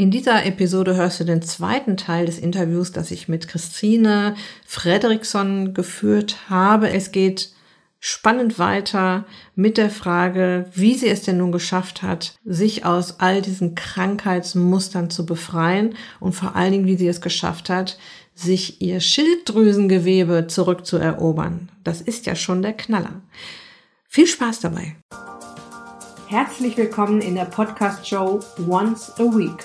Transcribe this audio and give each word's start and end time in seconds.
In 0.00 0.12
dieser 0.12 0.46
Episode 0.46 0.94
hörst 0.94 1.18
du 1.18 1.24
den 1.24 1.42
zweiten 1.42 1.96
Teil 1.96 2.26
des 2.26 2.38
Interviews, 2.38 2.92
das 2.92 3.10
ich 3.10 3.26
mit 3.26 3.48
Christine 3.48 4.36
Fredriksson 4.64 5.74
geführt 5.74 6.48
habe. 6.48 6.88
Es 6.88 7.10
geht 7.10 7.50
spannend 7.98 8.60
weiter 8.60 9.24
mit 9.56 9.76
der 9.76 9.90
Frage, 9.90 10.66
wie 10.72 10.94
sie 10.94 11.08
es 11.08 11.22
denn 11.22 11.38
nun 11.38 11.50
geschafft 11.50 12.02
hat, 12.02 12.38
sich 12.44 12.84
aus 12.84 13.18
all 13.18 13.42
diesen 13.42 13.74
Krankheitsmustern 13.74 15.10
zu 15.10 15.26
befreien 15.26 15.96
und 16.20 16.32
vor 16.32 16.54
allen 16.54 16.70
Dingen, 16.70 16.86
wie 16.86 16.96
sie 16.96 17.08
es 17.08 17.20
geschafft 17.20 17.68
hat, 17.68 17.98
sich 18.36 18.80
ihr 18.80 19.00
Schilddrüsengewebe 19.00 20.46
zurückzuerobern. 20.46 21.70
Das 21.82 22.00
ist 22.00 22.24
ja 22.26 22.36
schon 22.36 22.62
der 22.62 22.74
Knaller. 22.74 23.20
Viel 24.06 24.28
Spaß 24.28 24.60
dabei. 24.60 24.94
Herzlich 26.28 26.76
willkommen 26.76 27.20
in 27.20 27.34
der 27.34 27.46
Podcast-Show 27.46 28.38
Once 28.68 29.10
a 29.18 29.24
Week 29.24 29.64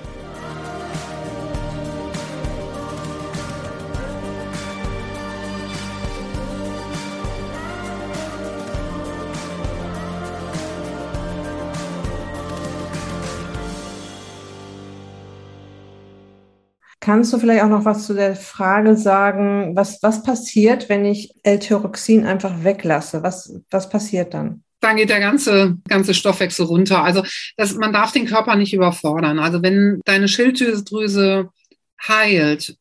Kannst 17.01 17.33
du 17.33 17.39
vielleicht 17.39 17.63
auch 17.63 17.69
noch 17.69 17.83
was 17.83 18.05
zu 18.05 18.13
der 18.13 18.35
Frage 18.35 18.95
sagen, 18.95 19.75
was, 19.75 20.01
was 20.01 20.23
passiert, 20.23 20.87
wenn 20.87 21.03
ich 21.03 21.33
L-Tyroxin 21.43 22.25
einfach 22.25 22.63
weglasse? 22.63 23.23
Was, 23.23 23.53
was 23.69 23.89
passiert 23.89 24.33
dann? 24.33 24.63
dann 24.81 24.97
geht 24.97 25.09
der 25.09 25.19
ganze, 25.19 25.77
ganze 25.87 26.13
Stoffwechsel 26.13 26.65
runter. 26.65 27.03
Also 27.03 27.23
das, 27.55 27.75
man 27.75 27.93
darf 27.93 28.11
den 28.11 28.25
Körper 28.25 28.55
nicht 28.55 28.73
überfordern. 28.73 29.39
Also 29.39 29.61
wenn 29.61 30.01
deine 30.05 30.27
Schilddrüse 30.27 31.49
heilt, 32.07 32.75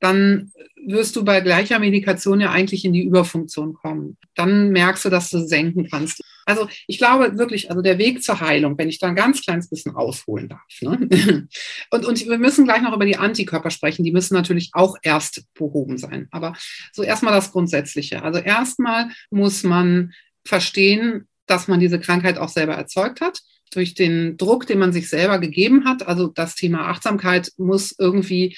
dann 0.00 0.52
wirst 0.86 1.16
du 1.16 1.24
bei 1.24 1.40
gleicher 1.40 1.78
Medikation 1.78 2.40
ja 2.40 2.50
eigentlich 2.50 2.84
in 2.84 2.92
die 2.92 3.02
Überfunktion 3.02 3.74
kommen. 3.74 4.16
Dann 4.34 4.70
merkst 4.70 5.04
du, 5.04 5.10
dass 5.10 5.30
du 5.30 5.40
senken 5.40 5.88
kannst. 5.90 6.22
Also 6.46 6.68
ich 6.86 6.98
glaube 6.98 7.36
wirklich, 7.36 7.70
also 7.70 7.82
der 7.82 7.98
Weg 7.98 8.22
zur 8.22 8.40
Heilung, 8.40 8.78
wenn 8.78 8.88
ich 8.88 8.98
da 8.98 9.08
ein 9.08 9.16
ganz 9.16 9.42
kleines 9.42 9.68
bisschen 9.68 9.94
ausholen 9.94 10.48
darf. 10.48 10.80
Ne? 10.80 11.08
Und, 11.90 12.06
und 12.06 12.26
wir 12.26 12.38
müssen 12.38 12.64
gleich 12.64 12.82
noch 12.82 12.94
über 12.94 13.04
die 13.04 13.16
Antikörper 13.16 13.70
sprechen. 13.70 14.04
Die 14.04 14.12
müssen 14.12 14.34
natürlich 14.34 14.70
auch 14.72 14.96
erst 15.02 15.44
behoben 15.54 15.98
sein. 15.98 16.28
Aber 16.30 16.54
so 16.92 17.02
erstmal 17.02 17.34
das 17.34 17.52
Grundsätzliche. 17.52 18.22
Also 18.22 18.38
erstmal 18.38 19.10
muss 19.30 19.62
man 19.62 20.12
verstehen, 20.44 21.26
dass 21.46 21.68
man 21.68 21.80
diese 21.80 22.00
Krankheit 22.00 22.38
auch 22.38 22.48
selber 22.48 22.74
erzeugt 22.74 23.20
hat 23.20 23.40
durch 23.72 23.94
den 23.94 24.36
Druck, 24.36 24.66
den 24.66 24.78
man 24.78 24.92
sich 24.92 25.08
selber 25.08 25.38
gegeben 25.38 25.84
hat. 25.84 26.06
Also 26.06 26.28
das 26.28 26.54
Thema 26.54 26.88
Achtsamkeit 26.88 27.52
muss 27.56 27.94
irgendwie 27.98 28.56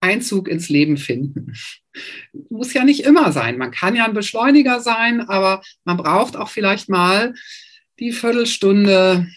Einzug 0.00 0.48
ins 0.48 0.68
Leben 0.68 0.96
finden. 0.96 1.54
Muss 2.48 2.72
ja 2.72 2.84
nicht 2.84 3.04
immer 3.04 3.32
sein. 3.32 3.58
Man 3.58 3.70
kann 3.70 3.94
ja 3.94 4.04
ein 4.04 4.14
Beschleuniger 4.14 4.80
sein, 4.80 5.20
aber 5.20 5.62
man 5.84 5.96
braucht 5.96 6.36
auch 6.36 6.48
vielleicht 6.48 6.88
mal 6.88 7.34
die 7.98 8.12
Viertelstunde 8.12 9.28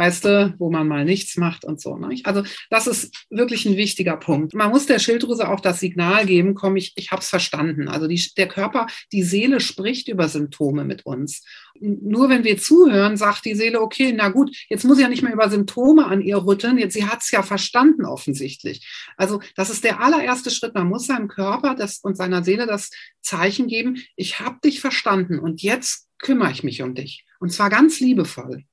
weißt 0.00 0.24
du, 0.24 0.54
wo 0.58 0.70
man 0.70 0.88
mal 0.88 1.04
nichts 1.04 1.36
macht 1.36 1.66
und 1.66 1.78
so. 1.78 1.94
Ne? 1.98 2.18
Also 2.24 2.42
das 2.70 2.86
ist 2.86 3.14
wirklich 3.28 3.66
ein 3.66 3.76
wichtiger 3.76 4.16
Punkt. 4.16 4.54
Man 4.54 4.70
muss 4.70 4.86
der 4.86 4.98
Schilddrüse 4.98 5.46
auch 5.46 5.60
das 5.60 5.78
Signal 5.78 6.24
geben, 6.24 6.54
komm, 6.54 6.76
ich, 6.76 6.94
ich 6.96 7.10
habe 7.10 7.20
es 7.20 7.28
verstanden. 7.28 7.86
Also 7.86 8.06
die, 8.06 8.18
der 8.38 8.48
Körper, 8.48 8.86
die 9.12 9.22
Seele 9.22 9.60
spricht 9.60 10.08
über 10.08 10.30
Symptome 10.30 10.84
mit 10.84 11.04
uns. 11.04 11.44
Nur 11.78 12.30
wenn 12.30 12.44
wir 12.44 12.56
zuhören, 12.56 13.18
sagt 13.18 13.44
die 13.44 13.54
Seele, 13.54 13.82
okay, 13.82 14.14
na 14.16 14.30
gut, 14.30 14.56
jetzt 14.70 14.86
muss 14.86 14.96
ich 14.96 15.02
ja 15.02 15.10
nicht 15.10 15.22
mehr 15.22 15.34
über 15.34 15.50
Symptome 15.50 16.06
an 16.06 16.22
ihr 16.22 16.38
rütteln, 16.38 16.78
jetzt 16.78 16.94
sie 16.94 17.04
hat 17.04 17.20
es 17.20 17.30
ja 17.30 17.42
verstanden 17.42 18.06
offensichtlich. 18.06 18.88
Also 19.18 19.42
das 19.54 19.68
ist 19.68 19.84
der 19.84 20.00
allererste 20.00 20.50
Schritt. 20.50 20.74
Man 20.74 20.88
muss 20.88 21.08
seinem 21.08 21.28
Körper 21.28 21.74
das, 21.74 21.98
und 21.98 22.16
seiner 22.16 22.42
Seele 22.42 22.66
das 22.66 22.88
Zeichen 23.20 23.66
geben, 23.66 24.02
ich 24.16 24.40
habe 24.40 24.60
dich 24.64 24.80
verstanden 24.80 25.38
und 25.38 25.60
jetzt 25.60 26.08
kümmere 26.18 26.52
ich 26.52 26.64
mich 26.64 26.80
um 26.80 26.94
dich. 26.94 27.26
Und 27.38 27.52
zwar 27.52 27.68
ganz 27.68 28.00
liebevoll. 28.00 28.64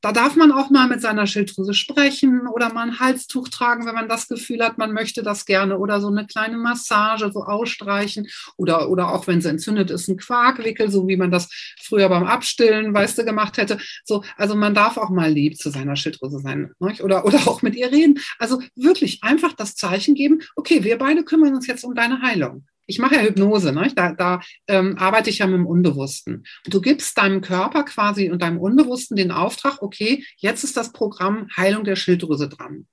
Da 0.00 0.12
darf 0.12 0.36
man 0.36 0.52
auch 0.52 0.70
mal 0.70 0.88
mit 0.88 1.00
seiner 1.00 1.26
Schilddrüse 1.26 1.74
sprechen 1.74 2.46
oder 2.46 2.72
mal 2.72 2.88
ein 2.88 3.00
Halstuch 3.00 3.48
tragen, 3.48 3.86
wenn 3.86 3.94
man 3.94 4.08
das 4.08 4.28
Gefühl 4.28 4.64
hat, 4.64 4.78
man 4.78 4.92
möchte 4.92 5.22
das 5.22 5.44
gerne 5.44 5.78
oder 5.78 6.00
so 6.00 6.08
eine 6.08 6.26
kleine 6.26 6.56
Massage 6.56 7.30
so 7.32 7.44
ausstreichen 7.44 8.28
oder, 8.56 8.88
oder 8.88 9.12
auch 9.12 9.26
wenn 9.26 9.40
sie 9.40 9.50
entzündet 9.50 9.90
ist, 9.90 10.08
ein 10.08 10.16
Quarkwickel, 10.16 10.90
so 10.90 11.08
wie 11.08 11.16
man 11.16 11.30
das 11.30 11.48
früher 11.82 12.08
beim 12.08 12.24
Abstillen, 12.24 12.94
weißt 12.94 13.18
du, 13.18 13.24
gemacht 13.24 13.56
hätte. 13.58 13.78
So, 14.04 14.24
also 14.36 14.54
man 14.54 14.74
darf 14.74 14.96
auch 14.96 15.10
mal 15.10 15.30
lieb 15.30 15.56
zu 15.56 15.70
seiner 15.70 15.96
Schilddrüse 15.96 16.38
sein 16.40 16.72
oder, 16.78 17.24
oder 17.24 17.38
auch 17.46 17.62
mit 17.62 17.74
ihr 17.74 17.90
reden. 17.90 18.18
Also 18.38 18.62
wirklich 18.76 19.22
einfach 19.22 19.52
das 19.52 19.74
Zeichen 19.74 20.14
geben, 20.14 20.40
okay, 20.56 20.84
wir 20.84 20.98
beide 20.98 21.24
kümmern 21.24 21.54
uns 21.54 21.66
jetzt 21.66 21.84
um 21.84 21.94
deine 21.94 22.22
Heilung 22.22 22.66
ich 22.88 22.98
mache 22.98 23.16
ja 23.16 23.20
Hypnose, 23.20 23.72
ne? 23.72 23.92
da, 23.94 24.12
da 24.12 24.40
ähm, 24.66 24.96
arbeite 24.98 25.28
ich 25.28 25.38
ja 25.38 25.46
mit 25.46 25.56
dem 25.56 25.66
Unbewussten. 25.66 26.44
Du 26.64 26.80
gibst 26.80 27.16
deinem 27.18 27.42
Körper 27.42 27.84
quasi 27.84 28.30
und 28.30 28.40
deinem 28.40 28.58
Unbewussten 28.58 29.16
den 29.16 29.30
Auftrag, 29.30 29.82
okay, 29.82 30.24
jetzt 30.38 30.64
ist 30.64 30.76
das 30.76 30.92
Programm 30.92 31.48
Heilung 31.56 31.84
der 31.84 31.96
Schilddrüse 31.96 32.48
dran. 32.48 32.86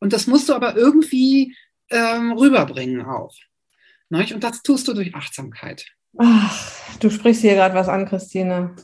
Und 0.00 0.12
das 0.12 0.26
musst 0.26 0.48
du 0.48 0.54
aber 0.54 0.76
irgendwie 0.76 1.56
ähm, 1.90 2.32
rüberbringen 2.32 3.06
auch. 3.06 3.34
Ne? 4.10 4.26
Und 4.34 4.42
das 4.42 4.62
tust 4.62 4.88
du 4.88 4.94
durch 4.94 5.14
Achtsamkeit. 5.14 5.86
Ach, 6.18 6.98
du 6.98 7.08
sprichst 7.08 7.42
hier 7.42 7.54
gerade 7.54 7.74
was 7.74 7.88
an, 7.88 8.06
Christine. 8.06 8.74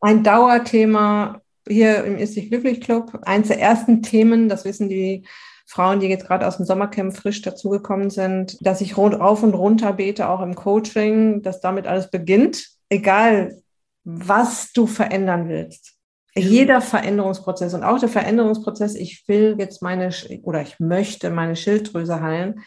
Ein 0.00 0.22
Dauerthema 0.22 1.42
hier 1.66 2.04
im 2.04 2.16
Ist 2.16 2.36
dich 2.36 2.48
glücklich 2.48 2.80
Club. 2.80 3.18
Eins 3.22 3.48
der 3.48 3.60
ersten 3.60 4.02
Themen, 4.02 4.48
das 4.48 4.64
wissen 4.64 4.88
die 4.88 5.26
Frauen, 5.66 6.00
die 6.00 6.06
jetzt 6.06 6.26
gerade 6.26 6.46
aus 6.46 6.58
dem 6.58 6.66
Sommercamp 6.66 7.16
frisch 7.16 7.42
dazugekommen 7.42 8.10
sind, 8.10 8.56
dass 8.64 8.80
ich 8.80 8.96
rund 8.96 9.20
auf 9.20 9.42
und 9.42 9.54
runter 9.54 9.92
bete, 9.92 10.28
auch 10.28 10.40
im 10.40 10.54
Coaching, 10.54 11.42
dass 11.42 11.60
damit 11.60 11.86
alles 11.86 12.10
beginnt, 12.10 12.68
egal 12.88 13.60
was 14.04 14.72
du 14.72 14.86
verändern 14.86 15.48
willst. 15.48 15.94
Jeder 16.36 16.80
Veränderungsprozess 16.80 17.74
und 17.74 17.82
auch 17.82 17.98
der 17.98 18.10
Veränderungsprozess, 18.10 18.94
ich 18.94 19.24
will 19.26 19.56
jetzt 19.58 19.82
meine 19.82 20.10
oder 20.42 20.62
ich 20.62 20.78
möchte 20.78 21.30
meine 21.30 21.56
Schilddrüse 21.56 22.20
heilen, 22.20 22.60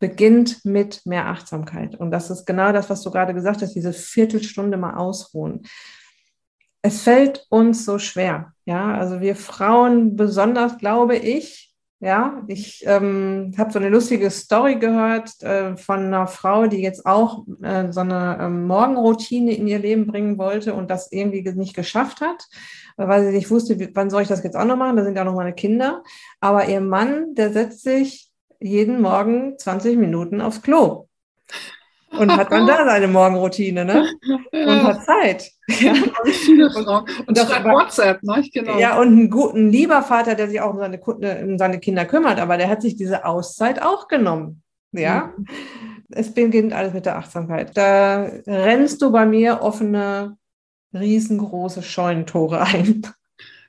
beginnt 0.00 0.64
mit 0.64 1.06
mehr 1.06 1.28
Achtsamkeit. 1.28 1.94
Und 1.94 2.10
das 2.10 2.28
ist 2.28 2.44
genau 2.44 2.72
das, 2.72 2.90
was 2.90 3.02
du 3.02 3.10
gerade 3.12 3.32
gesagt 3.32 3.62
hast, 3.62 3.74
diese 3.74 3.92
Viertelstunde 3.92 4.76
mal 4.76 4.96
ausruhen. 4.96 5.62
Es 6.82 7.02
fällt 7.02 7.46
uns 7.48 7.84
so 7.84 8.00
schwer. 8.00 8.52
Ja, 8.64 8.94
also 8.96 9.20
wir 9.20 9.36
Frauen 9.36 10.16
besonders, 10.16 10.76
glaube 10.78 11.16
ich, 11.16 11.71
ja, 12.02 12.42
ich 12.48 12.82
ähm, 12.84 13.52
habe 13.56 13.70
so 13.70 13.78
eine 13.78 13.88
lustige 13.88 14.28
Story 14.28 14.74
gehört 14.74 15.40
äh, 15.40 15.76
von 15.76 16.00
einer 16.00 16.26
Frau, 16.26 16.66
die 16.66 16.82
jetzt 16.82 17.06
auch 17.06 17.46
äh, 17.62 17.92
so 17.92 18.00
eine 18.00 18.38
ähm, 18.40 18.66
Morgenroutine 18.66 19.54
in 19.54 19.68
ihr 19.68 19.78
Leben 19.78 20.08
bringen 20.08 20.36
wollte 20.36 20.74
und 20.74 20.90
das 20.90 21.12
irgendwie 21.12 21.48
nicht 21.52 21.76
geschafft 21.76 22.20
hat, 22.20 22.48
weil 22.96 23.24
sie 23.24 23.36
nicht 23.36 23.52
wusste, 23.52 23.78
wie, 23.78 23.94
wann 23.94 24.10
soll 24.10 24.22
ich 24.22 24.28
das 24.28 24.42
jetzt 24.42 24.56
auch 24.56 24.64
noch 24.64 24.76
machen? 24.76 24.96
Da 24.96 25.04
sind 25.04 25.16
ja 25.16 25.22
noch 25.22 25.36
meine 25.36 25.54
Kinder. 25.54 26.02
Aber 26.40 26.66
ihr 26.66 26.80
Mann, 26.80 27.36
der 27.36 27.52
setzt 27.52 27.84
sich 27.84 28.32
jeden 28.58 29.00
Morgen 29.00 29.56
20 29.56 29.96
Minuten 29.96 30.40
aufs 30.40 30.60
Klo 30.60 31.06
und 32.18 32.36
hat 32.36 32.52
dann 32.52 32.66
da 32.66 32.84
seine 32.84 33.08
Morgenroutine, 33.08 33.84
ne? 33.84 34.06
Und 34.52 34.82
hat 34.82 35.04
Zeit. 35.04 35.50
Ja. 35.80 35.92
Und, 36.24 37.28
und 37.28 37.38
schreibt 37.38 37.64
WhatsApp, 37.64 38.22
ne? 38.22 38.44
Genau. 38.52 38.78
Ja, 38.78 38.98
und 38.98 39.16
ein 39.16 39.30
guten 39.30 39.70
lieber 39.70 40.02
Vater, 40.02 40.34
der 40.34 40.48
sich 40.48 40.60
auch 40.60 40.74
um 40.74 40.78
seine, 40.78 41.00
um 41.00 41.58
seine 41.58 41.78
Kinder 41.78 42.04
kümmert, 42.04 42.40
aber 42.40 42.56
der 42.56 42.68
hat 42.68 42.82
sich 42.82 42.96
diese 42.96 43.24
Auszeit 43.24 43.80
auch 43.80 44.08
genommen. 44.08 44.62
Ja. 44.92 45.32
Mhm. 45.36 45.46
Es 46.10 46.34
beginnt 46.34 46.74
alles 46.74 46.92
mit 46.92 47.06
der 47.06 47.16
Achtsamkeit. 47.16 47.76
Da 47.76 48.28
rennst 48.46 49.00
du 49.00 49.10
bei 49.10 49.24
mir 49.24 49.62
offene, 49.62 50.36
riesengroße 50.92 51.82
Scheunentore 51.82 52.60
ein 52.60 53.02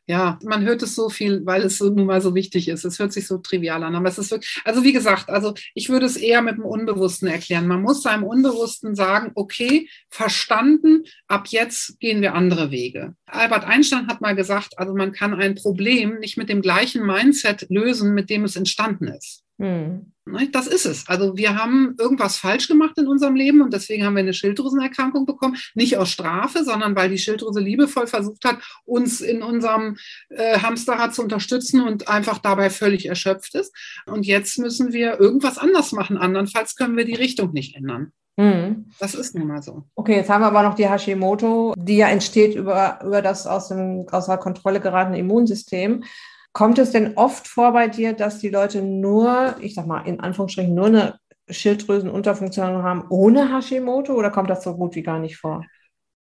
ja, 0.05 0.37
man 0.43 0.63
hört 0.63 0.83
es 0.83 0.95
so 0.95 1.09
viel, 1.09 1.45
weil 1.45 1.63
es 1.63 1.77
so 1.77 1.89
nun 1.89 2.07
mal 2.07 2.21
so 2.21 2.35
wichtig 2.35 2.67
ist. 2.67 2.83
Es 2.83 2.99
hört 2.99 3.13
sich 3.13 3.25
so 3.25 3.37
trivial 3.37 3.83
an, 3.83 3.95
aber 3.95 4.09
es 4.09 4.17
ist 4.17 4.31
wirklich, 4.31 4.61
also 4.65 4.83
wie 4.83 4.91
gesagt, 4.91 5.29
also 5.29 5.53
ich 5.75 5.89
würde 5.89 6.05
es 6.05 6.17
eher 6.17 6.41
mit 6.41 6.57
dem 6.57 6.65
Unbewussten 6.65 7.27
erklären. 7.29 7.67
Man 7.67 7.81
muss 7.81 8.03
seinem 8.03 8.23
Unbewussten 8.23 8.95
sagen, 8.95 9.31
okay, 9.35 9.87
verstanden, 10.09 11.03
ab 11.27 11.47
jetzt 11.47 11.99
gehen 11.99 12.21
wir 12.21 12.35
andere 12.35 12.69
Wege. 12.69 13.15
Albert 13.25 13.63
Einstein 13.63 14.07
hat 14.07 14.19
mal 14.19 14.35
gesagt, 14.35 14.77
also 14.77 14.93
man 14.93 15.13
kann 15.13 15.33
ein 15.33 15.55
Problem 15.55 16.19
nicht 16.19 16.37
mit 16.37 16.49
dem 16.49 16.61
gleichen 16.61 17.05
Mindset 17.05 17.67
lösen, 17.69 18.13
mit 18.13 18.29
dem 18.29 18.43
es 18.43 18.57
entstanden 18.57 19.07
ist. 19.07 19.43
Hm. 19.63 20.13
Das 20.53 20.67
ist 20.67 20.85
es. 20.85 21.07
Also 21.09 21.35
wir 21.35 21.61
haben 21.61 21.95
irgendwas 21.99 22.37
falsch 22.37 22.69
gemacht 22.69 22.97
in 22.97 23.07
unserem 23.07 23.35
Leben 23.35 23.61
und 23.61 23.73
deswegen 23.73 24.05
haben 24.05 24.15
wir 24.15 24.21
eine 24.21 24.33
Schilddrüsenerkrankung 24.33 25.25
bekommen. 25.25 25.57
Nicht 25.73 25.97
aus 25.97 26.09
Strafe, 26.09 26.63
sondern 26.63 26.95
weil 26.95 27.09
die 27.09 27.17
Schilddrüse 27.17 27.59
liebevoll 27.59 28.07
versucht 28.07 28.45
hat, 28.45 28.59
uns 28.85 29.19
in 29.19 29.43
unserem 29.43 29.97
äh, 30.29 30.59
Hamsterrad 30.59 31.13
zu 31.13 31.23
unterstützen 31.23 31.81
und 31.81 32.07
einfach 32.07 32.37
dabei 32.37 32.69
völlig 32.69 33.05
erschöpft 33.05 33.53
ist. 33.55 33.75
Und 34.05 34.25
jetzt 34.25 34.59
müssen 34.59 34.93
wir 34.93 35.19
irgendwas 35.19 35.57
anders 35.57 35.91
machen. 35.91 36.17
Andernfalls 36.17 36.75
können 36.75 36.95
wir 36.95 37.05
die 37.05 37.15
Richtung 37.15 37.51
nicht 37.51 37.75
ändern. 37.75 38.13
Mhm. 38.37 38.85
Das 38.99 39.15
ist 39.15 39.35
nun 39.35 39.47
mal 39.47 39.61
so. 39.61 39.83
Okay, 39.93 40.15
jetzt 40.15 40.29
haben 40.29 40.41
wir 40.41 40.47
aber 40.47 40.63
noch 40.63 40.75
die 40.75 40.89
Hashimoto, 40.89 41.73
die 41.77 41.97
ja 41.97 42.07
entsteht 42.07 42.55
über, 42.55 42.99
über 43.03 43.21
das 43.21 43.45
aus 43.45 43.67
dem 43.67 44.07
außer 44.09 44.37
Kontrolle 44.37 44.79
geratene 44.79 45.19
Immunsystem. 45.19 46.03
Kommt 46.53 46.77
es 46.77 46.91
denn 46.91 47.17
oft 47.17 47.47
vor 47.47 47.73
bei 47.73 47.87
dir, 47.87 48.13
dass 48.13 48.39
die 48.39 48.49
Leute 48.49 48.81
nur, 48.83 49.55
ich 49.59 49.73
sag 49.73 49.87
mal 49.87 50.01
in 50.07 50.19
Anführungsstrichen, 50.19 50.73
nur 50.73 50.85
eine 50.85 51.19
Schilddrüsenunterfunktion 51.49 52.83
haben 52.83 53.05
ohne 53.09 53.53
Hashimoto 53.53 54.13
oder 54.13 54.29
kommt 54.29 54.49
das 54.49 54.63
so 54.63 54.75
gut 54.75 54.95
wie 54.95 55.03
gar 55.03 55.19
nicht 55.19 55.37
vor? 55.37 55.65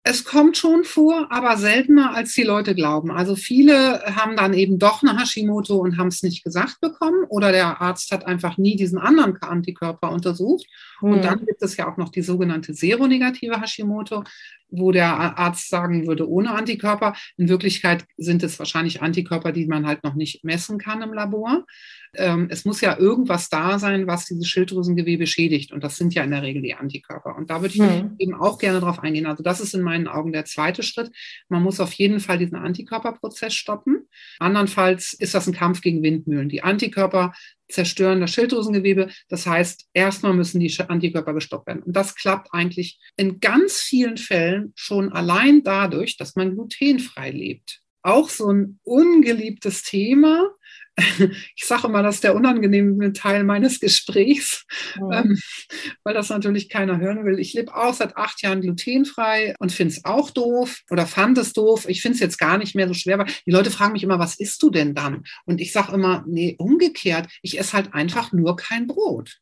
Es 0.08 0.24
kommt 0.24 0.56
schon 0.56 0.84
vor, 0.84 1.32
aber 1.32 1.58
seltener, 1.58 2.14
als 2.14 2.34
die 2.34 2.44
Leute 2.44 2.76
glauben. 2.76 3.10
Also 3.10 3.36
viele 3.36 4.04
haben 4.16 4.36
dann 4.36 4.54
eben 4.54 4.78
doch 4.78 5.02
eine 5.02 5.20
Hashimoto 5.20 5.78
und 5.78 5.98
haben 5.98 6.10
es 6.10 6.22
nicht 6.22 6.44
gesagt 6.44 6.80
bekommen 6.80 7.24
oder 7.28 7.52
der 7.52 7.82
Arzt 7.82 8.12
hat 8.12 8.28
einfach 8.28 8.58
nie 8.58 8.76
diesen 8.76 9.00
anderen 9.00 9.42
Antikörper 9.42 10.12
untersucht. 10.12 10.68
Hm. 11.00 11.14
Und 11.14 11.26
dann 11.26 11.46
gibt 11.46 11.62
es 11.62 11.78
ja 11.78 11.92
auch 11.92 11.98
noch 11.98 12.10
die 12.10 12.22
sogenannte 12.22 12.74
seronegative 12.74 13.62
Hashimoto, 13.62 14.24
wo 14.70 14.92
der 14.92 15.38
Arzt 15.38 15.70
sagen 15.70 16.08
würde, 16.08 16.30
ohne 16.30 16.52
Antikörper. 16.52 17.16
In 17.38 17.50
Wirklichkeit 17.50 18.06
sind 18.18 18.44
es 18.44 18.60
wahrscheinlich 18.60 19.02
Antikörper, 19.02 19.52
die 19.52 19.68
man 19.68 19.86
halt 19.86 20.04
noch 20.04 20.16
nicht 20.16 20.44
messen 20.44 20.78
kann 20.78 21.02
im 21.02 21.14
Labor 21.14 21.66
ähm, 22.18 22.48
es 22.50 22.66
muss 22.66 22.82
ja 22.82 22.98
irgendwas 22.98 23.50
da 23.50 23.80
sein, 23.80 24.08
was 24.08 24.26
dieses 24.26 24.48
Schilddrüsengewebe 24.48 25.28
schädigt. 25.28 25.72
Und 25.72 25.84
das 25.84 25.98
sind 25.98 26.14
ja 26.14 26.24
in 26.24 26.32
der 26.32 26.44
Regel 26.44 26.62
die 26.62 26.76
Antikörper. 26.76 27.36
Und 27.36 27.50
da 27.50 27.62
würde 27.62 27.74
ich 27.74 27.82
mhm. 27.82 28.16
eben 28.18 28.34
auch 28.34 28.58
gerne 28.58 28.80
drauf 28.80 29.00
eingehen. 29.00 29.26
Also 29.26 29.44
das 29.44 29.60
ist 29.60 29.74
in 29.74 29.82
meinen 29.82 30.08
Augen 30.08 30.32
der 30.32 30.46
zweite 30.46 30.84
Schritt. 30.84 31.12
Man 31.50 31.64
muss 31.64 31.80
auf 31.80 31.94
jeden 31.94 32.20
Fall 32.20 32.38
diesen 32.38 32.58
Antikörperprozess 32.58 33.54
stoppen. 33.54 34.08
Andernfalls 34.40 35.14
ist 35.14 35.34
das 35.34 35.48
ein 35.48 35.54
Kampf 35.54 35.82
gegen 35.82 36.04
Windmühlen. 36.04 36.50
Die 36.50 36.64
Antikörper 36.64 37.34
zerstören 37.68 38.22
das 38.22 38.32
Schilddrüsengewebe. 38.32 39.10
Das 39.30 39.46
heißt, 39.46 39.88
erstmal 39.94 40.34
müssen 40.34 40.60
die 40.60 40.74
Antikörper 40.88 41.34
gestoppt 41.34 41.68
werden. 41.68 41.84
Und 41.84 41.96
das 41.96 42.16
klappt 42.16 42.50
eigentlich 42.52 43.00
in 43.18 43.40
ganz 43.40 43.82
vielen 43.82 44.18
Fällen 44.18 44.74
schon 44.76 45.12
allein 45.12 45.64
dadurch, 45.64 46.18
dass 46.18 46.36
man 46.36 46.56
glutenfrei 46.56 47.32
lebt. 47.32 47.82
Auch 48.02 48.30
so 48.30 48.52
ein 48.52 48.80
ungeliebtes 48.84 49.84
Thema, 49.84 50.52
ich 51.56 51.66
sage 51.66 51.90
mal, 51.90 52.04
das 52.04 52.16
ist 52.16 52.24
der 52.24 52.36
unangenehme 52.36 53.12
Teil 53.14 53.44
meines 53.44 53.80
Gesprächs, 53.80 54.66
ja. 54.96 55.22
ähm, 55.22 55.38
weil 56.04 56.14
das 56.14 56.30
natürlich 56.30 56.70
keiner 56.70 57.00
hören 57.00 57.26
will. 57.26 57.40
Ich 57.40 57.54
lebe 57.54 57.76
auch 57.76 57.94
seit 57.94 58.16
acht 58.16 58.42
Jahren 58.42 58.62
glutenfrei 58.62 59.56
und 59.60 59.72
finde 59.72 59.94
es 59.94 60.06
auch 60.06 60.30
doof 60.30 60.82
oder 60.90 61.06
fand 61.06 61.38
es 61.38 61.54
doof. 61.54 61.86
Ich 61.90 62.02
finde 62.02 62.16
es 62.16 62.22
jetzt 62.22 62.38
gar 62.38 62.58
nicht 62.58 62.76
mehr 62.76 62.88
so 62.88 62.94
schwer, 62.94 63.20
weil 63.20 63.28
die 63.46 63.52
Leute 63.52 63.72
fragen 63.72 63.94
mich 63.94 64.04
immer, 64.04 64.20
was 64.20 64.40
isst 64.40 64.64
du 64.64 64.70
denn 64.70 64.96
dann? 64.96 65.24
Und 65.46 65.60
ich 65.60 65.72
sage 65.72 65.94
immer, 65.94 66.24
nee, 66.28 66.56
umgekehrt, 66.58 67.28
ich 67.42 67.60
esse 67.60 67.74
halt 67.74 67.94
einfach 67.94 68.32
nur 68.32 68.56
kein 68.56 68.88
Brot. 68.88 69.40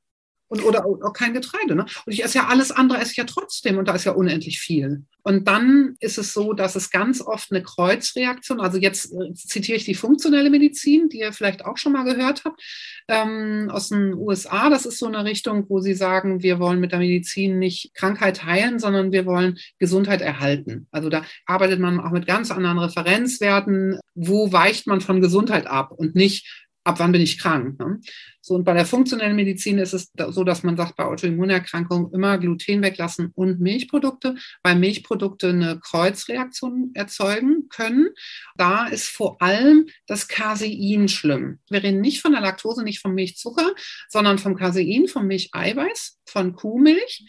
Und, 0.47 0.63
oder 0.63 0.85
auch 0.85 1.13
kein 1.13 1.33
Getreide. 1.33 1.75
Ne? 1.75 1.85
Und 2.05 2.13
ich 2.13 2.23
esse 2.23 2.37
ja 2.37 2.47
alles 2.47 2.71
andere, 2.71 2.99
esse 2.99 3.11
ich 3.11 3.17
ja 3.17 3.23
trotzdem 3.23 3.77
und 3.77 3.87
da 3.87 3.95
ist 3.95 4.03
ja 4.03 4.11
unendlich 4.11 4.59
viel. 4.59 5.03
Und 5.23 5.47
dann 5.47 5.95
ist 5.99 6.17
es 6.17 6.33
so, 6.33 6.53
dass 6.53 6.75
es 6.75 6.91
ganz 6.91 7.21
oft 7.21 7.51
eine 7.51 7.63
Kreuzreaktion, 7.63 8.59
also 8.59 8.77
jetzt 8.77 9.11
äh, 9.13 9.33
zitiere 9.33 9.77
ich 9.77 9.85
die 9.85 9.95
funktionelle 9.95 10.49
Medizin, 10.49 11.07
die 11.09 11.19
ihr 11.19 11.31
vielleicht 11.31 11.65
auch 11.65 11.77
schon 11.77 11.93
mal 11.93 12.03
gehört 12.03 12.43
habt, 12.43 12.61
ähm, 13.07 13.69
aus 13.71 13.89
den 13.89 14.13
USA. 14.13 14.69
Das 14.69 14.85
ist 14.85 14.99
so 14.99 15.07
eine 15.07 15.23
Richtung, 15.23 15.65
wo 15.69 15.79
sie 15.79 15.93
sagen, 15.93 16.43
wir 16.43 16.59
wollen 16.59 16.79
mit 16.79 16.91
der 16.91 16.99
Medizin 16.99 17.57
nicht 17.57 17.93
Krankheit 17.95 18.43
heilen, 18.45 18.79
sondern 18.79 19.11
wir 19.11 19.25
wollen 19.25 19.57
Gesundheit 19.79 20.21
erhalten. 20.21 20.87
Also 20.91 21.09
da 21.09 21.23
arbeitet 21.45 21.79
man 21.79 21.99
auch 21.99 22.11
mit 22.11 22.27
ganz 22.27 22.51
anderen 22.51 22.79
Referenzwerten. 22.79 23.99
Wo 24.15 24.51
weicht 24.51 24.87
man 24.87 25.01
von 25.01 25.21
Gesundheit 25.21 25.67
ab 25.67 25.91
und 25.91 26.15
nicht 26.15 26.63
ab 26.83 26.99
wann 26.99 27.11
bin 27.11 27.21
ich 27.21 27.39
krank. 27.39 27.79
Ne? 27.79 27.99
So, 28.41 28.55
und 28.55 28.65
bei 28.65 28.73
der 28.73 28.85
funktionellen 28.85 29.35
Medizin 29.35 29.77
ist 29.77 29.93
es 29.93 30.11
so, 30.29 30.43
dass 30.43 30.63
man 30.63 30.75
sagt, 30.75 30.97
bei 30.97 31.05
Autoimmunerkrankungen 31.05 32.11
immer 32.11 32.37
Gluten 32.37 32.81
weglassen 32.81 33.31
und 33.35 33.61
Milchprodukte, 33.61 34.35
weil 34.63 34.75
Milchprodukte 34.75 35.49
eine 35.49 35.79
Kreuzreaktion 35.79 36.91
erzeugen 36.93 37.69
können. 37.69 38.09
Da 38.57 38.87
ist 38.87 39.07
vor 39.07 39.41
allem 39.41 39.87
das 40.07 40.27
Casein 40.27 41.07
schlimm. 41.07 41.59
Wir 41.69 41.83
reden 41.83 42.01
nicht 42.01 42.21
von 42.21 42.33
der 42.33 42.41
Laktose, 42.41 42.83
nicht 42.83 42.99
vom 42.99 43.13
Milchzucker, 43.13 43.73
sondern 44.09 44.39
vom 44.39 44.55
Casein, 44.55 45.07
vom 45.07 45.27
Milcheiweiß, 45.27 46.19
von 46.25 46.53
Kuhmilch. 46.53 47.25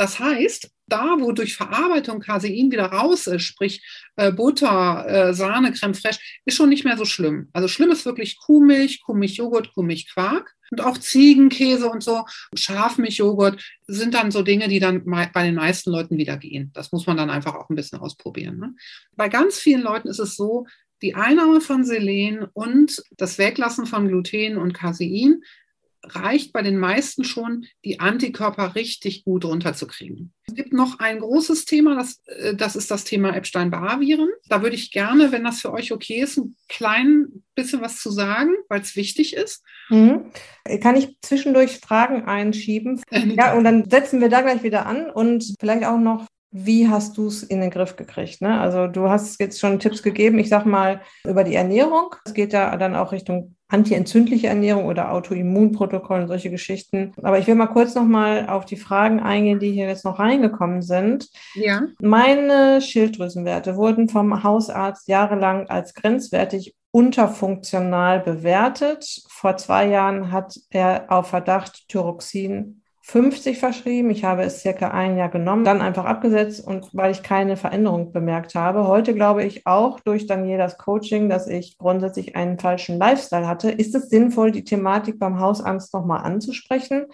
Das 0.00 0.18
heißt, 0.18 0.70
da, 0.86 1.16
wo 1.18 1.32
durch 1.32 1.56
Verarbeitung 1.56 2.20
Casein 2.20 2.72
wieder 2.72 2.86
raus 2.86 3.26
ist, 3.26 3.42
sprich 3.42 3.84
äh, 4.16 4.32
Butter, 4.32 5.04
äh, 5.06 5.34
Sahne, 5.34 5.72
Creme 5.72 5.92
fraiche, 5.92 6.20
ist 6.46 6.56
schon 6.56 6.70
nicht 6.70 6.86
mehr 6.86 6.96
so 6.96 7.04
schlimm. 7.04 7.50
Also 7.52 7.68
schlimm 7.68 7.90
ist 7.90 8.06
wirklich 8.06 8.38
Kuhmilch, 8.38 9.02
Kuhmilchjoghurt, 9.02 9.74
Kuhmilchquark 9.74 10.56
und 10.70 10.80
auch 10.80 10.96
Ziegenkäse 10.96 11.86
und 11.86 12.02
so, 12.02 12.24
Schafmilchjoghurt 12.54 13.62
sind 13.88 14.14
dann 14.14 14.30
so 14.30 14.40
Dinge, 14.40 14.68
die 14.68 14.80
dann 14.80 15.04
bei 15.04 15.42
den 15.42 15.56
meisten 15.56 15.90
Leuten 15.90 16.16
wieder 16.16 16.38
gehen. 16.38 16.70
Das 16.72 16.92
muss 16.92 17.06
man 17.06 17.18
dann 17.18 17.28
einfach 17.28 17.54
auch 17.54 17.68
ein 17.68 17.76
bisschen 17.76 17.98
ausprobieren. 17.98 18.58
Ne? 18.58 18.74
Bei 19.16 19.28
ganz 19.28 19.58
vielen 19.58 19.82
Leuten 19.82 20.08
ist 20.08 20.18
es 20.18 20.34
so, 20.34 20.64
die 21.02 21.14
Einnahme 21.14 21.60
von 21.60 21.84
Selen 21.84 22.46
und 22.54 23.02
das 23.18 23.36
Weglassen 23.36 23.84
von 23.84 24.08
Gluten 24.08 24.56
und 24.56 24.72
Casein 24.72 25.42
reicht 26.02 26.52
bei 26.52 26.62
den 26.62 26.78
meisten 26.78 27.24
schon, 27.24 27.66
die 27.84 28.00
Antikörper 28.00 28.74
richtig 28.74 29.24
gut 29.24 29.44
runterzukriegen. 29.44 30.32
Es 30.46 30.54
gibt 30.54 30.72
noch 30.72 30.98
ein 30.98 31.20
großes 31.20 31.64
Thema, 31.64 31.94
das, 31.96 32.20
äh, 32.26 32.54
das 32.54 32.76
ist 32.76 32.90
das 32.90 33.04
Thema 33.04 33.34
Epstein-Barr-Viren. 33.34 34.28
Da 34.48 34.62
würde 34.62 34.76
ich 34.76 34.90
gerne, 34.90 35.32
wenn 35.32 35.44
das 35.44 35.60
für 35.60 35.72
euch 35.72 35.92
okay 35.92 36.20
ist, 36.20 36.38
ein 36.38 36.56
klein 36.68 37.42
bisschen 37.54 37.80
was 37.82 37.98
zu 37.98 38.10
sagen, 38.10 38.52
weil 38.68 38.80
es 38.80 38.96
wichtig 38.96 39.34
ist. 39.34 39.62
Mhm. 39.90 40.30
Kann 40.80 40.96
ich 40.96 41.16
zwischendurch 41.22 41.78
Fragen 41.78 42.24
einschieben? 42.24 43.00
ja, 43.10 43.54
und 43.54 43.64
dann 43.64 43.88
setzen 43.88 44.20
wir 44.20 44.28
da 44.28 44.40
gleich 44.40 44.62
wieder 44.62 44.86
an 44.86 45.10
und 45.10 45.54
vielleicht 45.60 45.84
auch 45.84 45.98
noch 45.98 46.26
wie 46.52 46.88
hast 46.88 47.16
du 47.16 47.28
es 47.28 47.44
in 47.44 47.60
den 47.60 47.70
Griff 47.70 47.94
gekriegt? 47.94 48.42
Ne? 48.42 48.58
Also 48.58 48.88
du 48.88 49.08
hast 49.08 49.40
jetzt 49.40 49.60
schon 49.60 49.78
Tipps 49.78 50.02
gegeben, 50.02 50.38
ich 50.40 50.48
sag 50.48 50.66
mal, 50.66 51.00
über 51.24 51.44
die 51.44 51.54
Ernährung. 51.54 52.16
Es 52.24 52.34
geht 52.34 52.52
ja 52.52 52.76
dann 52.76 52.96
auch 52.96 53.12
Richtung 53.12 53.54
antientzündliche 53.70 54.48
Ernährung 54.48 54.86
oder 54.86 55.12
Autoimmunprotokoll 55.12 56.22
und 56.22 56.28
solche 56.28 56.50
Geschichten. 56.50 57.12
Aber 57.22 57.38
ich 57.38 57.46
will 57.46 57.54
mal 57.54 57.66
kurz 57.66 57.94
nochmal 57.94 58.48
auf 58.48 58.64
die 58.64 58.76
Fragen 58.76 59.20
eingehen, 59.20 59.60
die 59.60 59.72
hier 59.72 59.88
jetzt 59.88 60.04
noch 60.04 60.18
reingekommen 60.18 60.82
sind. 60.82 61.28
Ja. 61.54 61.82
Meine 62.00 62.80
Schilddrüsenwerte 62.80 63.76
wurden 63.76 64.08
vom 64.08 64.42
Hausarzt 64.42 65.08
jahrelang 65.08 65.68
als 65.68 65.94
grenzwertig 65.94 66.74
unterfunktional 66.90 68.20
bewertet. 68.20 69.22
Vor 69.28 69.56
zwei 69.56 69.86
Jahren 69.86 70.32
hat 70.32 70.58
er 70.70 71.06
auf 71.08 71.28
Verdacht 71.28 71.88
Thyroxin 71.88 72.79
50 73.10 73.58
verschrieben. 73.58 74.08
Ich 74.10 74.22
habe 74.22 74.44
es 74.44 74.60
circa 74.60 74.92
ein 74.92 75.18
Jahr 75.18 75.30
genommen, 75.30 75.64
dann 75.64 75.80
einfach 75.80 76.04
abgesetzt 76.04 76.64
und 76.64 76.90
weil 76.92 77.10
ich 77.10 77.24
keine 77.24 77.56
Veränderung 77.56 78.12
bemerkt 78.12 78.54
habe. 78.54 78.86
Heute 78.86 79.14
glaube 79.14 79.42
ich 79.42 79.66
auch 79.66 79.98
durch 79.98 80.28
Danielas 80.28 80.78
Coaching, 80.78 81.28
dass 81.28 81.48
ich 81.48 81.76
grundsätzlich 81.76 82.36
einen 82.36 82.60
falschen 82.60 82.98
Lifestyle 82.98 83.48
hatte. 83.48 83.72
Ist 83.72 83.96
es 83.96 84.10
sinnvoll, 84.10 84.52
die 84.52 84.62
Thematik 84.62 85.18
beim 85.18 85.40
Hausangst 85.40 85.92
nochmal 85.92 86.22
anzusprechen 86.22 87.06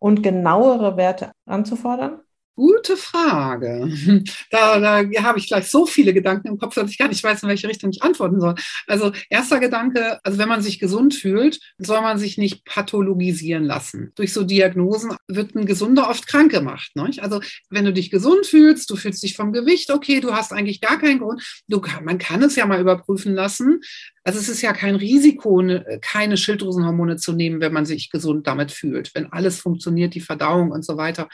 und 0.00 0.22
genauere 0.22 0.96
Werte 0.96 1.32
anzufordern? 1.44 2.20
Gute 2.54 2.96
Frage. 2.96 3.90
Da, 4.50 4.78
da 4.78 5.22
habe 5.22 5.38
ich 5.38 5.46
gleich 5.46 5.70
so 5.70 5.86
viele 5.86 6.12
Gedanken 6.12 6.48
im 6.48 6.58
Kopf, 6.58 6.74
dass 6.74 6.90
ich 6.90 6.98
gar 6.98 7.08
nicht 7.08 7.24
weiß, 7.24 7.42
in 7.42 7.48
welche 7.48 7.68
Richtung 7.68 7.90
ich 7.90 8.02
antworten 8.02 8.40
soll. 8.40 8.54
Also 8.86 9.12
erster 9.30 9.60
Gedanke, 9.60 10.18
also 10.24 10.36
wenn 10.38 10.48
man 10.48 10.60
sich 10.60 10.78
gesund 10.78 11.14
fühlt, 11.14 11.58
soll 11.78 12.02
man 12.02 12.18
sich 12.18 12.36
nicht 12.36 12.64
pathologisieren 12.66 13.64
lassen. 13.64 14.12
Durch 14.14 14.32
so 14.34 14.44
Diagnosen 14.44 15.16
wird 15.26 15.54
ein 15.54 15.64
Gesunder 15.64 16.10
oft 16.10 16.26
krank 16.26 16.50
gemacht. 16.50 16.90
Nicht? 16.94 17.22
Also 17.22 17.40
wenn 17.70 17.86
du 17.86 17.92
dich 17.92 18.10
gesund 18.10 18.44
fühlst, 18.44 18.90
du 18.90 18.96
fühlst 18.96 19.22
dich 19.22 19.36
vom 19.36 19.52
Gewicht 19.52 19.90
okay, 19.90 20.20
du 20.20 20.34
hast 20.34 20.52
eigentlich 20.52 20.80
gar 20.80 20.98
keinen 20.98 21.20
Grund. 21.20 21.42
Du 21.68 21.80
man 22.02 22.18
kann 22.18 22.42
es 22.42 22.56
ja 22.56 22.66
mal 22.66 22.80
überprüfen 22.80 23.34
lassen. 23.34 23.80
Also 24.24 24.38
es 24.38 24.48
ist 24.48 24.62
ja 24.62 24.72
kein 24.72 24.96
Risiko, 24.96 25.62
ne, 25.62 25.98
keine 26.02 26.36
Schilddrüsenhormone 26.36 27.16
zu 27.16 27.32
nehmen, 27.32 27.60
wenn 27.60 27.72
man 27.72 27.86
sich 27.86 28.10
gesund 28.10 28.46
damit 28.46 28.70
fühlt, 28.70 29.14
wenn 29.14 29.32
alles 29.32 29.58
funktioniert, 29.58 30.14
die 30.14 30.20
Verdauung 30.20 30.70
und 30.70 30.84
so 30.84 30.96
weiter 30.96 31.28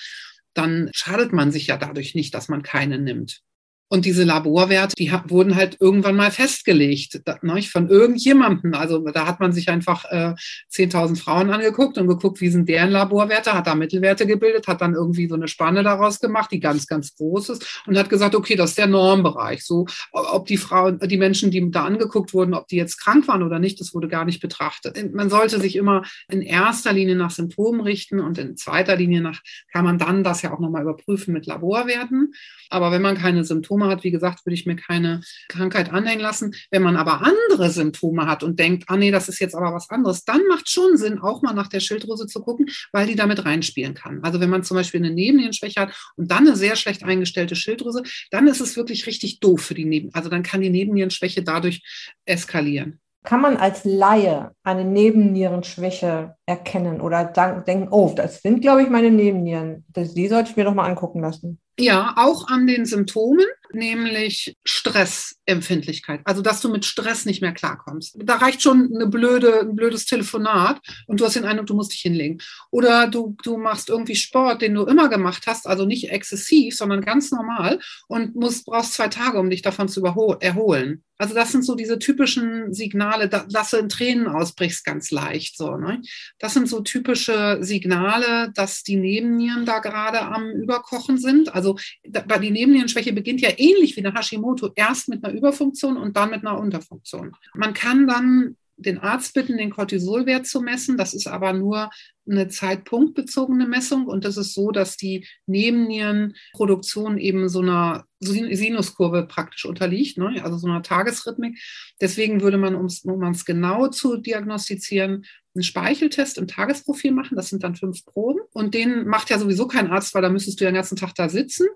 dann 0.59 0.91
schadet 0.93 1.33
man 1.33 1.53
sich 1.53 1.69
ja 1.69 1.77
dadurch 1.77 2.15
nicht, 2.15 2.35
dass 2.35 2.49
man 2.49 2.63
keine 2.63 2.99
nimmt. 2.99 3.43
Und 3.91 4.05
diese 4.05 4.25
Laborwerte, 4.25 4.95
die 4.97 5.11
wurden 5.29 5.57
halt 5.57 5.79
irgendwann 5.81 6.15
mal 6.15 6.31
festgelegt 6.31 7.23
ne, 7.43 7.63
von 7.63 7.89
irgendjemandem. 7.89 8.75
Also 8.75 8.99
da 8.99 9.27
hat 9.27 9.41
man 9.41 9.53
sich 9.53 9.71
einfach 9.71 10.05
äh, 10.11 10.35
10.000 10.71 11.19
Frauen 11.19 11.51
angeguckt 11.51 11.97
und 11.97 12.07
geguckt, 12.07 12.43
wie 12.43 12.51
sind 12.51 12.69
deren 12.69 12.91
Laborwerte, 12.91 13.55
hat 13.55 13.67
da 13.67 13.75
Mittelwerte 13.75 14.27
gebildet, 14.27 14.67
hat 14.67 14.83
dann 14.83 14.93
irgendwie 14.93 15.27
so 15.27 15.37
eine 15.37 15.49
Spanne 15.49 15.83
daraus 15.83 16.21
gemacht, 16.21 16.53
die 16.53 16.61
ganz, 16.61 16.87
ganz 16.87 17.17
groß 17.17 17.49
ist 17.51 17.83
und 17.87 17.97
hat 17.97 18.11
gesagt, 18.11 18.35
okay, 18.35 18.57
das 18.57 18.71
ist 18.71 18.79
der 18.79 18.89
Normbereich. 18.89 19.65
So, 19.65 19.87
ob 20.13 20.47
die 20.47 20.59
Frauen, 20.59 20.99
die 20.99 21.17
Menschen, 21.17 21.51
die 21.51 21.71
da 21.71 21.85
angeguckt 21.85 22.35
wurden, 22.35 22.53
ob 22.53 22.69
die 22.69 22.77
jetzt 22.77 22.99
krank 22.99 23.27
waren 23.27 23.43
oder 23.43 23.59
nicht, 23.59 23.81
das 23.81 23.95
wurde 23.95 24.09
gar 24.09 24.27
nicht 24.27 24.41
betrachtet. 24.41 25.15
Man 25.15 25.31
sollte 25.31 25.61
sich 25.61 25.77
immer 25.77 26.03
in 26.31 26.43
erster 26.43 26.93
Linie 26.93 27.17
nach 27.17 27.31
Symptomen 27.31 27.81
richten 27.81 28.21
und 28.21 28.37
in 28.37 28.59
zweiter 28.59 28.97
Linie 28.97 29.23
nach, 29.23 29.41
kann 29.73 29.87
man 29.87 29.97
dann 29.97 30.25
das 30.25 30.43
ja 30.43 30.53
auch 30.53 30.61
nochmal 30.61 30.83
überprüfen 30.83 31.33
mit 31.33 31.47
Laborwerten. 31.47 32.35
Aber 32.69 32.93
wenn 32.93 33.01
man 33.01 33.17
keine 33.17 33.45
Symptome 33.45 33.78
hat, 33.87 34.05
wie 34.05 34.11
gesagt, 34.11 34.45
würde 34.45 34.55
ich 34.55 34.67
mir 34.67 34.77
keine 34.77 35.21
Krankheit 35.49 35.93
anhängen 35.93 36.21
lassen. 36.21 36.55
Wenn 36.71 36.83
man 36.83 36.97
aber 36.97 37.23
andere 37.23 37.71
Symptome 37.71 38.27
hat 38.27 38.43
und 38.43 38.59
denkt, 38.59 38.85
ah 38.89 38.97
nee, 38.97 39.11
das 39.11 39.29
ist 39.29 39.39
jetzt 39.39 39.55
aber 39.55 39.73
was 39.73 39.89
anderes, 39.91 40.25
dann 40.25 40.47
macht 40.49 40.69
schon 40.69 40.97
Sinn, 40.97 41.21
auch 41.21 41.43
mal 41.43 41.53
nach 41.53 41.69
der 41.69 41.81
Schilddrüse 41.81 42.27
zu 42.27 42.41
gucken, 42.43 42.67
weil 42.93 43.07
die 43.07 43.17
damit 43.17 43.45
reinspielen 43.45 43.95
kann. 43.95 44.21
Also 44.23 44.41
wenn 44.41 44.51
man 44.51 44.65
zum 44.65 44.77
Beispiel 44.77 45.01
eine 45.01 45.15
Nebennierenschwäche 45.15 45.81
hat 45.81 46.13
und 46.17 46.31
dann 46.31 46.47
eine 46.47 46.57
sehr 46.57 46.77
schlecht 46.77 47.05
eingestellte 47.05 47.57
Schilddrüse, 47.57 48.03
dann 48.31 48.47
ist 48.49 48.61
es 48.61 48.77
wirklich 48.77 49.07
richtig 49.07 49.41
doof 49.41 49.61
für 49.61 49.75
die 49.75 49.85
Neben, 49.85 50.13
also 50.15 50.29
dann 50.29 50.43
kann 50.43 50.61
die 50.61 50.71
Nebennierenschwäche 50.71 51.43
dadurch 51.43 51.83
eskalieren. 52.25 53.01
Kann 53.25 53.41
man 53.41 53.57
als 53.57 53.85
Laie 53.85 54.53
eine 54.63 54.85
Nebennierenschwäche 54.85 56.37
erkennen 56.47 57.01
oder 57.01 57.25
denken, 57.25 57.89
oh, 57.91 58.13
das 58.15 58.41
sind, 58.41 58.61
glaube 58.61 58.83
ich, 58.83 58.89
meine 58.89 59.11
Nebennieren. 59.11 59.85
die 59.95 60.29
sollte 60.29 60.51
ich 60.51 60.57
mir 60.57 60.65
doch 60.65 60.75
mal 60.75 60.89
angucken 60.89 61.21
lassen? 61.21 61.61
Ja, 61.79 62.15
auch 62.17 62.49
an 62.49 62.67
den 62.67 62.87
Symptomen, 62.87 63.45
nämlich 63.73 64.57
Stressempfindlichkeit. 64.65 66.21
Also, 66.25 66.43
dass 66.43 66.61
du 66.61 66.71
mit 66.71 66.85
Stress 66.85 67.25
nicht 67.25 67.43
mehr 67.43 67.53
klarkommst. 67.53 68.17
Da 68.19 68.37
reicht 68.37 68.63
schon 68.63 68.91
eine 68.95 69.07
blöde, 69.07 69.61
ein 69.61 69.77
blödes 69.77 70.07
Telefonat 70.07 70.81
und 71.07 71.21
du 71.21 71.25
hast 71.25 71.37
den 71.37 71.45
Eindruck, 71.45 71.67
du 71.67 71.75
musst 71.75 71.93
dich 71.93 72.01
hinlegen. 72.01 72.39
Oder 72.71 73.09
du, 73.09 73.37
du 73.43 73.57
machst 73.57 73.89
irgendwie 73.89 74.17
Sport, 74.17 74.63
den 74.63 74.75
du 74.75 74.85
immer 74.85 75.09
gemacht 75.09 75.45
hast, 75.47 75.67
also 75.67 75.85
nicht 75.85 76.11
exzessiv, 76.11 76.77
sondern 76.77 77.01
ganz 77.01 77.31
normal 77.31 77.81
und 78.09 78.35
musst, 78.35 78.67
brauchst 78.67 78.95
zwei 78.95 79.09
Tage, 79.09 79.39
um 79.39 79.51
dich 79.51 79.63
davon 79.63 79.89
zu 79.89 80.05
erholen. 80.05 81.05
Also 81.19 81.35
das 81.35 81.51
sind 81.51 81.65
so 81.65 81.75
diese 81.75 81.99
typischen 81.99 82.73
Signale, 82.73 83.29
da, 83.29 83.45
dass 83.51 83.71
du 83.71 83.77
in 83.77 83.89
Tränen 83.89 84.29
ausbrichst 84.29 84.85
ganz 84.85 85.11
leicht. 85.11 85.57
So, 85.57 85.77
ne? 85.77 86.01
Das 86.39 86.55
sind 86.55 86.69
so 86.69 86.81
typische 86.81 87.59
Signale, 87.61 88.53
dass 88.55 88.85
die 88.85 88.97
Nebennieren 88.97 89.67
da 89.67 89.81
gerade 89.81 90.21
am 90.21 90.49
Überkochen 90.53 91.19
sind. 91.19 91.53
Also 91.53 91.77
die 92.05 92.51
Nebennierenschwäche 92.51 93.13
beginnt 93.13 93.41
ja 93.41 93.51
ähnlich 93.59 93.97
wie 93.97 94.05
eine 94.05 94.15
Hashimoto 94.15 94.71
erst 94.75 95.09
mit 95.09 95.25
einer 95.25 95.35
Überfunktion 95.35 95.97
und 95.97 96.17
dann 96.17 96.31
mit 96.31 96.47
einer 96.47 96.59
Unterfunktion. 96.59 97.33
Man 97.55 97.75
kann 97.75 98.07
dann 98.07 98.57
den 98.79 98.99
Arzt 98.99 99.35
bitten, 99.35 99.59
den 99.59 99.71
Cortisolwert 99.71 100.47
zu 100.47 100.61
messen. 100.61 100.97
Das 100.97 101.13
ist 101.13 101.27
aber 101.27 101.53
nur 101.53 101.91
eine 102.29 102.49
zeitpunktbezogene 102.49 103.67
Messung 103.67 104.07
und 104.07 104.25
das 104.25 104.37
ist 104.37 104.55
so, 104.55 104.71
dass 104.71 104.97
die 104.97 105.27
Nebennierenproduktion 105.47 107.19
eben 107.19 107.49
so 107.49 107.61
einer 107.61 108.05
Sinuskurve 108.21 109.27
praktisch 109.27 109.65
unterliegt, 109.65 110.19
ne? 110.19 110.41
also 110.45 110.59
so 110.59 110.69
einer 110.69 110.83
Tagesrhythmik. 110.83 111.59
Deswegen 112.01 112.41
würde 112.41 112.59
man, 112.59 112.75
um 112.75 112.87
es 112.87 113.45
genau 113.45 113.89
zu 113.89 114.19
diagnostizieren, 114.19 115.25
einen 115.55 115.63
Speicheltest 115.65 116.39
im 116.39 116.47
Tagesprofil 116.47 117.13
machen. 117.13 117.37
Das 117.37 117.49
sind 117.49 117.65
dann 117.65 117.75
fünf 117.75 118.05
Proben. 118.05 118.41
Und 118.53 118.75
den 118.75 119.09
macht 119.09 119.31
ja 119.31 119.39
sowieso 119.39 119.67
kein 119.67 119.91
Arzt, 119.91 120.15
weil 120.15 120.23
da 120.23 120.29
müsstest 120.29 120.61
du 120.61 120.65
ja 120.65 120.71
den 120.71 120.77
ganzen 120.77 120.97
Tag 120.97 121.15
da 121.15 121.29
sitzen. 121.29 121.67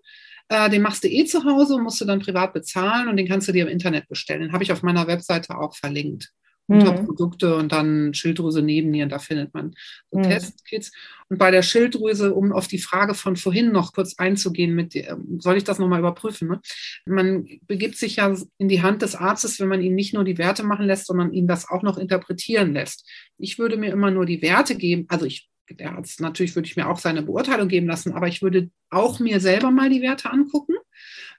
Äh, 0.53 0.69
den 0.69 0.83
machst 0.83 1.03
du 1.03 1.09
eh 1.09 1.25
zu 1.25 1.45
Hause 1.45 1.77
und 1.77 1.83
musst 1.83 2.01
du 2.01 2.05
dann 2.05 2.21
privat 2.21 2.53
bezahlen 2.53 3.09
und 3.09 3.17
den 3.17 3.27
kannst 3.27 3.49
du 3.49 3.53
dir 3.53 3.63
im 3.63 3.73
Internet 3.73 4.07
bestellen. 4.09 4.43
Den 4.43 4.53
habe 4.53 4.63
ich 4.63 4.71
auf 4.71 4.83
meiner 4.83 5.07
Webseite 5.07 5.57
auch 5.57 5.75
verlinkt 5.75 6.31
unter 6.67 6.93
mhm. 6.93 7.07
Produkte 7.07 7.57
und 7.57 7.73
dann 7.73 8.15
Schilddrüse 8.15 8.63
neben 8.63 8.93
ihr. 8.95 9.07
Da 9.07 9.19
findet 9.19 9.53
man 9.55 9.75
so 10.11 10.19
mhm. 10.19 10.25
Testkits. 10.25 10.93
Und 11.29 11.39
bei 11.39 11.51
der 11.51 11.63
Schilddrüse, 11.63 12.35
um 12.35 12.53
auf 12.53 12.69
die 12.69 12.79
Frage 12.79 13.15
von 13.15 13.37
vorhin 13.37 13.73
noch 13.73 13.95
kurz 13.95 14.19
einzugehen, 14.19 14.75
mit, 14.75 14.95
ähm, 14.95 15.39
soll 15.41 15.57
ich 15.57 15.65
das 15.65 15.79
nochmal 15.79 16.01
überprüfen? 16.01 16.49
Ne? 16.49 16.61
Man 17.07 17.47
begibt 17.67 17.97
sich 17.97 18.17
ja 18.17 18.35
in 18.59 18.69
die 18.69 18.83
Hand 18.83 19.03
des 19.03 19.15
Arztes, 19.15 19.59
wenn 19.59 19.69
man 19.69 19.81
ihn 19.81 19.95
nicht 19.95 20.13
nur 20.15 20.25
die 20.25 20.39
Werte 20.39 20.63
machen 20.63 20.87
lässt, 20.87 21.07
sondern 21.07 21.33
ihn 21.33 21.47
das 21.47 21.69
auch 21.69 21.83
noch 21.83 21.97
interpretieren 21.97 22.75
lässt. 22.75 23.09
Ich 23.39 23.59
würde 23.59 23.77
mir 23.77 23.91
immer 23.91 24.11
nur 24.11 24.27
die 24.27 24.43
Werte 24.43 24.77
geben, 24.77 25.07
also 25.09 25.25
ich 25.25 25.49
der 25.71 25.93
Arzt, 25.93 26.21
natürlich 26.21 26.55
würde 26.55 26.69
ich 26.69 26.77
mir 26.77 26.89
auch 26.89 26.99
seine 26.99 27.23
Beurteilung 27.23 27.69
geben 27.69 27.87
lassen, 27.87 28.13
aber 28.13 28.29
ich 28.29 28.43
würde 28.43 28.71
auch 28.91 29.21
mir 29.21 29.41
selber 29.41 29.71
mal 29.71 29.89
die 29.89 30.03
Werte 30.03 30.31
angucken. 30.31 30.75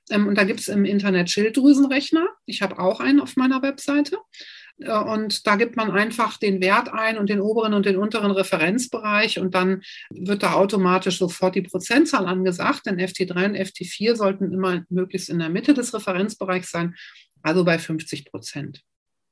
Ähm, 0.09 0.27
und 0.27 0.37
da 0.37 0.43
gibt 0.43 0.59
es 0.59 0.67
im 0.67 0.85
Internet 0.85 1.29
Schilddrüsenrechner. 1.29 2.27
Ich 2.45 2.61
habe 2.61 2.79
auch 2.79 2.99
einen 2.99 3.19
auf 3.19 3.35
meiner 3.35 3.61
Webseite. 3.61 4.17
Äh, 4.79 4.97
und 4.97 5.45
da 5.47 5.55
gibt 5.55 5.75
man 5.75 5.91
einfach 5.91 6.37
den 6.37 6.61
Wert 6.61 6.89
ein 6.91 7.17
und 7.17 7.29
den 7.29 7.41
oberen 7.41 7.73
und 7.73 7.85
den 7.85 7.97
unteren 7.97 8.31
Referenzbereich 8.31 9.39
und 9.39 9.55
dann 9.55 9.81
wird 10.09 10.43
da 10.43 10.53
automatisch 10.53 11.19
sofort 11.19 11.55
die 11.55 11.61
Prozentzahl 11.61 12.25
angesagt, 12.25 12.85
denn 12.85 12.99
FT3 12.99 13.45
und 13.45 13.55
FT4 13.55 14.15
sollten 14.15 14.51
immer 14.51 14.83
möglichst 14.89 15.29
in 15.29 15.39
der 15.39 15.49
Mitte 15.49 15.73
des 15.73 15.93
Referenzbereichs 15.93 16.71
sein, 16.71 16.95
also 17.41 17.63
bei 17.63 17.77
50 17.77 18.25
Prozent. 18.25 18.83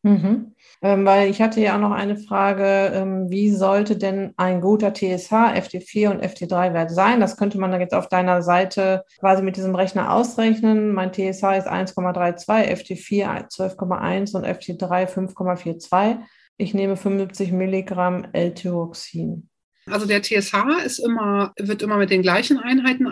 Mhm. 0.04 0.56
Ähm, 0.82 1.06
weil 1.06 1.30
ich 1.30 1.42
hatte 1.42 1.62
ja 1.62 1.76
auch 1.76 1.80
noch 1.80 1.92
eine 1.92 2.18
Frage, 2.18 2.92
ähm, 2.96 3.30
wie 3.30 3.52
sollte 3.52 3.96
denn 3.98 4.34
ein 4.36 4.60
guter 4.60 4.94
TSH, 4.96 5.32
FT4 5.32 6.10
und 6.10 6.24
FT3-Wert 6.24 6.90
sein? 6.90 7.20
Das 7.20 7.38
könnte 7.38 7.60
man 7.60 7.72
dann 7.72 7.82
jetzt 7.82 7.94
auf 7.94 8.08
deiner 8.08 8.42
Seite 8.42 9.04
quasi 9.20 9.44
mit 9.44 9.58
diesem 9.58 9.76
Rechner 9.76 10.12
ausrechnen. 10.12 10.94
Mein 10.94 11.14
TSH 11.14 11.44
ist 11.56 11.68
1,32, 11.68 12.68
FT4 12.72 13.48
12,1 13.50 14.36
und 14.36 14.46
FT3 14.46 15.06
5,42. 15.08 16.18
Ich 16.58 16.74
nehme 16.74 16.98
75 16.98 17.52
Milligramm 17.52 18.26
L-Tyroxin. 18.34 19.51
Also 19.86 20.06
der 20.06 20.22
TSH 20.22 20.54
ist 20.86 21.00
immer, 21.00 21.54
wird 21.58 21.82
immer 21.82 21.98
mit 21.98 22.10
den 22.12 22.22
gleichen 22.22 22.58
Einheiten 22.60 23.08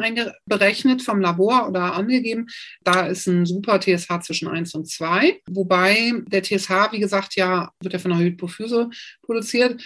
berechnet 0.46 1.02
vom 1.02 1.20
Labor 1.20 1.68
oder 1.68 1.96
angegeben. 1.96 2.48
Da 2.84 3.08
ist 3.08 3.28
ein 3.28 3.46
super 3.46 3.80
TSH 3.80 4.22
zwischen 4.22 4.48
1 4.48 4.76
und 4.76 4.88
2. 4.88 5.42
Wobei 5.50 6.14
der 6.28 6.44
TSH, 6.44 6.92
wie 6.92 7.00
gesagt, 7.00 7.36
ja, 7.36 7.72
wird 7.82 7.94
ja 7.94 8.00
von 8.00 8.12
der 8.12 8.20
Hypophyse 8.20 8.90
produziert 9.24 9.82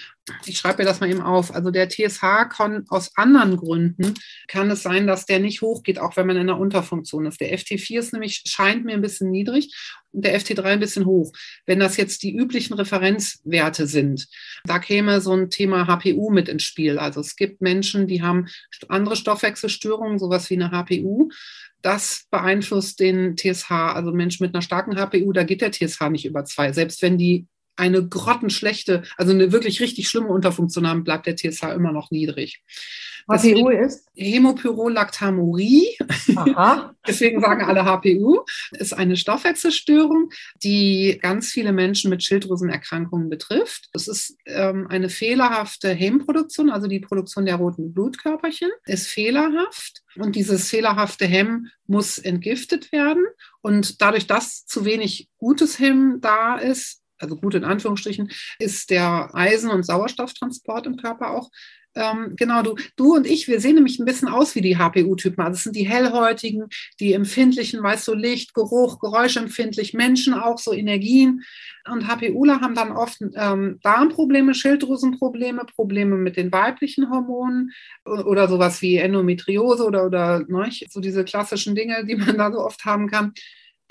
ich 0.45 0.57
schreibe 0.57 0.81
mir 0.81 0.87
das 0.87 0.99
mal 0.99 1.09
eben 1.09 1.21
auf. 1.21 1.53
Also 1.53 1.69
der 1.69 1.89
TSH 1.89 2.49
kann 2.49 2.85
aus 2.89 3.11
anderen 3.15 3.57
Gründen, 3.57 4.13
kann 4.47 4.71
es 4.71 4.83
sein, 4.83 5.05
dass 5.05 5.25
der 5.25 5.39
nicht 5.39 5.61
hochgeht, 5.61 5.99
auch 5.99 6.15
wenn 6.15 6.27
man 6.27 6.37
in 6.37 6.47
der 6.47 6.57
Unterfunktion 6.57 7.25
ist. 7.25 7.41
Der 7.41 7.57
FT4 7.57 7.99
ist 7.99 8.13
nämlich, 8.13 8.43
scheint 8.45 8.85
mir 8.85 8.93
ein 8.93 9.01
bisschen 9.01 9.31
niedrig 9.31 9.75
und 10.11 10.23
der 10.23 10.39
FT3 10.39 10.63
ein 10.63 10.79
bisschen 10.79 11.05
hoch. 11.05 11.33
Wenn 11.65 11.79
das 11.79 11.97
jetzt 11.97 12.23
die 12.23 12.35
üblichen 12.35 12.73
Referenzwerte 12.73 13.85
sind, 13.85 14.27
da 14.63 14.79
käme 14.79 15.19
so 15.19 15.33
ein 15.33 15.49
Thema 15.49 15.87
HPU 15.87 16.29
mit 16.29 16.47
ins 16.47 16.63
Spiel. 16.63 16.99
Also 16.99 17.19
es 17.19 17.35
gibt 17.35 17.61
Menschen, 17.61 18.07
die 18.07 18.21
haben 18.21 18.47
andere 18.87 19.17
Stoffwechselstörungen, 19.17 20.19
sowas 20.19 20.49
wie 20.49 20.55
eine 20.55 20.71
HPU 20.71 21.29
das 21.83 22.27
beeinflusst 22.31 23.01
den 23.01 23.35
TSH. 23.35 23.69
Also 23.69 24.13
Menschen 24.13 24.45
mit 24.45 24.55
einer 24.55 24.61
starken 24.61 24.95
HPU, 24.95 25.33
da 25.33 25.43
geht 25.43 25.59
der 25.59 25.73
TSH 25.73 26.09
nicht 26.09 26.25
über 26.25 26.45
zwei. 26.45 26.71
Selbst 26.71 27.01
wenn 27.01 27.17
die 27.17 27.45
eine 27.75 28.07
grottenschlechte, 28.07 29.03
also 29.17 29.31
eine 29.31 29.51
wirklich 29.51 29.81
richtig 29.81 30.07
schlimme 30.09 30.27
Unterfunktion 30.27 30.87
haben, 30.87 31.03
bleibt 31.03 31.25
der 31.25 31.35
TSH 31.35 31.63
immer 31.75 31.91
noch 31.91 32.11
niedrig. 32.11 32.63
HPU 33.27 33.69
ist? 33.69 34.07
Hämopyrolactamurie. 34.15 35.97
Aha. 36.35 36.93
Deswegen 37.07 37.41
sagen 37.41 37.63
alle 37.63 37.85
HPU. 37.85 38.41
Ist 38.71 38.93
eine 38.93 39.15
Stoffwechselstörung, 39.15 40.29
die 40.61 41.19
ganz 41.21 41.49
viele 41.49 41.71
Menschen 41.71 42.09
mit 42.09 42.23
Schilddrüsenerkrankungen 42.23 43.29
betrifft. 43.29 43.89
Es 43.93 44.07
ist 44.07 44.35
ähm, 44.45 44.87
eine 44.89 45.09
fehlerhafte 45.09 45.89
Hemmproduktion, 45.89 46.69
also 46.69 46.87
die 46.87 46.99
Produktion 46.99 47.45
der 47.45 47.55
roten 47.55 47.93
Blutkörperchen 47.93 48.71
ist 48.85 49.07
fehlerhaft. 49.07 50.03
Und 50.15 50.35
dieses 50.35 50.69
fehlerhafte 50.69 51.25
Hemm 51.25 51.67
muss 51.87 52.17
entgiftet 52.17 52.91
werden. 52.91 53.23
Und 53.61 54.01
dadurch, 54.01 54.27
dass 54.27 54.65
zu 54.65 54.85
wenig 54.85 55.29
gutes 55.37 55.79
Hemm 55.79 56.19
da 56.21 56.57
ist, 56.57 57.02
also 57.20 57.36
gut 57.36 57.55
in 57.55 57.63
Anführungsstrichen, 57.63 58.32
ist 58.60 58.89
der 58.89 59.34
Eisen- 59.34 59.72
und 59.72 59.86
Sauerstofftransport 59.86 60.88
im 60.88 60.98
Körper 60.98 61.32
auch. 61.32 61.50
Ähm, 61.96 62.34
genau, 62.36 62.63
du, 62.63 62.75
du 62.96 63.15
und 63.15 63.27
ich, 63.27 63.48
wir 63.48 63.60
sehen 63.60 63.75
nämlich 63.75 64.00
ein 64.00 64.05
bisschen 64.05 64.27
aus 64.27 64.55
wie 64.55 64.62
die 64.62 64.77
HPU-Typen. 64.77 65.43
Also 65.43 65.58
es 65.58 65.63
sind 65.63 65.75
die 65.75 65.88
hellhäutigen, 65.88 66.65
die 67.00 67.13
empfindlichen, 67.13 67.84
weißt 67.84 68.08
du, 68.08 68.15
Licht, 68.15 68.53
Geruch, 68.53 69.00
Geräuschempfindlich, 69.00 69.93
Menschen 69.93 70.34
auch 70.34 70.58
so 70.58 70.74
Energien. 70.74 71.43
Und 71.91 72.08
HPUler 72.08 72.62
haben 72.62 72.75
dann 72.75 72.91
oft 72.91 73.20
ähm, 73.36 73.79
Darmprobleme, 73.84 74.55
Schilddrüsenprobleme, 74.55 75.65
Probleme 75.65 76.15
mit 76.15 76.38
den 76.38 76.51
weiblichen 76.51 77.12
Hormonen 77.12 77.72
oder 78.05 78.48
sowas 78.48 78.82
wie 78.82 78.98
Endometriose 78.98 79.86
oder, 79.86 80.05
oder 80.05 80.39
ne, 80.48 80.70
so 80.89 81.00
diese 81.00 81.24
klassischen 81.24 81.75
Dinge, 81.75 82.05
die 82.05 82.15
man 82.15 82.38
da 82.38 82.51
so 82.51 82.60
oft 82.60 82.86
haben 82.86 83.08
kann 83.08 83.34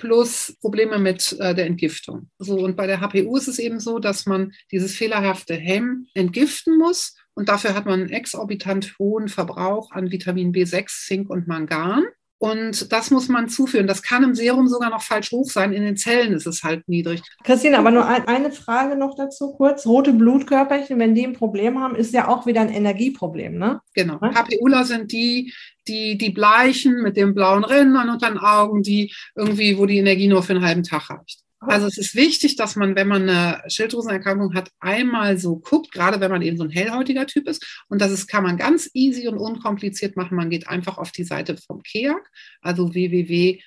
plus 0.03 0.57
Probleme 0.61 0.99
mit 0.99 1.37
äh, 1.39 1.55
der 1.55 1.67
Entgiftung. 1.67 2.29
So, 2.41 2.59
und 2.59 2.77
bei 2.77 2.89
der 2.89 3.01
HPU 3.01 3.37
ist 3.37 3.47
es 3.47 3.61
eben 3.61 3.79
so, 3.79 4.01
dass 4.01 4.27
man 4.27 4.53
dieses 4.73 4.97
fehlerhafte 4.97 5.55
Hemm 5.55 6.09
entgiften 6.15 6.77
muss. 6.77 7.15
Und 7.35 7.49
dafür 7.49 7.75
hat 7.75 7.87
man 7.87 8.01
einen 8.01 8.11
exorbitant 8.11 8.97
hohen 8.99 9.29
Verbrauch 9.29 9.93
an 9.93 10.11
Vitamin 10.11 10.53
B6, 10.53 11.07
Zink 11.07 11.31
und 11.31 11.47
Mangan. 11.47 12.05
Und 12.43 12.91
das 12.91 13.13
muss 13.13 13.29
man 13.29 13.49
zuführen. 13.49 13.87
Das 13.87 14.03
kann 14.03 14.25
im 14.25 14.35
Serum 14.35 14.67
sogar 14.67 14.91
noch 14.91 15.03
falsch 15.03 15.31
hoch 15.31 15.49
sein. 15.49 15.73
In 15.73 15.85
den 15.85 15.97
Zellen 15.97 16.33
ist 16.33 16.45
es 16.45 16.65
halt 16.65 16.89
niedrig. 16.89 17.23
Christine, 17.45 17.79
aber 17.79 17.93
nur 17.93 18.05
ein, 18.05 18.27
eine 18.27 18.51
Frage 18.51 18.97
noch 18.97 19.15
dazu 19.15 19.53
kurz. 19.53 19.87
Rote 19.87 20.13
Blutkörperchen, 20.13 20.99
wenn 20.99 21.15
die 21.15 21.25
ein 21.25 21.35
Problem 21.35 21.79
haben, 21.79 21.95
ist 21.95 22.13
ja 22.13 22.27
auch 22.27 22.45
wieder 22.45 22.61
ein 22.61 22.73
Energieproblem, 22.73 23.59
ne? 23.59 23.81
Genau. 23.95 24.19
HPUler 24.21 24.83
sind 24.85 25.13
die, 25.13 25.55
die, 25.87 26.19
die 26.19 26.31
Bleichen 26.31 27.01
mit 27.01 27.17
den 27.17 27.33
blauen 27.33 27.63
Rändern 27.63 28.11
unter 28.11 28.29
den 28.29 28.39
Augen, 28.39 28.83
die 28.83 29.15
irgendwie, 29.37 29.79
wo 29.79 29.87
die 29.87 29.99
Energie 29.99 30.27
nur 30.27 30.43
für 30.43 30.55
einen 30.55 30.67
halben 30.67 30.83
Tag 30.83 31.11
reicht. 31.11 31.42
Also 31.67 31.87
es 31.87 31.97
ist 31.97 32.15
wichtig, 32.15 32.57
dass 32.57 32.77
man, 32.77 32.97
wenn 32.97 33.09
man 33.09 33.29
eine 33.29 33.63
Schilddrüsenerkrankung 33.69 34.55
hat, 34.55 34.71
einmal 34.81 35.39
so 35.39 35.59
guckt, 35.59 35.93
gerade 35.93 36.21
wenn 36.21 36.31
man 36.31 36.43
eben 36.43 36.57
so 36.57 36.65
ein 36.65 36.71
hellhäutiger 36.71 37.27
Typ 37.27 37.49
ist. 37.49 37.85
Und 37.89 38.01
das 38.01 38.11
ist, 38.11 38.27
kann 38.27 38.43
man 38.43 38.57
ganz 38.57 38.91
easy 38.95 39.29
und 39.29 39.39
unkompliziert 39.39 40.17
machen. 40.17 40.37
Man 40.37 40.51
geht 40.51 40.69
einfach 40.69 40.99
auf 40.99 41.13
die 41.13 41.25
Seite 41.25 41.57
vom 41.57 41.83
KEAC, 41.83 42.29
also 42.61 42.93
www.keac.nl 42.93 43.63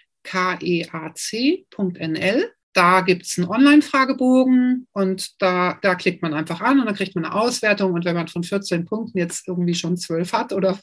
da 2.75 2.99
gibt 3.01 3.25
es 3.25 3.37
einen 3.37 3.47
Online-Fragebogen 3.47 4.87
und 4.91 5.41
da, 5.41 5.79
da 5.81 5.95
klickt 5.95 6.21
man 6.21 6.33
einfach 6.33 6.59
an 6.59 6.79
und 6.79 6.85
dann 6.85 6.95
kriegt 6.95 7.15
man 7.15 7.23
eine 7.23 7.33
Auswertung. 7.33 7.93
Und 7.93 8.03
wenn 8.03 8.15
man 8.15 8.27
von 8.27 8.43
14 8.43 8.83
Punkten 8.83 9.17
jetzt 9.17 9.47
irgendwie 9.47 9.75
schon 9.75 9.95
12 9.95 10.33
hat 10.33 10.51
oder, 10.51 10.77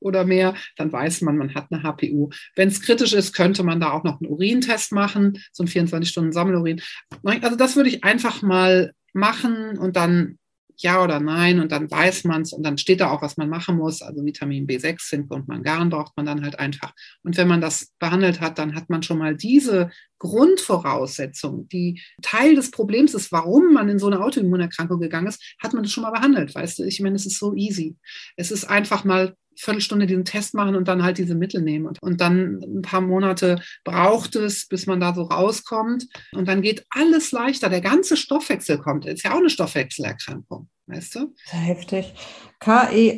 oder 0.00 0.26
mehr, 0.26 0.54
dann 0.76 0.92
weiß 0.92 1.22
man, 1.22 1.38
man 1.38 1.54
hat 1.54 1.68
eine 1.70 1.82
HPU. 1.82 2.28
Wenn 2.56 2.68
es 2.68 2.82
kritisch 2.82 3.14
ist, 3.14 3.32
könnte 3.32 3.62
man 3.62 3.80
da 3.80 3.90
auch 3.90 4.04
noch 4.04 4.20
einen 4.20 4.30
Urintest 4.30 4.92
machen, 4.92 5.42
so 5.50 5.64
ein 5.64 5.68
24-Stunden-Sammelurin. 5.68 6.82
Also 7.24 7.56
das 7.56 7.74
würde 7.74 7.88
ich 7.88 8.04
einfach 8.04 8.42
mal 8.42 8.92
machen 9.14 9.78
und 9.78 9.96
dann 9.96 10.38
ja 10.82 11.02
oder 11.02 11.20
nein 11.20 11.60
und 11.60 11.72
dann 11.72 11.90
weiß 11.90 12.24
man 12.24 12.42
es 12.42 12.52
und 12.52 12.62
dann 12.62 12.78
steht 12.78 13.00
da 13.00 13.10
auch, 13.10 13.22
was 13.22 13.36
man 13.36 13.48
machen 13.48 13.76
muss. 13.76 14.02
Also 14.02 14.24
Vitamin 14.24 14.66
B6, 14.66 14.98
Zink 14.98 15.30
und 15.30 15.48
Mangan 15.48 15.90
braucht 15.90 16.16
man 16.16 16.26
dann 16.26 16.42
halt 16.42 16.58
einfach. 16.58 16.92
Und 17.22 17.36
wenn 17.36 17.48
man 17.48 17.60
das 17.60 17.92
behandelt 17.98 18.40
hat, 18.40 18.58
dann 18.58 18.74
hat 18.74 18.90
man 18.90 19.02
schon 19.02 19.18
mal 19.18 19.36
diese 19.36 19.90
Grundvoraussetzung, 20.18 21.68
die 21.68 22.00
Teil 22.22 22.54
des 22.54 22.70
Problems 22.70 23.14
ist, 23.14 23.32
warum 23.32 23.72
man 23.72 23.88
in 23.88 23.98
so 23.98 24.06
eine 24.06 24.20
Autoimmunerkrankung 24.20 25.00
gegangen 25.00 25.26
ist, 25.26 25.56
hat 25.62 25.72
man 25.72 25.82
das 25.82 25.92
schon 25.92 26.02
mal 26.02 26.10
behandelt. 26.10 26.54
Weißt 26.54 26.78
du, 26.78 26.84
ich 26.84 27.00
meine, 27.00 27.16
es 27.16 27.26
ist 27.26 27.38
so 27.38 27.54
easy. 27.54 27.96
Es 28.36 28.50
ist 28.50 28.64
einfach 28.64 29.04
mal 29.04 29.34
Viertelstunde 29.56 30.06
diesen 30.06 30.24
Test 30.24 30.54
machen 30.54 30.76
und 30.76 30.88
dann 30.88 31.02
halt 31.02 31.18
diese 31.18 31.34
Mittel 31.34 31.60
nehmen. 31.62 31.86
Und, 31.86 32.02
und 32.02 32.20
dann 32.20 32.60
ein 32.62 32.82
paar 32.82 33.00
Monate 33.00 33.60
braucht 33.84 34.36
es, 34.36 34.66
bis 34.66 34.86
man 34.86 35.00
da 35.00 35.14
so 35.14 35.22
rauskommt. 35.22 36.06
Und 36.32 36.48
dann 36.48 36.62
geht 36.62 36.86
alles 36.90 37.32
leichter. 37.32 37.68
Der 37.68 37.80
ganze 37.80 38.16
Stoffwechsel 38.16 38.78
kommt. 38.78 39.06
Ist 39.06 39.24
ja 39.24 39.32
auch 39.32 39.38
eine 39.38 39.50
Stoffwechselerkrankung, 39.50 40.68
weißt 40.86 41.16
du? 41.16 41.34
Sehr 41.44 41.60
heftig. 41.60 42.14
K-E-A-C.nl. 42.60 43.10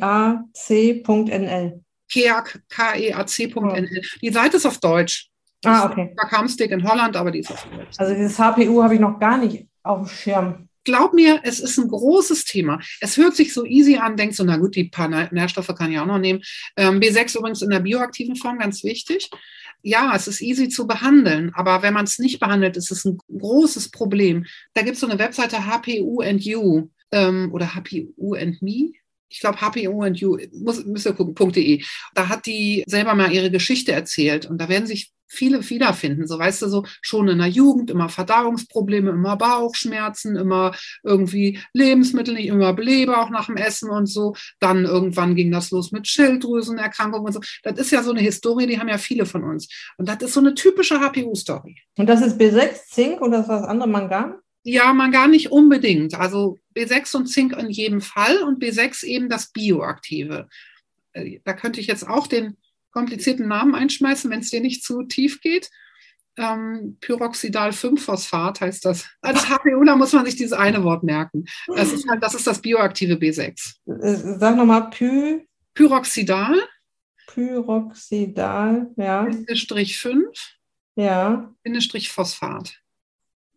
KEAC, 2.11 2.61
K-E-A-C.nl. 2.69 4.01
Die 4.21 4.31
Seite 4.31 4.57
ist 4.57 4.65
auf 4.65 4.79
Deutsch. 4.79 5.29
Ah, 5.65 5.89
okay. 5.89 6.13
Da 6.17 6.27
kam 6.27 6.47
Stick 6.49 6.71
in 6.71 6.87
Holland, 6.87 7.15
aber 7.15 7.31
die 7.31 7.39
ist 7.39 7.51
auf 7.51 7.65
Deutsch. 7.65 7.95
Also 7.97 8.13
dieses 8.13 8.37
HPU 8.37 8.83
habe 8.83 8.95
ich 8.95 8.99
noch 8.99 9.19
gar 9.19 9.37
nicht 9.37 9.67
auf 9.81 9.99
dem 9.99 10.07
Schirm 10.07 10.67
glaub 10.83 11.13
mir, 11.13 11.41
es 11.43 11.59
ist 11.59 11.77
ein 11.77 11.87
großes 11.87 12.45
Thema. 12.45 12.79
Es 12.99 13.17
hört 13.17 13.35
sich 13.35 13.53
so 13.53 13.65
easy 13.65 13.97
an, 13.97 14.17
denkst 14.17 14.37
du, 14.37 14.43
na 14.43 14.57
gut, 14.57 14.75
die 14.75 14.85
paar 14.85 15.07
Nährstoffe 15.07 15.73
kann 15.75 15.91
ich 15.91 15.99
auch 15.99 16.05
noch 16.05 16.19
nehmen. 16.19 16.41
Ähm, 16.75 16.99
B6 16.99 17.37
übrigens 17.37 17.61
in 17.61 17.69
der 17.69 17.79
bioaktiven 17.79 18.35
Form, 18.35 18.59
ganz 18.59 18.83
wichtig. 18.83 19.29
Ja, 19.81 20.15
es 20.15 20.27
ist 20.27 20.41
easy 20.41 20.69
zu 20.69 20.87
behandeln, 20.87 21.51
aber 21.53 21.81
wenn 21.81 21.93
man 21.93 22.05
es 22.05 22.19
nicht 22.19 22.39
behandelt, 22.39 22.77
ist 22.77 22.91
es 22.91 23.03
ein 23.03 23.17
großes 23.27 23.91
Problem. 23.91 24.45
Da 24.73 24.81
gibt 24.81 24.95
es 24.95 25.01
so 25.01 25.07
eine 25.07 25.19
Webseite 25.19 25.65
HPU 25.65 26.21
and 26.21 26.41
You 26.43 26.89
ähm, 27.11 27.51
oder 27.53 27.75
HPU 27.75 28.33
and 28.35 28.61
Me 28.61 28.91
ich 29.33 29.39
glaube, 29.39 29.59
HPO 29.59 30.03
and 30.03 30.19
You, 30.19 30.37
muss, 30.53 30.85
müsst 30.85 31.07
ihr 31.07 31.13
gucken.de. 31.13 31.83
Da 32.13 32.29
hat 32.29 32.45
die 32.45 32.83
selber 32.85 33.15
mal 33.15 33.31
ihre 33.31 33.49
Geschichte 33.49 33.91
erzählt 33.91 34.45
und 34.45 34.59
da 34.59 34.69
werden 34.69 34.85
sich 34.85 35.11
viele 35.33 35.69
wiederfinden. 35.69 36.27
So 36.27 36.37
weißt 36.39 36.61
du, 36.61 36.67
so 36.67 36.85
schon 37.01 37.27
in 37.27 37.39
der 37.39 37.47
Jugend 37.47 37.91
immer 37.91 38.09
Verdauungsprobleme, 38.09 39.11
immer 39.11 39.35
Bauchschmerzen, 39.37 40.35
immer 40.35 40.75
irgendwie 41.03 41.59
Lebensmittel 41.73 42.35
nicht 42.35 42.47
immer 42.47 42.73
belebe, 42.73 43.17
auch 43.17 43.29
nach 43.29 43.47
dem 43.47 43.57
Essen 43.57 43.89
und 43.89 44.05
so. 44.05 44.35
Dann 44.59 44.85
irgendwann 44.85 45.35
ging 45.35 45.51
das 45.51 45.71
los 45.71 45.91
mit 45.91 46.07
Schilddrüsenerkrankungen 46.07 47.27
und 47.27 47.33
so. 47.33 47.41
Das 47.63 47.77
ist 47.77 47.91
ja 47.91 48.03
so 48.03 48.11
eine 48.11 48.21
Historie, 48.21 48.67
die 48.67 48.79
haben 48.79 48.89
ja 48.89 48.97
viele 48.97 49.25
von 49.25 49.43
uns. 49.43 49.67
Und 49.97 50.07
das 50.07 50.21
ist 50.21 50.33
so 50.33 50.39
eine 50.39 50.53
typische 50.53 50.99
HPU-Story. 50.99 51.77
Und 51.97 52.07
das 52.07 52.21
ist 52.21 52.39
B6, 52.39 52.87
Zink 52.89 53.21
und 53.21 53.31
das 53.31 53.41
ist 53.41 53.49
das 53.49 53.63
andere 53.63 53.89
Mangan? 53.89 54.35
Ja, 54.63 54.93
man 54.93 55.11
gar 55.11 55.27
nicht 55.27 55.51
unbedingt. 55.51 56.15
Also 56.15 56.57
B6 56.75 57.17
und 57.17 57.27
Zink 57.27 57.57
in 57.57 57.69
jedem 57.69 58.01
Fall 58.01 58.37
und 58.43 58.63
B6 58.63 59.05
eben 59.05 59.27
das 59.27 59.51
Bioaktive. 59.51 60.47
Äh, 61.11 61.39
da 61.43 61.53
könnte 61.53 61.81
ich 61.81 61.87
jetzt 61.87 62.07
auch 62.07 62.27
den 62.27 62.57
komplizierten 62.93 63.47
Namen 63.47 63.75
einschmeißen, 63.75 64.29
wenn 64.31 64.39
es 64.39 64.49
dir 64.49 64.61
nicht 64.61 64.83
zu 64.83 65.03
tief 65.03 65.41
geht. 65.41 65.69
Ähm, 66.37 66.97
Pyroxidal-5-Phosphat 67.01 68.61
heißt 68.61 68.85
das. 68.85 69.05
Als 69.21 69.49
HPUler 69.49 69.95
muss 69.95 70.13
man 70.13 70.25
sich 70.25 70.35
dieses 70.35 70.53
eine 70.53 70.83
Wort 70.83 71.03
merken. 71.03 71.45
Das 71.67 71.91
ist, 71.91 72.07
halt, 72.09 72.23
das, 72.23 72.33
ist 72.33 72.47
das 72.47 72.61
bioaktive 72.61 73.15
B6. 73.15 73.75
Äh, 73.85 74.15
sag 74.39 74.55
nochmal 74.55 74.89
Py. 74.89 75.47
Pyroxidal. 75.75 76.55
Pyroxidal, 77.27 78.91
ja. 78.95 79.23
Bindestrich 79.23 79.97
5. 79.99 80.25
Ja. 80.95 81.53
Bindestrich 81.63 82.11
Phosphat. 82.11 82.79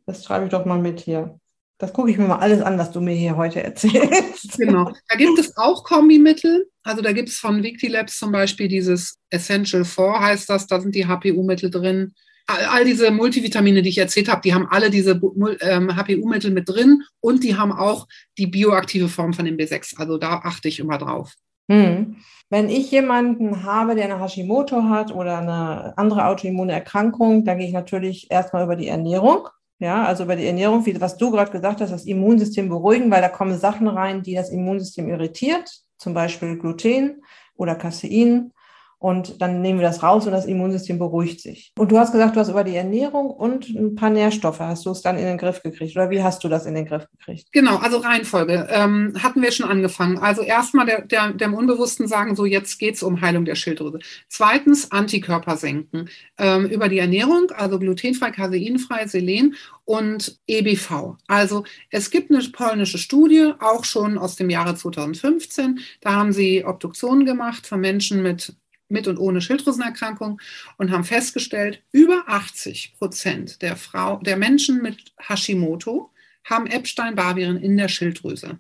Das 0.07 0.25
schreibe 0.25 0.47
ich 0.47 0.51
doch 0.51 0.65
mal 0.65 0.79
mit 0.79 1.01
hier. 1.01 1.39
Das 1.79 1.93
gucke 1.93 2.11
ich 2.11 2.17
mir 2.17 2.27
mal 2.27 2.39
alles 2.39 2.63
an, 2.63 2.79
was 2.79 2.91
du 2.91 3.01
mir 3.01 3.15
hier 3.15 3.37
heute 3.37 3.63
erzählst. 3.63 4.57
Genau. 4.57 4.93
Da 5.09 5.17
gibt 5.17 5.39
es 5.39 5.57
auch 5.57 5.85
Kombimittel. 5.85 6.71
Also 6.83 7.03
da 7.03 7.13
gibt 7.13 7.29
es 7.29 7.37
von 7.37 7.63
Victilabs 7.63 8.19
zum 8.19 8.33
Beispiel 8.33 8.69
dieses 8.69 9.19
Essential 9.29 9.85
4 9.85 10.21
heißt 10.21 10.49
das, 10.49 10.67
da 10.67 10.81
sind 10.81 10.95
die 10.95 11.07
HPU-Mittel 11.07 11.71
drin. 11.71 12.15
All, 12.47 12.85
diese 12.85 13.11
Multivitamine, 13.11 13.83
die 13.83 13.89
ich 13.89 13.99
erzählt 13.99 14.29
habe, 14.29 14.41
die 14.43 14.55
haben 14.55 14.69
alle 14.71 14.89
diese 14.89 15.21
ähm, 15.61 15.97
HPU-Mittel 15.97 16.53
mit 16.53 16.69
drin 16.69 17.03
und 17.21 17.43
die 17.43 17.57
haben 17.57 17.73
auch 17.73 18.07
die 18.39 18.47
bioaktive 18.47 19.09
Form 19.09 19.35
von 19.35 19.45
dem 19.45 19.57
B6. 19.57 19.99
Also 19.99 20.17
da 20.17 20.41
achte 20.45 20.69
ich 20.69 20.79
immer 20.79 20.97
drauf. 20.97 21.35
Hm. 21.69 22.17
Wenn 22.49 22.69
ich 22.71 22.93
jemanden 22.93 23.65
habe, 23.65 23.97
der 23.97 24.05
eine 24.05 24.21
Hashimoto 24.21 24.85
hat 24.85 25.13
oder 25.13 25.39
eine 25.39 25.99
andere 25.99 26.27
autoimmune 26.27 26.73
Erkrankung, 26.73 27.45
dann 27.45 27.59
gehe 27.59 27.67
ich 27.67 27.73
natürlich 27.73 28.31
erstmal 28.31 28.65
über 28.65 28.77
die 28.77 28.87
Ernährung. 28.87 29.49
Ja, 29.79 30.05
also 30.05 30.25
über 30.25 30.37
die 30.37 30.47
Ernährung, 30.47 30.87
wie 30.87 30.99
was 31.01 31.19
du 31.19 31.31
gerade 31.31 31.51
gesagt 31.51 31.81
hast, 31.81 31.91
das 31.93 32.07
Immunsystem 32.07 32.69
beruhigen, 32.69 33.11
weil 33.11 33.21
da 33.21 33.29
kommen 33.29 33.59
Sachen 33.59 33.89
rein, 33.89 34.23
die 34.23 34.35
das 34.35 34.49
Immunsystem 34.49 35.09
irritiert, 35.09 35.71
zum 35.99 36.15
Beispiel 36.15 36.59
Gluten 36.59 37.23
oder 37.57 37.75
Casein 37.75 38.53
und 38.99 39.43
dann 39.43 39.61
nehmen 39.61 39.79
wir 39.79 39.87
das 39.87 40.03
raus 40.03 40.27
und 40.27 40.33
das 40.33 40.47
Immunsystem 40.47 40.99
beruhigt 40.99 41.41
sich. 41.41 41.73
Und 41.79 41.93
du 41.93 41.99
hast 41.99 42.13
gesagt, 42.13 42.35
du 42.35 42.41
hast 42.41 42.49
über 42.49 42.65
die 42.65 42.77
Ernährung 42.77 43.31
und 43.31 43.69
ein 43.69 43.95
paar 43.95 44.11
Nährstoffe, 44.11 44.61
hast 44.61 44.87
du 44.87 44.91
es 44.91 45.03
dann 45.03 45.19
in 45.19 45.27
den 45.27 45.37
Griff 45.37 45.63
gekriegt 45.63 45.95
oder 45.97 46.09
wie 46.11 46.23
hast 46.23 46.43
du 46.45 46.49
das 46.49 46.65
in 46.65 46.75
den 46.75 46.87
Griff 46.87 47.07
gekriegt? 47.11 47.53
Genau, 47.53 47.77
also 47.77 47.99
Reihenfolge 47.99 48.67
ähm, 48.71 49.13
hatten 49.23 49.43
wir 49.43 49.53
schon 49.53 49.69
angefangen. 49.69 50.19
Also 50.19 50.43
erstmal 50.43 50.87
der, 50.87 51.03
der, 51.03 51.33
dem 51.33 51.55
Unbewussten 51.55 52.09
sagen, 52.09 52.37
so 52.37 52.47
jetzt 52.47 52.79
geht 52.79 52.95
es 52.95 53.03
um 53.03 53.21
Heilung 53.21 53.45
der 53.45 53.55
Schilddrüse. 53.55 53.99
Zweitens 54.29 54.91
Antikörper 54.91 55.57
senken 55.57 56.09
ähm, 56.39 56.67
über 56.67 56.89
die 56.89 56.99
Ernährung, 56.99 57.51
also 57.55 57.79
glutenfrei, 57.79 58.31
caseinfrei, 58.31 59.07
Selen 59.07 59.57
und 59.85 60.41
EBV. 60.47 61.17
Also 61.27 61.65
es 61.91 62.11
gibt 62.11 62.31
eine 62.31 62.43
polnische 62.51 62.99
Studie, 62.99 63.53
auch 63.61 63.85
schon 63.85 64.17
aus 64.17 64.37
dem 64.37 64.49
Jahre 64.49 64.75
2015. 64.75 65.81
Da 66.01 66.15
haben 66.15 66.33
sie 66.33 66.65
Obduktionen 66.65 67.27
gemacht 67.27 67.67
von 67.67 67.81
Menschen 67.81 68.23
mit 68.23 68.57
mit 68.89 69.09
und 69.09 69.19
ohne 69.19 69.41
Schilddrüsenerkrankung 69.41 70.41
und 70.79 70.91
haben 70.91 71.05
festgestellt, 71.05 71.83
über 71.93 72.25
80 72.27 72.95
Prozent 72.99 73.63
der, 73.63 73.77
Frau, 73.77 74.19
der 74.19 74.37
Menschen 74.37 74.83
mit 74.83 75.13
Hashimoto 75.19 76.11
haben 76.45 76.67
Epstein-Barr-Viren 76.67 77.57
in 77.57 77.77
der 77.77 77.89
Schilddrüse. 77.89 78.59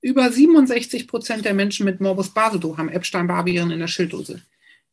Über 0.00 0.30
67 0.30 1.08
Prozent 1.08 1.44
der 1.44 1.54
Menschen 1.54 1.84
mit 1.84 2.00
Morbus 2.00 2.30
Basedow 2.30 2.76
haben 2.76 2.88
Epstein-Barr-Viren 2.88 3.70
in 3.70 3.78
der 3.78 3.88
Schilddrüse. 3.88 4.42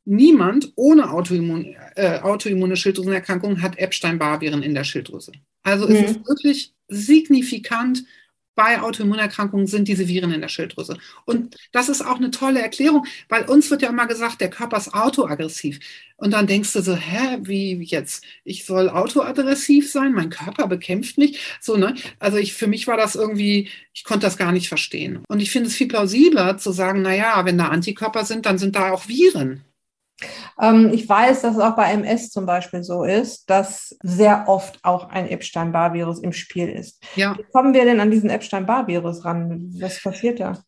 Niemand 0.05 0.73
ohne 0.75 1.11
Autoimmun, 1.11 1.75
äh, 1.95 2.19
autoimmune 2.19 2.75
Schilddrüsenerkrankung 2.75 3.61
hat 3.61 3.77
Epstein-Barr-Viren 3.77 4.61
in 4.61 4.73
der 4.73 4.83
Schilddrüse. 4.83 5.31
Also 5.63 5.87
mhm. 5.87 5.95
es 5.95 6.11
ist 6.11 6.27
wirklich 6.27 6.73
signifikant 6.87 8.03
bei 8.55 8.81
Autoimmunerkrankungen 8.81 9.67
sind 9.67 9.87
diese 9.87 10.07
Viren 10.07 10.31
in 10.31 10.41
der 10.41 10.47
Schilddrüse. 10.47 10.97
Und 11.25 11.55
das 11.71 11.89
ist 11.89 12.05
auch 12.05 12.17
eine 12.17 12.31
tolle 12.31 12.61
Erklärung, 12.61 13.05
weil 13.29 13.45
uns 13.49 13.69
wird 13.71 13.81
ja 13.81 13.89
immer 13.89 14.07
gesagt, 14.07 14.41
der 14.41 14.49
Körper 14.49 14.77
ist 14.77 14.93
autoaggressiv. 14.93 15.79
Und 16.17 16.31
dann 16.31 16.47
denkst 16.47 16.73
du 16.73 16.81
so, 16.81 16.95
hä, 16.95 17.39
wie 17.41 17.81
jetzt? 17.83 18.23
Ich 18.43 18.65
soll 18.65 18.89
autoaggressiv 18.89 19.91
sein? 19.91 20.13
Mein 20.13 20.29
Körper 20.29 20.67
bekämpft 20.67 21.17
mich? 21.17 21.39
So, 21.59 21.75
ne? 21.77 21.95
Also 22.19 22.37
ich, 22.37 22.53
für 22.53 22.67
mich 22.67 22.87
war 22.87 22.97
das 22.97 23.15
irgendwie, 23.15 23.69
ich 23.93 24.03
konnte 24.03 24.25
das 24.25 24.37
gar 24.37 24.51
nicht 24.51 24.69
verstehen. 24.69 25.23
Und 25.27 25.41
ich 25.41 25.51
finde 25.51 25.69
es 25.69 25.75
viel 25.75 25.87
plausibler 25.87 26.57
zu 26.57 26.71
sagen, 26.71 27.01
na 27.01 27.13
ja, 27.13 27.45
wenn 27.45 27.57
da 27.57 27.67
Antikörper 27.67 28.25
sind, 28.25 28.45
dann 28.45 28.57
sind 28.57 28.75
da 28.75 28.91
auch 28.91 29.07
Viren. 29.07 29.63
Ähm, 30.61 30.91
ich 30.93 31.07
weiß, 31.07 31.41
dass 31.41 31.55
es 31.55 31.61
auch 31.61 31.75
bei 31.75 31.91
MS 31.91 32.29
zum 32.29 32.45
Beispiel 32.45 32.83
so 32.83 33.03
ist, 33.03 33.49
dass 33.49 33.95
sehr 34.03 34.45
oft 34.47 34.79
auch 34.83 35.09
ein 35.09 35.27
Epstein-Barr-Virus 35.27 36.19
im 36.19 36.33
Spiel 36.33 36.69
ist. 36.69 37.03
Ja. 37.15 37.37
Wie 37.37 37.43
kommen 37.51 37.73
wir 37.73 37.85
denn 37.85 37.99
an 37.99 38.11
diesen 38.11 38.29
Epstein-Barr-Virus 38.29 39.25
ran? 39.25 39.73
Was 39.79 40.01
passiert 40.01 40.39
da? 40.39 40.63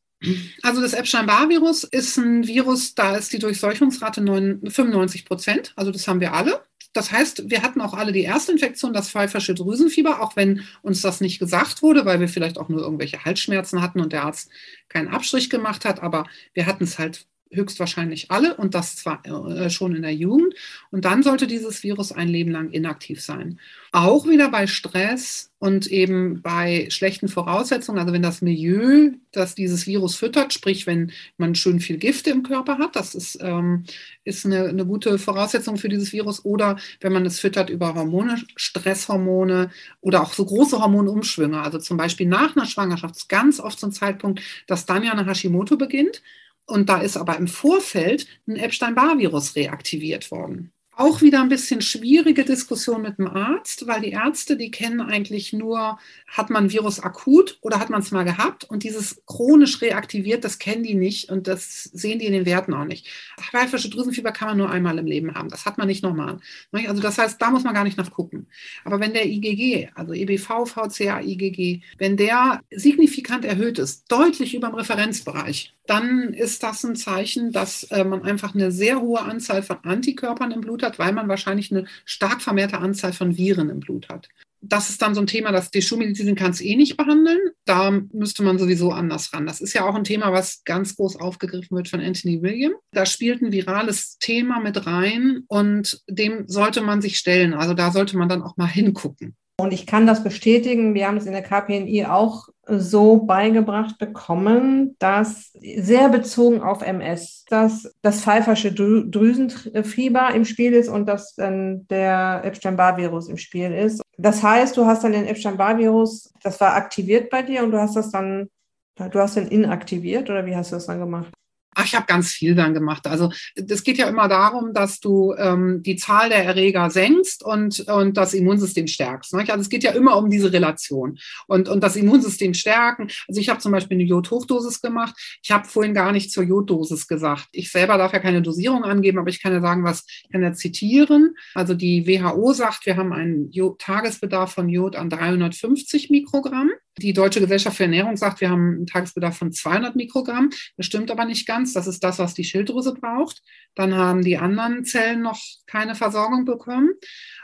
Also 0.64 0.82
das 0.82 0.94
Epstein-Barr-Virus 0.94 1.84
ist 1.84 2.18
ein 2.18 2.48
Virus, 2.48 2.96
da 2.96 3.16
ist 3.16 3.32
die 3.34 3.40
Durchseuchungsrate 3.40 4.22
95 4.22 5.26
Prozent. 5.26 5.74
Also 5.76 5.92
das 5.92 6.08
haben 6.08 6.20
wir 6.20 6.34
alle. 6.34 6.64
Das 6.94 7.12
heißt, 7.12 7.50
wir 7.50 7.62
hatten 7.62 7.82
auch 7.82 7.94
alle 7.94 8.14
die 8.14 8.24
erste 8.24 8.54
Infektion, 8.54 8.94
das 8.94 9.10
pfeifersche 9.10 9.54
Drüsenfieber, 9.54 10.22
auch 10.22 10.38
wenn 10.38 10.64
uns 10.82 11.02
das 11.02 11.20
nicht 11.20 11.40
gesagt 11.40 11.82
wurde, 11.82 12.06
weil 12.06 12.22
wir 12.22 12.30
vielleicht 12.30 12.58
auch 12.58 12.70
nur 12.70 12.82
irgendwelche 12.82 13.26
Halsschmerzen 13.26 13.82
hatten 13.82 14.00
und 14.00 14.14
der 14.14 14.24
Arzt 14.24 14.50
keinen 14.88 15.10
Abstrich 15.10 15.50
gemacht 15.50 15.84
hat. 15.84 16.02
Aber 16.02 16.26
wir 16.54 16.66
hatten 16.66 16.86
es 16.86 16.98
halt 16.98 17.28
höchstwahrscheinlich 17.52 18.32
alle 18.32 18.56
und 18.56 18.76
das 18.76 18.96
zwar 18.96 19.26
äh, 19.26 19.70
schon 19.70 19.96
in 19.96 20.02
der 20.02 20.14
Jugend. 20.14 20.54
Und 20.92 21.06
dann 21.06 21.24
sollte 21.24 21.48
dieses 21.48 21.84
Virus 21.84 22.12
ein 22.12 22.28
Leben 22.28 22.52
lang 22.52 22.70
inaktiv 22.72 23.22
sein. 23.22 23.60
Auch 23.92 24.28
wieder 24.28 24.50
bei 24.50 24.68
Stress 24.68 25.52
und 25.60 25.88
eben 25.88 26.42
bei 26.42 26.88
schlechten 26.90 27.28
Voraussetzungen, 27.28 27.98
also 27.98 28.14
wenn 28.14 28.22
das 28.22 28.42
Milieu, 28.42 29.12
das 29.32 29.56
dieses 29.56 29.88
Virus 29.88 30.16
füttert, 30.16 30.54
sprich 30.54 30.86
wenn 30.86 31.12
man 31.38 31.56
schön 31.56 31.80
viel 31.80 31.98
Gifte 31.98 32.30
im 32.30 32.44
Körper 32.44 32.78
hat, 32.78 32.96
das 32.96 33.16
ist, 33.16 33.40
ähm, 33.42 33.86
ist 34.26 34.46
eine, 34.46 34.66
eine 34.66 34.86
gute 34.86 35.18
Voraussetzung 35.18 35.78
für 35.78 35.90
dieses 35.90 36.12
Virus, 36.12 36.44
oder 36.44 36.78
wenn 37.00 37.14
man 37.14 37.26
es 37.26 37.40
füttert 37.40 37.70
über 37.70 37.96
Hormone, 37.96 38.44
Stresshormone 38.56 39.72
oder 40.02 40.22
auch 40.22 40.34
so 40.34 40.46
große 40.46 40.80
Hormonumschwünge, 40.80 41.62
also 41.62 41.80
zum 41.80 41.98
Beispiel 41.98 42.28
nach 42.28 42.56
einer 42.56 42.66
Schwangerschaft 42.66 43.30
ganz 43.30 43.60
oft 43.60 43.80
so 43.80 43.88
ein 43.88 43.94
Zeitpunkt, 43.94 44.42
dass 44.68 44.86
dann 44.86 45.04
ja 45.04 45.14
eine 45.14 45.26
Hashimoto 45.26 45.78
beginnt. 45.78 46.22
Und 46.66 46.90
da 46.90 47.00
ist 47.00 47.18
aber 47.18 47.38
im 47.38 47.48
Vorfeld 47.48 48.28
ein 48.48 48.56
Epstein-Barr-Virus 48.56 49.56
reaktiviert 49.56 50.32
worden. 50.32 50.72
Auch 50.98 51.22
wieder 51.22 51.42
ein 51.42 51.50
bisschen 51.50 51.82
schwierige 51.82 52.46
Diskussion 52.46 53.02
mit 53.02 53.18
dem 53.18 53.28
Arzt, 53.28 53.86
weil 53.86 54.00
die 54.00 54.12
Ärzte, 54.12 54.56
die 54.56 54.72
kennen 54.72 55.02
eigentlich 55.02 55.52
nur, 55.52 56.00
hat 56.26 56.50
man 56.50 56.72
Virus 56.72 57.02
akut 57.02 57.58
oder 57.60 57.82
hat 57.82 57.90
man 57.90 58.00
es 58.00 58.12
mal 58.12 58.24
gehabt 58.24 58.64
und 58.64 58.84
dieses 58.84 59.22
chronisch 59.26 59.82
reaktiviert, 59.82 60.46
das 60.46 60.58
kennen 60.58 60.84
die 60.84 60.96
nicht 60.96 61.30
und 61.30 61.48
das 61.48 61.84
sehen 61.84 62.20
die 62.20 62.28
in 62.28 62.32
den 62.32 62.46
Werten 62.46 62.74
auch 62.74 62.86
nicht. 62.86 63.08
Pfeifische 63.38 63.90
Drüsenfieber 63.90 64.32
kann 64.32 64.48
man 64.48 64.58
nur 64.58 64.70
einmal 64.70 64.98
im 64.98 65.06
Leben 65.06 65.36
haben, 65.36 65.50
das 65.50 65.66
hat 65.66 65.78
man 65.78 65.88
nicht 65.88 66.02
nochmal. 66.02 66.40
Also 66.72 67.02
das 67.02 67.18
heißt, 67.18 67.42
da 67.42 67.52
muss 67.52 67.66
man 67.66 67.74
gar 67.74 67.84
nicht 67.84 67.98
nachgucken. 67.98 68.48
Aber 68.86 69.02
wenn 69.02 69.12
der 69.12 69.26
IgG, 69.26 69.90
also 69.96 70.14
EBV, 70.14 70.66
VCA, 70.66 71.20
IgG, 71.20 71.82
wenn 71.98 72.16
der 72.16 72.62
signifikant 72.72 73.44
erhöht 73.44 73.80
ist, 73.80 74.10
deutlich 74.10 74.56
über 74.56 74.70
dem 74.70 74.76
Referenzbereich, 74.76 75.75
dann 75.88 76.34
ist 76.34 76.64
das 76.64 76.84
ein 76.84 76.96
Zeichen, 76.96 77.52
dass 77.52 77.84
äh, 77.84 78.04
man 78.04 78.24
einfach 78.24 78.56
eine 78.56 78.72
sehr 78.72 79.02
hohe 79.02 79.22
Anzahl 79.22 79.64
von 79.64 79.78
Antikörpern 79.84 80.52
im 80.52 80.62
Blut 80.62 80.84
hat, 80.84 81.00
weil 81.00 81.14
man 81.14 81.28
wahrscheinlich 81.28 81.72
eine 81.72 81.86
stark 82.06 82.42
vermehrte 82.42 82.80
Anzahl 82.80 83.14
von 83.14 83.38
Viren 83.38 83.70
im 83.70 83.80
Blut 83.80 84.10
hat. 84.10 84.30
Das 84.68 84.90
ist 84.90 85.02
dann 85.02 85.14
so 85.14 85.22
ein 85.22 85.28
Thema, 85.28 85.52
das 85.52 85.70
die 85.70 85.84
Schulmedizin 85.84 86.36
kann 86.36 86.50
es 86.50 86.62
eh 86.62 86.76
nicht 86.76 86.98
behandeln. 86.98 87.40
Da 87.66 87.92
müsste 87.92 88.42
man 88.42 88.58
sowieso 88.58 88.92
anders 88.92 89.32
ran. 89.32 89.46
Das 89.46 89.62
ist 89.62 89.74
ja 89.74 89.86
auch 89.86 89.94
ein 89.94 90.04
Thema, 90.04 90.32
was 90.32 90.64
ganz 90.64 90.96
groß 90.96 91.18
aufgegriffen 91.18 91.78
wird 91.78 91.88
von 91.88 92.02
Anthony 92.02 92.42
William. 92.42 92.74
Da 92.92 93.06
spielt 93.06 93.44
ein 93.44 93.52
virales 93.52 94.18
Thema 94.18 94.60
mit 94.60 94.88
rein 94.88 95.44
und 95.48 96.02
dem 96.08 96.48
sollte 96.48 96.82
man 96.82 97.02
sich 97.02 97.18
stellen. 97.18 97.54
Also 97.54 97.76
da 97.76 97.92
sollte 97.92 98.18
man 98.18 98.28
dann 98.28 98.42
auch 98.42 98.58
mal 98.58 98.66
hingucken. 98.66 99.36
Und 99.58 99.74
ich 99.74 99.88
kann 99.88 100.06
das 100.06 100.24
bestätigen. 100.24 100.94
Wir 100.94 101.08
haben 101.08 101.18
es 101.18 101.26
in 101.26 101.32
der 101.32 101.42
KPNI 101.42 102.06
auch 102.08 102.50
so 102.68 103.18
beigebracht 103.18 103.98
bekommen, 103.98 104.96
dass 105.00 105.54
sehr 105.78 106.10
bezogen 106.10 106.62
auf 106.62 106.82
MS, 106.82 107.46
dass 107.50 107.94
das 108.02 108.22
pfeifersche 108.22 108.74
Drüsenfieber 108.74 110.34
im 110.34 110.46
Spiel 110.46 110.74
ist 110.74 110.90
und 110.90 111.06
dass 111.08 111.36
dann 111.36 111.88
der 111.88 112.42
Epstein-Barr-Virus 112.44 113.30
im 113.30 113.38
Spiel 113.38 113.72
ist. 113.72 114.02
Das 114.18 114.42
heißt, 114.42 114.76
du 114.78 114.86
hast 114.86 115.04
dann 115.04 115.12
den 115.12 115.28
Epstein-Barr-Virus, 115.28 116.34
das 116.42 116.60
war 116.60 116.74
aktiviert 116.74 117.30
bei 117.30 117.44
dir 117.44 117.64
und 117.64 117.72
du 117.72 117.80
hast 117.80 117.96
das 117.96 118.12
dann, 118.12 118.50
du 118.98 119.20
hast 119.20 119.36
den 119.36 119.48
inaktiviert 119.48 120.30
oder 120.30 120.46
wie 120.46 120.56
hast 120.56 120.72
du 120.72 120.76
das 120.76 120.88
dann 120.88 121.00
gemacht? 121.00 121.32
Ach, 121.76 121.86
ich 121.86 121.94
habe 121.94 122.06
ganz 122.06 122.32
viel 122.32 122.56
dann 122.56 122.74
gemacht. 122.74 123.06
Also 123.06 123.32
es 123.56 123.84
geht 123.84 123.98
ja 123.98 124.08
immer 124.08 124.28
darum, 124.28 124.74
dass 124.74 125.00
du 125.00 125.34
ähm, 125.38 125.84
die 125.84 125.98
Zahl 125.98 126.30
der 126.30 126.44
Erreger 126.46 126.90
senkst 126.90 127.44
und, 127.44 127.82
und 127.82 128.16
das 128.16 128.34
Immunsystem 128.34 128.88
stärkst. 128.88 129.34
Ne? 129.34 129.46
Also 129.48 129.62
es 129.62 129.70
geht 129.70 129.84
ja 129.84 129.92
immer 129.92 130.18
um 130.18 130.30
diese 130.30 130.52
Relation 130.52 131.20
und, 131.48 131.68
und 131.68 131.84
das 131.84 131.96
Immunsystem 131.96 132.54
stärken. 132.54 133.10
Also 133.28 133.42
ich 133.42 133.50
habe 133.50 133.60
zum 133.60 133.74
Beispiel 133.74 133.98
eine 133.98 134.06
Jod-Hochdosis 134.06 134.82
gemacht. 134.82 135.16
Ich 135.44 135.52
habe 135.52 135.68
vorhin 135.68 135.94
gar 135.94 136.12
nicht 136.12 136.32
zur 136.32 136.44
Joddosis 136.44 137.08
gesagt. 137.08 137.50
Ich 137.52 137.72
selber 137.72 137.98
darf 137.98 138.14
ja 138.14 138.20
keine 138.20 138.42
Dosierung 138.42 138.84
angeben, 138.84 139.20
aber 139.20 139.30
ich 139.30 139.42
kann 139.42 139.54
ja 139.54 139.62
sagen, 139.62 139.84
was 139.84 140.06
ich 140.08 140.30
kann 140.32 140.44
ja 140.44 140.54
zitieren. 140.54 141.36
Also 141.54 141.74
die 141.74 142.08
WHO 142.08 142.54
sagt, 142.54 142.86
wir 142.86 142.96
haben 142.96 143.12
einen 143.12 143.52
Jod 143.52 143.80
Tagesbedarf 143.80 144.54
von 144.54 144.70
Jod 144.70 144.96
an 144.96 145.10
350 145.10 146.10
Mikrogramm. 146.10 146.72
Die 147.00 147.14
Deutsche 147.14 147.42
Gesellschaft 147.42 147.76
für 147.76 147.84
Ernährung 147.84 148.16
sagt, 148.16 148.40
wir 148.40 148.50
haben 148.50 148.76
einen 148.76 148.88
Tagesbedarf 148.88 149.38
von 149.38 149.52
200 149.52 149.96
Mikrogramm. 149.98 150.50
Das 150.78 150.86
stimmt 150.86 151.12
aber 151.12 151.26
nicht 151.26 151.46
ganz. 151.46 151.74
Das 151.74 151.88
ist 151.88 152.04
das, 152.04 152.20
was 152.20 152.34
die 152.34 152.46
Schilddrüse 152.46 152.94
braucht. 152.94 153.42
Dann 153.76 153.96
haben 153.96 154.24
die 154.24 154.38
anderen 154.38 154.86
Zellen 154.86 155.22
noch 155.22 155.40
keine 155.68 155.96
Versorgung 155.96 156.46
bekommen. 156.46 156.92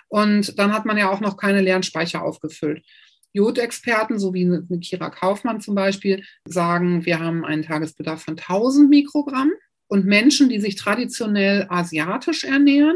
Und 0.08 0.58
dann 0.58 0.74
hat 0.74 0.86
man 0.86 0.98
ja 0.98 1.10
auch 1.10 1.20
noch 1.20 1.36
keine 1.36 1.62
leeren 1.62 1.84
Speicher 1.84 2.24
aufgefüllt. 2.24 2.86
Jodexperten, 3.34 4.20
so 4.20 4.34
wie 4.34 4.46
mit 4.46 4.82
Kira 4.84 5.10
Kaufmann 5.10 5.62
zum 5.62 5.76
Beispiel, 5.76 6.24
sagen, 6.46 7.06
wir 7.06 7.20
haben 7.20 7.46
einen 7.46 7.64
Tagesbedarf 7.64 8.24
von 8.24 8.38
1000 8.38 8.90
Mikrogramm. 8.90 9.52
Und 9.88 10.06
Menschen, 10.06 10.48
die 10.48 10.62
sich 10.62 10.78
traditionell 10.78 11.68
asiatisch 11.70 12.46
ernähren, 12.46 12.96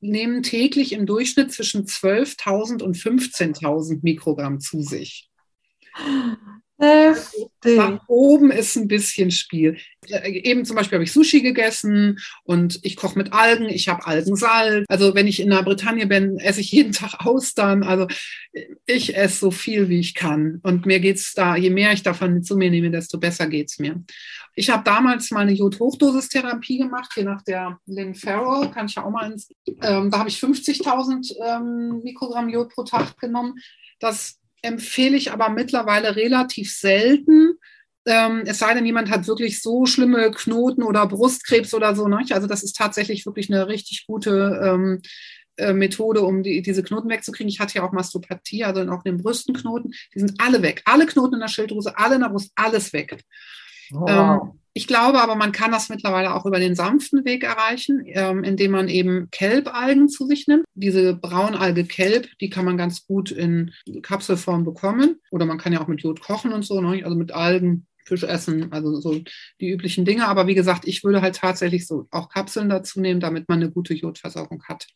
nehmen 0.00 0.42
täglich 0.42 0.92
im 0.92 1.06
Durchschnitt 1.06 1.52
zwischen 1.52 1.86
12.000 1.86 2.82
und 2.82 2.96
15.000 2.96 4.00
Mikrogramm 4.02 4.60
zu 4.60 4.82
sich. 4.82 5.30
Nach 6.80 8.00
oben 8.06 8.52
ist 8.52 8.76
ein 8.76 8.86
bisschen 8.86 9.32
Spiel. 9.32 9.78
Eben 10.24 10.64
zum 10.64 10.76
Beispiel 10.76 10.96
habe 10.96 11.04
ich 11.04 11.12
Sushi 11.12 11.40
gegessen 11.40 12.20
und 12.44 12.78
ich 12.84 12.94
koche 12.94 13.18
mit 13.18 13.32
Algen, 13.32 13.68
ich 13.68 13.88
habe 13.88 14.06
Algensalz. 14.06 14.86
Also 14.88 15.12
wenn 15.16 15.26
ich 15.26 15.40
in 15.40 15.50
der 15.50 15.64
Bretagne 15.64 16.06
bin, 16.06 16.38
esse 16.38 16.60
ich 16.60 16.70
jeden 16.70 16.92
Tag 16.94 17.26
Austern. 17.26 17.82
Also 17.82 18.06
ich 18.86 19.16
esse 19.16 19.40
so 19.40 19.50
viel, 19.50 19.88
wie 19.88 19.98
ich 19.98 20.14
kann. 20.14 20.60
Und 20.62 20.86
mir 20.86 21.00
geht 21.00 21.16
es 21.16 21.34
da, 21.34 21.56
je 21.56 21.70
mehr 21.70 21.92
ich 21.92 22.04
davon 22.04 22.44
zu 22.44 22.56
mir 22.56 22.70
nehme, 22.70 22.92
desto 22.92 23.18
besser 23.18 23.48
geht 23.48 23.70
es 23.70 23.80
mir. 23.80 24.04
Ich 24.54 24.70
habe 24.70 24.84
damals 24.84 25.30
mal 25.32 25.40
eine 25.40 25.52
Jod-Hochdosistherapie 25.52 26.78
gemacht, 26.78 27.10
hier 27.14 27.24
nach 27.24 27.42
der 27.42 27.78
Lynn 27.86 28.14
Farrell, 28.14 28.70
kann 28.70 28.86
ich 28.86 28.94
ja 28.94 29.04
auch 29.04 29.10
mal 29.10 29.30
ins, 29.30 29.48
ähm, 29.82 30.10
da 30.10 30.18
habe 30.18 30.28
ich 30.28 30.38
50.000 30.38 31.34
ähm, 31.44 32.00
Mikrogramm 32.02 32.48
Jod 32.48 32.70
pro 32.70 32.82
Tag 32.84 33.16
genommen. 33.18 33.54
Das 34.00 34.37
empfehle 34.62 35.16
ich 35.16 35.32
aber 35.32 35.48
mittlerweile 35.48 36.16
relativ 36.16 36.74
selten. 36.74 37.54
Ähm, 38.06 38.42
es 38.46 38.58
sei 38.58 38.74
denn, 38.74 38.86
jemand 38.86 39.10
hat 39.10 39.26
wirklich 39.26 39.60
so 39.62 39.86
schlimme 39.86 40.30
Knoten 40.30 40.82
oder 40.82 41.06
Brustkrebs 41.06 41.74
oder 41.74 41.94
so. 41.94 42.08
Ne? 42.08 42.24
Also 42.30 42.46
das 42.46 42.62
ist 42.62 42.76
tatsächlich 42.76 43.26
wirklich 43.26 43.52
eine 43.52 43.68
richtig 43.68 44.06
gute 44.06 44.60
ähm, 44.64 45.02
äh, 45.56 45.72
Methode, 45.72 46.22
um 46.22 46.42
die, 46.42 46.62
diese 46.62 46.82
Knoten 46.82 47.08
wegzukriegen. 47.08 47.48
Ich 47.48 47.60
hatte 47.60 47.74
ja 47.74 47.82
auch 47.82 47.92
Mastopathie, 47.92 48.64
also 48.64 48.80
auch 48.90 49.02
den 49.02 49.18
Brüstenknoten. 49.18 49.92
Die 50.14 50.20
sind 50.20 50.40
alle 50.40 50.62
weg. 50.62 50.82
Alle 50.84 51.06
Knoten 51.06 51.34
in 51.34 51.40
der 51.40 51.48
Schilddrüse, 51.48 51.98
alle 51.98 52.14
in 52.14 52.22
der 52.22 52.28
Brust, 52.28 52.52
alles 52.54 52.92
weg. 52.92 53.22
Wow. 53.90 54.08
Ähm, 54.08 54.60
ich 54.78 54.86
glaube 54.86 55.20
aber, 55.20 55.34
man 55.34 55.50
kann 55.50 55.72
das 55.72 55.88
mittlerweile 55.88 56.32
auch 56.32 56.46
über 56.46 56.60
den 56.60 56.76
sanften 56.76 57.24
Weg 57.24 57.42
erreichen, 57.42 58.04
ähm, 58.06 58.44
indem 58.44 58.70
man 58.70 58.88
eben 58.88 59.28
Kelbalgen 59.32 60.08
zu 60.08 60.24
sich 60.24 60.46
nimmt. 60.46 60.66
Diese 60.76 61.14
Braunalge 61.14 61.82
Kelb, 61.84 62.28
die 62.40 62.48
kann 62.48 62.64
man 62.64 62.76
ganz 62.76 63.04
gut 63.04 63.32
in 63.32 63.72
Kapselform 64.02 64.62
bekommen. 64.62 65.16
Oder 65.32 65.46
man 65.46 65.58
kann 65.58 65.72
ja 65.72 65.80
auch 65.80 65.88
mit 65.88 66.02
Jod 66.02 66.20
kochen 66.20 66.52
und 66.52 66.64
so, 66.64 66.80
ne? 66.80 67.04
also 67.04 67.16
mit 67.16 67.32
Algen 67.32 67.88
Fisch 68.04 68.22
essen, 68.22 68.72
also 68.72 69.00
so 69.00 69.20
die 69.60 69.68
üblichen 69.68 70.04
Dinge. 70.04 70.28
Aber 70.28 70.46
wie 70.46 70.54
gesagt, 70.54 70.86
ich 70.86 71.02
würde 71.02 71.22
halt 71.22 71.34
tatsächlich 71.34 71.88
so 71.88 72.06
auch 72.12 72.28
Kapseln 72.28 72.68
dazu 72.68 73.00
nehmen, 73.00 73.18
damit 73.18 73.48
man 73.48 73.60
eine 73.60 73.72
gute 73.72 73.94
Jodversorgung 73.94 74.62
hat. 74.68 74.86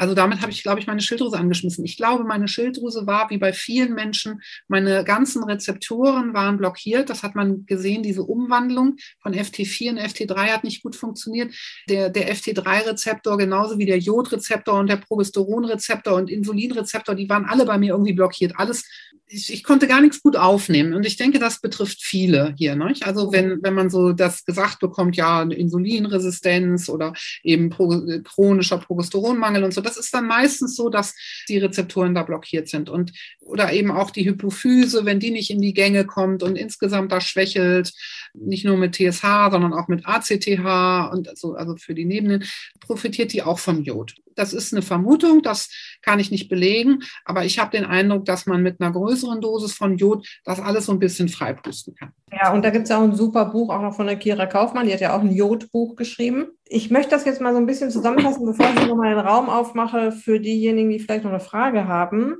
Also 0.00 0.14
damit 0.14 0.40
habe 0.40 0.50
ich, 0.50 0.62
glaube 0.62 0.80
ich, 0.80 0.86
meine 0.86 1.02
Schilddrüse 1.02 1.36
angeschmissen. 1.36 1.84
Ich 1.84 1.98
glaube, 1.98 2.24
meine 2.24 2.48
Schilddrüse 2.48 3.06
war 3.06 3.28
wie 3.28 3.36
bei 3.36 3.52
vielen 3.52 3.94
Menschen, 3.94 4.40
meine 4.66 5.04
ganzen 5.04 5.44
Rezeptoren 5.44 6.32
waren 6.32 6.56
blockiert. 6.56 7.10
Das 7.10 7.22
hat 7.22 7.34
man 7.34 7.66
gesehen, 7.66 8.02
diese 8.02 8.22
Umwandlung 8.22 8.96
von 9.20 9.34
FT4 9.34 9.90
in 9.90 9.98
FT3 9.98 10.54
hat 10.54 10.64
nicht 10.64 10.82
gut 10.82 10.96
funktioniert. 10.96 11.54
Der, 11.90 12.08
der 12.08 12.34
FT3-Rezeptor 12.34 13.36
genauso 13.36 13.78
wie 13.78 13.84
der 13.84 13.98
Jodrezeptor 13.98 14.80
und 14.80 14.88
der 14.88 14.96
Progesteronrezeptor 14.96 16.14
und 16.14 16.30
Insulinrezeptor, 16.30 17.14
die 17.14 17.28
waren 17.28 17.44
alle 17.44 17.66
bei 17.66 17.76
mir 17.76 17.92
irgendwie 17.92 18.14
blockiert. 18.14 18.54
Alles 18.56 18.84
ich, 19.30 19.52
ich, 19.52 19.62
konnte 19.62 19.86
gar 19.86 20.00
nichts 20.00 20.22
gut 20.22 20.36
aufnehmen. 20.36 20.92
Und 20.92 21.06
ich 21.06 21.16
denke, 21.16 21.38
das 21.38 21.60
betrifft 21.60 22.02
viele 22.02 22.54
hier. 22.58 22.74
Ne? 22.74 22.92
Also 23.02 23.32
wenn, 23.32 23.62
wenn 23.62 23.74
man 23.74 23.88
so 23.88 24.12
das 24.12 24.44
gesagt 24.44 24.80
bekommt, 24.80 25.16
ja, 25.16 25.42
Insulinresistenz 25.42 26.88
oder 26.88 27.12
eben 27.42 27.70
pro, 27.70 28.02
chronischer 28.24 28.78
Progesteronmangel 28.78 29.62
und 29.62 29.72
so, 29.72 29.80
das 29.90 29.96
ist 29.96 30.14
dann 30.14 30.26
meistens 30.26 30.76
so, 30.76 30.88
dass 30.88 31.14
die 31.48 31.58
Rezeptoren 31.58 32.14
da 32.14 32.22
blockiert 32.22 32.68
sind. 32.68 32.88
Und 32.88 33.12
oder 33.40 33.72
eben 33.72 33.90
auch 33.90 34.10
die 34.10 34.24
Hypophyse, 34.24 35.04
wenn 35.04 35.18
die 35.18 35.30
nicht 35.30 35.50
in 35.50 35.60
die 35.60 35.74
Gänge 35.74 36.06
kommt 36.06 36.42
und 36.42 36.56
insgesamt 36.56 37.10
da 37.10 37.20
schwächelt, 37.20 37.92
nicht 38.32 38.64
nur 38.64 38.76
mit 38.76 38.94
TSH, 38.94 39.50
sondern 39.50 39.72
auch 39.72 39.88
mit 39.88 40.06
ACTH 40.06 41.12
und 41.12 41.36
so, 41.36 41.54
also 41.54 41.76
für 41.76 41.94
die 41.94 42.04
Nebenen, 42.04 42.44
profitiert 42.78 43.32
die 43.32 43.42
auch 43.42 43.58
vom 43.58 43.82
Jod 43.82 44.14
Das 44.40 44.52
ist 44.52 44.72
eine 44.72 44.82
Vermutung, 44.82 45.42
das 45.42 45.68
kann 46.02 46.18
ich 46.18 46.30
nicht 46.30 46.48
belegen, 46.48 47.00
aber 47.24 47.44
ich 47.44 47.58
habe 47.58 47.76
den 47.76 47.84
Eindruck, 47.84 48.24
dass 48.24 48.46
man 48.46 48.62
mit 48.62 48.80
einer 48.80 48.90
größeren 48.90 49.40
Dosis 49.40 49.74
von 49.74 49.98
Jod 49.98 50.26
das 50.44 50.60
alles 50.60 50.86
so 50.86 50.92
ein 50.92 50.98
bisschen 50.98 51.28
freipusten 51.28 51.94
kann. 51.94 52.12
Ja, 52.32 52.52
und 52.52 52.64
da 52.64 52.70
gibt 52.70 52.86
es 52.86 52.90
auch 52.90 53.02
ein 53.02 53.14
super 53.14 53.44
Buch, 53.46 53.68
auch 53.68 53.82
noch 53.82 53.94
von 53.94 54.06
der 54.06 54.16
Kira 54.16 54.46
Kaufmann, 54.46 54.86
die 54.86 54.92
hat 54.92 55.00
ja 55.00 55.16
auch 55.16 55.20
ein 55.20 55.32
Jodbuch 55.32 55.94
geschrieben. 55.94 56.48
Ich 56.64 56.90
möchte 56.90 57.10
das 57.10 57.24
jetzt 57.24 57.40
mal 57.40 57.52
so 57.52 57.58
ein 57.58 57.66
bisschen 57.66 57.90
zusammenfassen, 57.90 58.46
bevor 58.46 58.66
ich 58.74 58.86
nochmal 58.86 59.14
den 59.14 59.26
Raum 59.26 59.48
aufmache 59.48 60.12
für 60.12 60.40
diejenigen, 60.40 60.90
die 60.90 61.00
vielleicht 61.00 61.24
noch 61.24 61.30
eine 61.30 61.40
Frage 61.40 61.86
haben. 61.86 62.36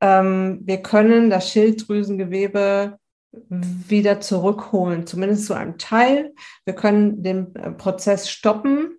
Ähm, 0.00 0.60
wir 0.62 0.82
können 0.82 1.30
das 1.30 1.50
Schilddrüsengewebe 1.50 2.98
wieder 3.48 4.20
zurückholen, 4.20 5.06
zumindest 5.06 5.46
zu 5.46 5.54
einem 5.54 5.78
Teil. 5.78 6.32
Wir 6.64 6.74
können 6.74 7.22
den 7.22 7.54
äh, 7.56 7.70
Prozess 7.72 8.30
stoppen. 8.30 8.98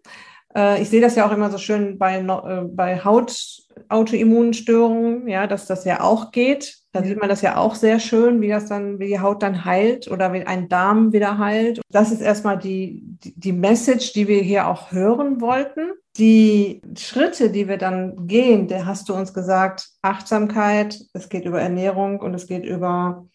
Äh, 0.55 0.81
ich 0.81 0.89
sehe 0.89 1.01
das 1.01 1.15
ja 1.15 1.27
auch 1.27 1.31
immer 1.31 1.51
so 1.51 1.57
schön 1.57 1.97
bei, 1.97 2.19
äh, 2.19 2.61
bei 2.63 3.03
Hautautoimmunstörungen, 3.03 5.27
ja, 5.27 5.47
dass 5.47 5.65
das 5.65 5.83
ja 5.85 6.01
auch 6.01 6.31
geht. 6.31 6.77
Da 6.93 7.03
sieht 7.03 7.19
man 7.19 7.27
das 7.27 7.41
ja 7.41 7.57
auch 7.57 7.75
sehr 7.75 7.99
schön, 7.99 8.39
wie 8.41 8.47
das 8.47 8.67
dann, 8.67 8.99
wie 8.99 9.07
die 9.07 9.19
Haut 9.19 9.43
dann 9.43 9.65
heilt 9.65 10.09
oder 10.09 10.31
wie 10.31 10.43
ein 10.43 10.69
Darm 10.69 11.11
wieder 11.11 11.37
heilt. 11.37 11.81
Das 11.89 12.09
ist 12.11 12.21
erstmal 12.21 12.57
die, 12.57 13.01
die 13.03 13.51
Message, 13.51 14.13
die 14.13 14.29
wir 14.29 14.41
hier 14.41 14.67
auch 14.67 14.93
hören 14.93 15.41
wollten. 15.41 15.91
Die 16.17 16.81
Schritte, 16.97 17.49
die 17.49 17.67
wir 17.67 17.77
dann 17.77 18.27
gehen, 18.27 18.69
der 18.69 18.85
hast 18.85 19.09
du 19.09 19.13
uns 19.13 19.33
gesagt, 19.33 19.89
Achtsamkeit, 20.01 20.97
es 21.11 21.27
geht 21.27 21.43
über 21.43 21.59
Ernährung 21.59 22.21
und 22.21 22.33
es 22.33 22.47
geht 22.47 22.63
über 22.63 23.27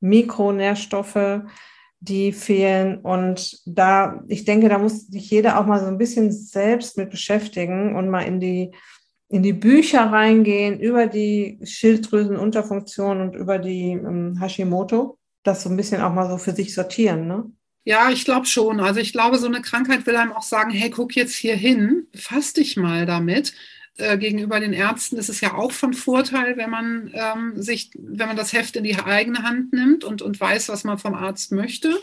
Mikronährstoffe, 0.00 1.42
die 2.04 2.32
fehlen. 2.32 2.98
Und 2.98 3.60
da, 3.66 4.22
ich 4.28 4.44
denke, 4.44 4.68
da 4.68 4.78
muss 4.78 5.06
sich 5.06 5.30
jeder 5.30 5.58
auch 5.58 5.66
mal 5.66 5.80
so 5.80 5.86
ein 5.86 5.98
bisschen 5.98 6.30
selbst 6.32 6.96
mit 6.96 7.10
beschäftigen 7.10 7.96
und 7.96 8.10
mal 8.10 8.22
in 8.22 8.40
die, 8.40 8.72
in 9.28 9.42
die 9.42 9.52
Bücher 9.52 10.12
reingehen 10.12 10.78
über 10.78 11.06
die 11.06 11.58
Schilddrüsenunterfunktion 11.62 13.20
und 13.20 13.34
über 13.34 13.58
die 13.58 13.92
ähm, 13.92 14.38
Hashimoto. 14.40 15.18
Das 15.42 15.62
so 15.62 15.68
ein 15.68 15.76
bisschen 15.76 16.00
auch 16.00 16.12
mal 16.12 16.28
so 16.28 16.38
für 16.38 16.52
sich 16.52 16.74
sortieren, 16.74 17.26
ne? 17.26 17.50
Ja, 17.86 18.10
ich 18.10 18.24
glaube 18.24 18.46
schon. 18.46 18.80
Also 18.80 19.00
ich 19.00 19.12
glaube, 19.12 19.36
so 19.36 19.46
eine 19.46 19.60
Krankheit 19.60 20.06
will 20.06 20.16
einem 20.16 20.32
auch 20.32 20.42
sagen, 20.42 20.70
hey, 20.70 20.88
guck 20.88 21.14
jetzt 21.16 21.34
hier 21.34 21.54
hin, 21.54 22.06
fass 22.14 22.54
dich 22.54 22.78
mal 22.78 23.04
damit. 23.04 23.52
Äh, 23.96 24.18
gegenüber 24.18 24.58
den 24.58 24.72
Ärzten 24.72 25.16
ist 25.16 25.28
es 25.28 25.40
ja 25.40 25.54
auch 25.54 25.70
von 25.70 25.94
Vorteil, 25.94 26.56
wenn 26.56 26.70
man 26.70 27.12
ähm, 27.14 27.62
sich, 27.62 27.90
wenn 27.94 28.26
man 28.26 28.36
das 28.36 28.52
Heft 28.52 28.74
in 28.74 28.82
die 28.82 28.96
eigene 28.96 29.44
Hand 29.44 29.72
nimmt 29.72 30.02
und, 30.02 30.20
und 30.20 30.40
weiß, 30.40 30.68
was 30.68 30.82
man 30.82 30.98
vom 30.98 31.14
Arzt 31.14 31.52
möchte. 31.52 32.00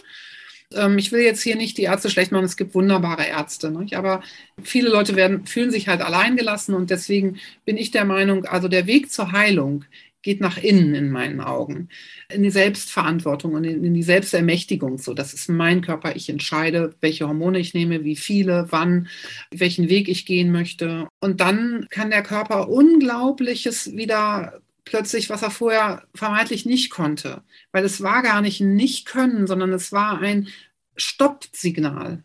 Ähm, 0.74 0.98
ich 0.98 1.12
will 1.12 1.22
jetzt 1.22 1.42
hier 1.42 1.58
nicht 1.58 1.78
die 1.78 1.84
Ärzte 1.84 2.10
schlecht 2.10 2.32
machen, 2.32 2.46
es 2.46 2.56
gibt 2.56 2.76
wunderbare 2.76 3.26
Ärzte, 3.26 3.72
nicht? 3.72 3.98
aber 3.98 4.24
viele 4.64 4.90
Leute 4.90 5.18
werden, 5.18 5.46
fühlen 5.46 5.70
sich 5.70 5.90
halt 5.90 6.02
alleingelassen 6.02 6.76
und 6.76 6.90
deswegen 6.90 7.40
bin 7.66 7.76
ich 7.76 7.92
der 7.92 8.06
Meinung, 8.06 8.46
also 8.46 8.70
der 8.70 8.88
Weg 8.88 9.12
zur 9.12 9.34
Heilung 9.34 9.84
geht 10.22 10.40
nach 10.40 10.58
innen 10.58 10.94
in 10.94 11.10
meinen 11.10 11.42
Augen, 11.42 11.90
in 12.32 12.44
die 12.44 12.52
Selbstverantwortung 12.52 13.54
und 13.54 13.64
in, 13.64 13.94
die 13.94 14.04
Selbstermächtigung. 14.04 14.98
So, 14.98 15.14
das 15.14 15.34
ist 15.34 15.50
mein 15.50 15.82
Körper. 15.82 16.16
Ich 16.16 16.30
entscheide, 16.30 16.96
welche 17.02 17.28
Hormone 17.28 17.60
ich 17.60 17.74
nehme, 17.74 18.04
wie 18.04 18.16
viele, 18.16 18.68
wann, 18.70 19.08
welchen 19.52 19.90
Weg 19.90 20.10
ich 20.10 20.26
gehen 20.26 20.52
möchte. 20.52 21.08
Und 21.20 21.42
dann 21.42 21.88
kann 21.90 22.12
der 22.12 22.24
Körper 22.24 22.70
Unglaubliches 22.70 23.96
wieder 23.96 24.62
plötzlich, 24.86 25.30
was 25.30 25.42
er 25.42 25.52
vorher 25.52 26.04
vermeintlich 26.14 26.66
nicht 26.66 26.90
konnte, 26.90 27.44
weil 27.72 27.86
es 27.86 28.02
war 28.02 28.22
gar 28.24 28.42
nicht 28.42 28.62
ein 28.62 28.76
Nicht-Können, 28.76 29.48
sondern 29.48 29.72
es 29.74 29.92
war 29.92 30.20
ein 30.20 30.50
Stopp-Signal. 30.96 32.24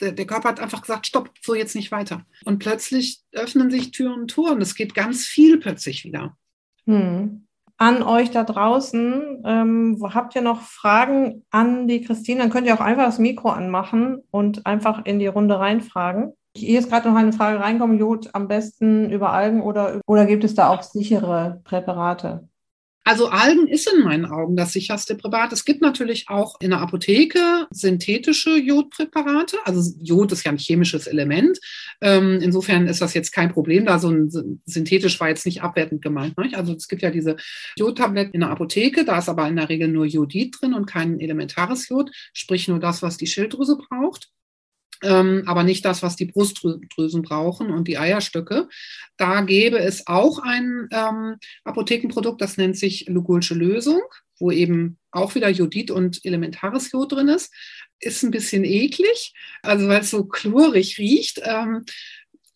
Der 0.00 0.26
Körper 0.26 0.50
hat 0.50 0.60
einfach 0.60 0.82
gesagt, 0.82 1.06
stopp, 1.06 1.30
so 1.42 1.54
jetzt 1.54 1.74
nicht 1.74 1.90
weiter. 1.90 2.26
Und 2.44 2.58
plötzlich 2.58 3.22
öffnen 3.32 3.70
sich 3.70 3.90
Türen 3.90 4.22
und 4.22 4.30
Tore 4.30 4.52
und 4.52 4.62
es 4.62 4.74
geht 4.74 4.94
ganz 4.94 5.26
viel 5.26 5.58
plötzlich 5.58 6.04
wieder. 6.04 6.36
Hm. 6.86 7.46
An 7.76 8.02
euch 8.04 8.30
da 8.30 8.44
draußen, 8.44 9.42
ähm, 9.44 9.98
habt 10.14 10.36
ihr 10.36 10.42
noch 10.42 10.60
Fragen 10.60 11.44
an 11.50 11.88
die 11.88 12.02
Christine? 12.02 12.40
Dann 12.40 12.50
könnt 12.50 12.66
ihr 12.66 12.74
auch 12.74 12.80
einfach 12.80 13.04
das 13.04 13.18
Mikro 13.18 13.50
anmachen 13.50 14.22
und 14.30 14.64
einfach 14.64 15.04
in 15.04 15.18
die 15.18 15.26
Runde 15.26 15.58
reinfragen. 15.58 16.34
Hier 16.56 16.78
ist 16.78 16.88
gerade 16.88 17.08
noch 17.08 17.16
eine 17.16 17.32
Frage 17.32 17.58
reinkommen, 17.58 17.98
Jod 17.98 18.30
am 18.32 18.46
besten 18.46 19.10
über 19.10 19.32
Algen 19.32 19.60
oder, 19.60 20.00
oder 20.06 20.24
gibt 20.24 20.44
es 20.44 20.54
da 20.54 20.68
auch 20.68 20.82
sichere 20.82 21.60
Präparate? 21.64 22.48
Also 23.06 23.28
Algen 23.28 23.68
ist 23.68 23.92
in 23.92 24.02
meinen 24.02 24.24
Augen 24.24 24.56
das 24.56 24.72
sicherste 24.72 25.14
Präparat. 25.14 25.52
Es 25.52 25.66
gibt 25.66 25.82
natürlich 25.82 26.30
auch 26.30 26.58
in 26.60 26.70
der 26.70 26.80
Apotheke 26.80 27.66
synthetische 27.70 28.56
Jodpräparate. 28.56 29.58
Also 29.64 29.94
Jod 30.00 30.32
ist 30.32 30.44
ja 30.44 30.52
ein 30.52 30.58
chemisches 30.58 31.06
Element. 31.06 31.58
Ähm, 32.00 32.40
insofern 32.40 32.86
ist 32.86 33.02
das 33.02 33.12
jetzt 33.12 33.32
kein 33.32 33.52
Problem. 33.52 33.84
Da 33.84 33.98
so 33.98 34.10
ein 34.10 34.30
synthetisch 34.64 35.20
war 35.20 35.28
jetzt 35.28 35.44
nicht 35.44 35.62
abwertend 35.62 36.00
gemeint. 36.00 36.38
Nicht? 36.38 36.54
Also 36.54 36.72
es 36.72 36.88
gibt 36.88 37.02
ja 37.02 37.10
diese 37.10 37.36
Jodtabletten 37.76 38.32
in 38.32 38.40
der 38.40 38.50
Apotheke. 38.50 39.04
Da 39.04 39.18
ist 39.18 39.28
aber 39.28 39.46
in 39.48 39.56
der 39.56 39.68
Regel 39.68 39.88
nur 39.88 40.06
Jodid 40.06 40.56
drin 40.58 40.72
und 40.72 40.86
kein 40.86 41.20
elementares 41.20 41.90
Jod, 41.90 42.10
sprich 42.32 42.68
nur 42.68 42.80
das, 42.80 43.02
was 43.02 43.18
die 43.18 43.26
Schilddrüse 43.26 43.76
braucht 43.76 44.30
aber 45.46 45.62
nicht 45.62 45.84
das, 45.84 46.02
was 46.02 46.16
die 46.16 46.26
Brustdrüsen 46.26 47.22
brauchen 47.22 47.70
und 47.70 47.88
die 47.88 47.98
Eierstöcke. 47.98 48.68
Da 49.16 49.42
gäbe 49.42 49.78
es 49.78 50.06
auch 50.06 50.38
ein 50.38 50.88
ähm, 50.92 51.36
Apothekenprodukt, 51.64 52.40
das 52.40 52.56
nennt 52.56 52.76
sich 52.76 53.06
Lugulsche 53.08 53.54
Lösung, 53.54 54.02
wo 54.38 54.50
eben 54.50 54.98
auch 55.10 55.34
wieder 55.34 55.48
Jodid 55.48 55.90
und 55.90 56.24
elementares 56.24 56.90
Jod 56.90 57.12
drin 57.12 57.28
ist. 57.28 57.52
Ist 58.00 58.22
ein 58.22 58.30
bisschen 58.30 58.64
eklig, 58.64 59.32
also 59.62 59.88
weil 59.88 60.00
es 60.00 60.10
so 60.10 60.24
chlorig 60.24 60.98
riecht. 60.98 61.40
Ähm, 61.44 61.84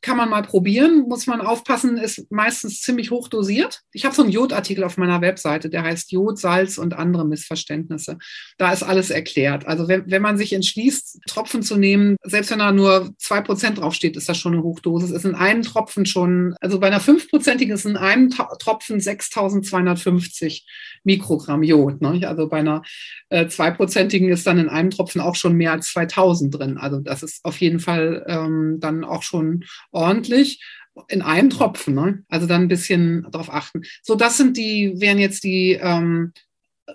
kann 0.01 0.17
man 0.17 0.29
mal 0.29 0.43
probieren, 0.43 1.07
muss 1.09 1.27
man 1.27 1.41
aufpassen, 1.41 1.99
ist 1.99 2.31
meistens 2.31 2.81
ziemlich 2.83 3.11
hoch 3.11 3.29
dosiert. 3.29 3.81
Ich 3.93 4.05
habe 4.05 4.15
so 4.15 4.23
einen 4.23 4.31
Jodartikel 4.31 4.85
auf 4.85 4.97
meiner 4.97 5.21
Webseite, 5.21 5.71
der 5.71 5.83
heißt 5.83 6.13
Jod, 6.13 6.39
Salz 6.39 6.79
und 6.79 6.95
andere 6.95 7.27
Missverständnisse. 7.27 8.19
Da 8.59 8.73
ist 8.73 8.85
alles 8.85 9.11
erklärt. 9.11 9.67
Also 9.67 9.89
wenn, 9.89 10.09
wenn 10.09 10.23
man 10.23 10.39
sich 10.39 10.53
entschließt, 10.53 11.21
Tropfen 11.27 11.63
zu 11.63 11.77
nehmen, 11.77 12.17
selbst 12.23 12.51
wenn 12.53 12.61
da 12.61 12.71
nur 12.71 13.11
zwei 13.19 13.41
Prozent 13.41 13.79
draufsteht, 13.79 14.17
ist 14.17 14.29
das 14.29 14.39
schon 14.39 14.53
eine 14.53 14.63
Hochdosis. 14.63 15.11
Ist 15.11 15.25
in 15.25 15.35
einem 15.35 15.63
Tropfen 15.63 16.07
schon, 16.07 16.55
also 16.61 16.79
bei 16.79 16.87
einer 16.87 17.01
fünfprozentigen 17.01 17.75
ist 17.75 17.85
in 17.85 17.97
einem 17.97 18.31
Tropfen 18.31 19.01
6250 19.01 20.65
Mikrogramm 21.03 21.65
Jod. 21.65 22.01
Ne? 22.01 22.21
Also 22.29 22.49
bei 22.49 22.59
einer 22.59 22.83
äh, 23.31 23.49
zweiprozentigen 23.49 24.29
ist 24.31 24.47
dann 24.47 24.59
in 24.59 24.69
einem 24.69 24.91
Tropfen 24.91 25.21
auch 25.21 25.35
schon 25.35 25.55
mehr 25.55 25.73
als 25.73 25.93
2000 25.93 26.55
drin. 26.55 26.79
Also 26.79 27.01
das 27.01 27.23
ist 27.23 27.45
auf 27.45 27.61
jeden 27.61 27.81
Fall 27.81 28.25
ähm, 28.29 28.77
dann 28.79 29.05
auch 29.05 29.23
schon 29.23 29.65
ordentlich 29.91 30.63
in 31.09 31.23
einem 31.23 31.51
Tropfen. 31.51 31.95
Ne? 31.95 32.25
Also 32.29 32.47
dann 32.47 32.63
ein 32.63 32.69
bisschen 32.69 33.27
darauf 33.31 33.53
achten. 33.53 33.83
So, 34.03 34.15
das 34.15 34.37
sind 34.37 34.57
die, 34.57 34.95
wären 34.97 35.19
jetzt 35.19 35.45
die 35.45 35.73
ähm, 35.81 36.33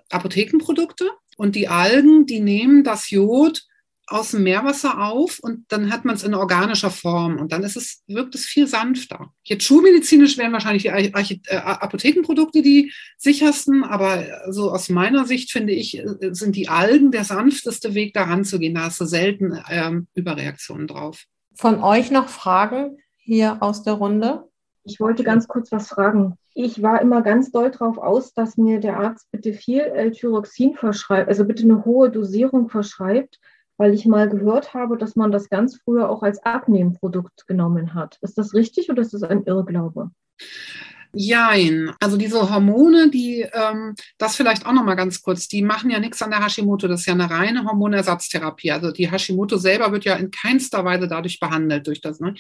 Apothekenprodukte. 0.10 1.10
Und 1.36 1.56
die 1.56 1.68
Algen, 1.68 2.26
die 2.26 2.40
nehmen 2.40 2.84
das 2.84 3.10
Jod 3.10 3.64
aus 4.06 4.32
dem 4.32 4.44
Meerwasser 4.44 5.02
auf 5.02 5.40
und 5.40 5.66
dann 5.70 5.92
hat 5.92 6.04
man 6.04 6.16
es 6.16 6.24
in 6.24 6.34
organischer 6.34 6.92
Form 6.92 7.38
und 7.38 7.52
dann 7.52 7.64
ist 7.64 7.78
es, 7.78 8.04
wirkt 8.06 8.36
es 8.36 8.46
viel 8.46 8.68
sanfter. 8.68 9.34
Jetzt 9.44 9.64
schulmedizinisch 9.64 10.38
wären 10.38 10.52
wahrscheinlich 10.52 10.84
die 10.84 11.14
Archit 11.14 11.48
äh, 11.48 11.56
Apothekenprodukte 11.56 12.62
die 12.62 12.92
sichersten, 13.18 13.84
aber 13.84 14.26
so 14.52 14.72
aus 14.72 14.90
meiner 14.90 15.26
Sicht 15.26 15.52
finde 15.52 15.74
ich, 15.74 15.98
äh, 15.98 16.06
sind 16.32 16.56
die 16.56 16.68
Algen 16.68 17.12
der 17.12 17.24
sanfteste 17.24 17.94
Weg, 17.94 18.14
daran 18.14 18.44
zu 18.44 18.60
gehen. 18.60 18.76
Da 18.76 18.84
hast 18.84 19.00
du 19.00 19.06
selten 19.06 19.58
ähm, 19.70 20.08
Überreaktionen 20.14 20.88
drauf. 20.88 21.26
Von 21.56 21.84
euch 21.84 22.12
noch 22.12 22.30
Fragen 22.30 22.98
hier 23.18 23.58
aus 23.62 23.84
der 23.84 23.94
Runde? 23.94 24.50
Ich 24.84 25.00
wollte 25.00 25.24
ganz 25.24 25.48
kurz 25.48 25.72
was 25.72 25.88
fragen. 25.88 26.36
Ich 26.54 26.82
war 26.82 27.02
immer 27.02 27.22
ganz 27.22 27.52
doll 27.52 27.72
darauf 27.72 27.98
aus, 27.98 28.34
dass 28.34 28.58
mir 28.58 28.80
der 28.80 29.00
Arzt 29.00 29.32
bitte 29.32 29.54
viel 29.54 29.80
L-Tyroxin 29.82 30.76
verschreibt, 30.76 31.30
also 31.30 31.46
bitte 31.46 31.64
eine 31.64 31.86
hohe 31.86 32.10
Dosierung 32.10 32.70
verschreibt, 32.70 33.40
weil 33.78 33.94
ich 33.94 34.06
mal 34.06 34.30
gehört 34.30 34.74
habe, 34.74 34.98
dass 34.98 35.16
man 35.16 35.32
das 35.32 35.50
ganz 35.50 35.78
früher 35.78 36.10
auch 36.10 36.22
als 36.22 36.44
Abnehmprodukt 36.44 37.48
genommen 37.48 37.94
hat. 37.94 38.18
Ist 38.22 38.38
das 38.38 38.54
richtig 38.54 38.90
oder 38.90 39.02
ist 39.02 39.14
das 39.14 39.24
ein 39.24 39.44
Irrglaube? 39.46 40.12
Jein. 41.16 41.92
Also 42.00 42.18
diese 42.18 42.50
Hormone, 42.50 43.12
die, 43.12 43.46
ähm, 43.54 43.94
das 44.18 44.36
vielleicht 44.36 44.66
auch 44.66 44.74
nochmal 44.74 44.96
ganz 44.96 45.22
kurz, 45.22 45.48
die 45.48 45.62
machen 45.62 45.92
ja 45.92 46.00
nichts 46.00 46.22
an 46.24 46.32
der 46.32 46.44
Hashimoto. 46.44 46.88
Das 46.88 47.02
ist 47.02 47.06
ja 47.06 47.14
eine 47.14 47.30
reine 47.30 47.66
Hormonersatztherapie. 47.66 48.72
Also 48.72 48.92
die 48.92 49.12
Hashimoto 49.12 49.58
selber 49.58 49.92
wird 49.92 50.06
ja 50.06 50.16
in 50.16 50.32
keinster 50.32 50.84
Weise 50.84 51.08
dadurch 51.08 51.40
behandelt 51.40 51.86
durch 51.86 52.02
das. 52.02 52.20
Ne? 52.20 52.34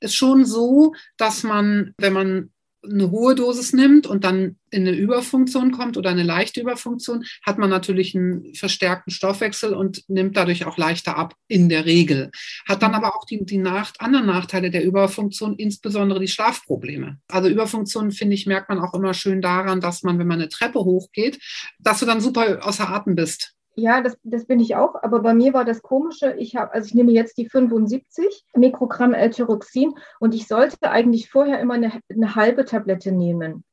Ist 0.00 0.16
schon 0.16 0.44
so, 0.44 0.92
dass 1.16 1.44
man, 1.44 1.94
wenn 1.98 2.12
man 2.12 2.50
eine 2.90 3.10
hohe 3.10 3.34
Dosis 3.34 3.72
nimmt 3.72 4.06
und 4.06 4.24
dann 4.24 4.56
in 4.70 4.86
eine 4.86 4.96
Überfunktion 4.96 5.70
kommt 5.70 5.96
oder 5.96 6.10
eine 6.10 6.22
leichte 6.22 6.60
Überfunktion, 6.60 7.24
hat 7.44 7.58
man 7.58 7.70
natürlich 7.70 8.14
einen 8.14 8.54
verstärkten 8.54 9.12
Stoffwechsel 9.12 9.74
und 9.74 10.04
nimmt 10.08 10.36
dadurch 10.36 10.66
auch 10.66 10.76
leichter 10.76 11.16
ab, 11.16 11.34
in 11.48 11.68
der 11.68 11.86
Regel. 11.86 12.30
Hat 12.68 12.82
dann 12.82 12.94
aber 12.94 13.14
auch 13.16 13.24
die, 13.24 13.44
die 13.44 13.58
nach, 13.58 13.92
anderen 13.98 14.26
Nachteile 14.26 14.70
der 14.70 14.84
Überfunktion, 14.84 15.56
insbesondere 15.56 16.20
die 16.20 16.28
Schlafprobleme. 16.28 17.18
Also 17.28 17.48
Überfunktion, 17.48 18.10
finde 18.10 18.34
ich, 18.34 18.46
merkt 18.46 18.68
man 18.68 18.78
auch 18.78 18.94
immer 18.94 19.14
schön 19.14 19.40
daran, 19.40 19.80
dass 19.80 20.02
man, 20.02 20.18
wenn 20.18 20.26
man 20.26 20.40
eine 20.40 20.48
Treppe 20.48 20.80
hochgeht, 20.80 21.38
dass 21.78 22.00
du 22.00 22.06
dann 22.06 22.20
super 22.20 22.66
außer 22.66 22.88
Atem 22.88 23.14
bist 23.14 23.55
Ja, 23.78 24.00
das, 24.00 24.16
das 24.22 24.46
bin 24.46 24.58
ich 24.58 24.74
auch. 24.74 24.94
Aber 25.02 25.20
bei 25.20 25.34
mir 25.34 25.52
war 25.52 25.66
das 25.66 25.82
Komische, 25.82 26.34
ich 26.38 26.56
habe, 26.56 26.72
also 26.72 26.86
ich 26.86 26.94
nehme 26.94 27.12
jetzt 27.12 27.36
die 27.36 27.48
75 27.48 28.44
Mikrogramm 28.56 29.12
L-Tyroxin 29.12 29.94
und 30.18 30.34
ich 30.34 30.48
sollte 30.48 30.90
eigentlich 30.90 31.30
vorher 31.30 31.60
immer 31.60 31.74
eine, 31.74 31.92
eine 32.08 32.34
halbe 32.34 32.64
Tablette 32.64 33.12
nehmen 33.12 33.64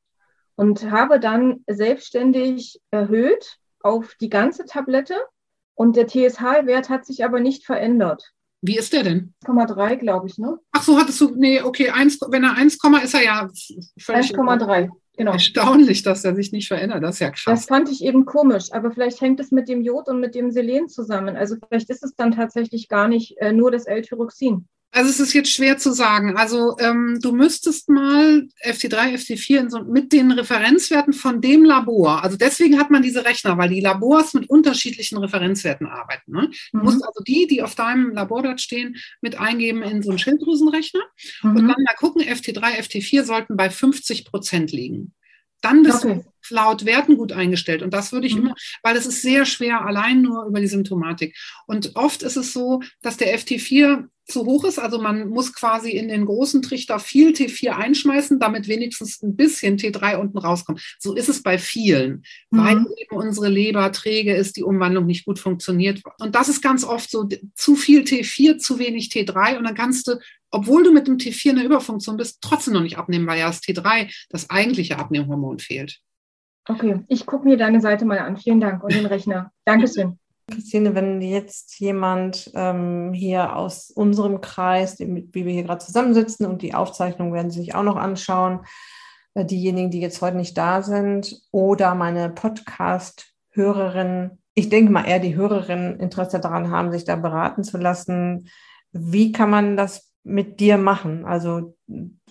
und 0.56 0.90
habe 0.90 1.18
dann 1.18 1.64
selbstständig 1.66 2.80
erhöht 2.90 3.56
auf 3.80 4.14
die 4.20 4.28
ganze 4.28 4.66
Tablette 4.66 5.16
und 5.74 5.96
der 5.96 6.06
TSH-Wert 6.06 6.90
hat 6.90 7.06
sich 7.06 7.24
aber 7.24 7.40
nicht 7.40 7.64
verändert. 7.64 8.30
Wie 8.60 8.78
ist 8.78 8.92
der 8.92 9.02
denn? 9.04 9.34
1,3, 9.44 9.96
glaube 9.96 10.26
ich, 10.26 10.38
ne? 10.38 10.58
Ach 10.72 10.82
so, 10.82 10.98
hattest 10.98 11.20
du, 11.20 11.34
nee, 11.34 11.60
okay, 11.60 11.90
1, 11.90 12.20
wenn 12.28 12.44
er 12.44 12.56
1, 12.56 12.78
ist 13.02 13.14
er 13.14 13.22
ja 13.22 13.48
völlig. 13.98 14.34
1,3, 14.34 14.90
genau. 15.16 15.32
Erstaunlich, 15.32 16.02
dass 16.02 16.24
er 16.24 16.34
sich 16.34 16.52
nicht 16.52 16.68
verändert, 16.68 17.02
das 17.02 17.16
ist 17.16 17.20
ja 17.20 17.30
krass. 17.30 17.44
Das 17.44 17.64
fand 17.66 17.90
ich 17.90 18.04
eben 18.04 18.24
komisch, 18.24 18.72
aber 18.72 18.90
vielleicht 18.90 19.20
hängt 19.20 19.40
es 19.40 19.50
mit 19.50 19.68
dem 19.68 19.82
Jod 19.82 20.08
und 20.08 20.20
mit 20.20 20.34
dem 20.34 20.50
Selen 20.50 20.88
zusammen. 20.88 21.36
Also 21.36 21.56
vielleicht 21.68 21.90
ist 21.90 22.02
es 22.02 22.14
dann 22.14 22.32
tatsächlich 22.32 22.88
gar 22.88 23.08
nicht 23.08 23.36
äh, 23.38 23.52
nur 23.52 23.70
das 23.70 23.86
L-Tyroxin. 23.86 24.68
Also 24.94 25.10
es 25.10 25.18
ist 25.18 25.32
jetzt 25.32 25.50
schwer 25.50 25.76
zu 25.76 25.92
sagen. 25.92 26.36
Also 26.36 26.76
ähm, 26.78 27.18
du 27.20 27.32
müsstest 27.32 27.88
mal 27.88 28.46
FT3, 28.64 29.14
FT4 29.14 29.68
so, 29.68 29.82
mit 29.82 30.12
den 30.12 30.30
Referenzwerten 30.30 31.12
von 31.12 31.40
dem 31.40 31.64
Labor. 31.64 32.22
Also 32.22 32.36
deswegen 32.36 32.78
hat 32.78 32.90
man 32.92 33.02
diese 33.02 33.24
Rechner, 33.24 33.58
weil 33.58 33.70
die 33.70 33.80
Labors 33.80 34.34
mit 34.34 34.48
unterschiedlichen 34.48 35.18
Referenzwerten 35.18 35.88
arbeiten. 35.88 36.30
Ne? 36.30 36.48
Du 36.70 36.78
mhm. 36.78 36.84
musst 36.84 37.04
also 37.04 37.24
die, 37.26 37.48
die 37.48 37.60
auf 37.60 37.74
deinem 37.74 38.12
Laborblatt 38.12 38.60
stehen, 38.60 38.94
mit 39.20 39.36
eingeben 39.40 39.82
in 39.82 40.00
so 40.00 40.10
einen 40.10 40.20
Schilddrüsenrechner 40.20 41.02
mhm. 41.42 41.56
und 41.56 41.68
dann 41.68 41.82
mal 41.82 41.94
gucken, 41.96 42.22
FT3, 42.22 42.78
FT4 42.78 43.24
sollten 43.24 43.56
bei 43.56 43.70
50 43.70 44.24
Prozent 44.24 44.70
liegen. 44.70 45.12
Dann 45.64 45.82
bist 45.82 46.04
okay. 46.04 46.22
du 46.22 46.54
laut 46.54 46.84
Werten 46.84 47.16
gut 47.16 47.32
eingestellt. 47.32 47.82
Und 47.82 47.94
das 47.94 48.12
würde 48.12 48.26
ich 48.26 48.34
mhm. 48.34 48.42
immer, 48.42 48.54
weil 48.82 48.96
es 48.96 49.06
ist 49.06 49.22
sehr 49.22 49.44
schwer, 49.46 49.84
allein 49.84 50.22
nur 50.22 50.44
über 50.44 50.60
die 50.60 50.66
Symptomatik. 50.66 51.36
Und 51.66 51.96
oft 51.96 52.22
ist 52.22 52.36
es 52.36 52.52
so, 52.52 52.82
dass 53.00 53.16
der 53.16 53.38
FT4 53.38 54.08
zu 54.26 54.46
hoch 54.46 54.64
ist. 54.64 54.78
Also 54.78 55.00
man 55.00 55.28
muss 55.28 55.52
quasi 55.52 55.90
in 55.90 56.08
den 56.08 56.24
großen 56.24 56.62
Trichter 56.62 56.98
viel 56.98 57.32
T4 57.32 57.70
einschmeißen, 57.70 58.38
damit 58.38 58.68
wenigstens 58.68 59.22
ein 59.22 59.36
bisschen 59.36 59.76
T3 59.76 60.16
unten 60.16 60.38
rauskommt. 60.38 60.96
So 60.98 61.14
ist 61.14 61.28
es 61.28 61.42
bei 61.42 61.58
vielen, 61.58 62.24
mhm. 62.50 62.58
weil 62.58 62.86
eben 62.96 63.16
unsere 63.16 63.48
Leber 63.48 63.90
träge 63.92 64.34
ist, 64.34 64.56
die 64.56 64.64
Umwandlung 64.64 65.06
nicht 65.06 65.26
gut 65.26 65.38
funktioniert. 65.38 66.00
Und 66.18 66.34
das 66.34 66.48
ist 66.48 66.62
ganz 66.62 66.84
oft 66.84 67.10
so, 67.10 67.28
zu 67.54 67.76
viel 67.76 68.02
T4, 68.02 68.58
zu 68.58 68.78
wenig 68.78 69.08
T3 69.08 69.58
und 69.58 69.64
dann 69.64 69.74
kannst 69.74 70.08
du, 70.08 70.16
obwohl 70.54 70.84
du 70.84 70.92
mit 70.92 71.06
dem 71.06 71.18
T4 71.18 71.50
in 71.50 71.56
der 71.56 71.64
Überfunktion 71.64 72.16
bist, 72.16 72.38
trotzdem 72.40 72.74
noch 72.74 72.82
nicht 72.82 72.98
abnehmen, 72.98 73.26
weil 73.26 73.38
ja 73.38 73.46
das 73.46 73.60
T3, 73.60 74.12
das 74.30 74.50
eigentliche 74.50 74.98
Abnehmhormon 74.98 75.58
fehlt. 75.58 76.00
Okay, 76.68 77.00
ich 77.08 77.26
gucke 77.26 77.46
mir 77.46 77.56
deine 77.56 77.80
Seite 77.80 78.04
mal 78.04 78.18
an. 78.18 78.36
Vielen 78.36 78.60
Dank 78.60 78.82
und 78.82 78.94
den 78.94 79.06
Rechner. 79.06 79.50
Dankeschön. 79.64 80.18
Christine, 80.50 80.94
wenn 80.94 81.22
jetzt 81.22 81.80
jemand 81.80 82.50
ähm, 82.54 83.12
hier 83.14 83.56
aus 83.56 83.90
unserem 83.90 84.40
Kreis, 84.40 84.98
wie 85.00 85.28
wir 85.32 85.52
hier 85.52 85.64
gerade 85.64 85.84
zusammensitzen 85.84 86.46
und 86.46 86.62
die 86.62 86.74
Aufzeichnung 86.74 87.32
werden 87.32 87.50
Sie 87.50 87.60
sich 87.60 87.74
auch 87.74 87.82
noch 87.82 87.96
anschauen, 87.96 88.60
äh, 89.34 89.44
diejenigen, 89.44 89.90
die 89.90 90.00
jetzt 90.00 90.22
heute 90.22 90.36
nicht 90.36 90.56
da 90.56 90.82
sind 90.82 91.34
oder 91.50 91.94
meine 91.94 92.30
Podcast-Hörerinnen, 92.30 94.42
ich 94.54 94.68
denke 94.68 94.92
mal 94.92 95.06
eher 95.06 95.18
die 95.18 95.34
Hörerinnen 95.34 95.98
Interesse 95.98 96.40
daran 96.40 96.70
haben, 96.70 96.92
sich 96.92 97.04
da 97.04 97.16
beraten 97.16 97.64
zu 97.64 97.78
lassen. 97.78 98.48
Wie 98.92 99.32
kann 99.32 99.50
man 99.50 99.76
das 99.76 100.13
mit 100.24 100.58
dir 100.60 100.78
machen? 100.78 101.24
Also 101.24 101.76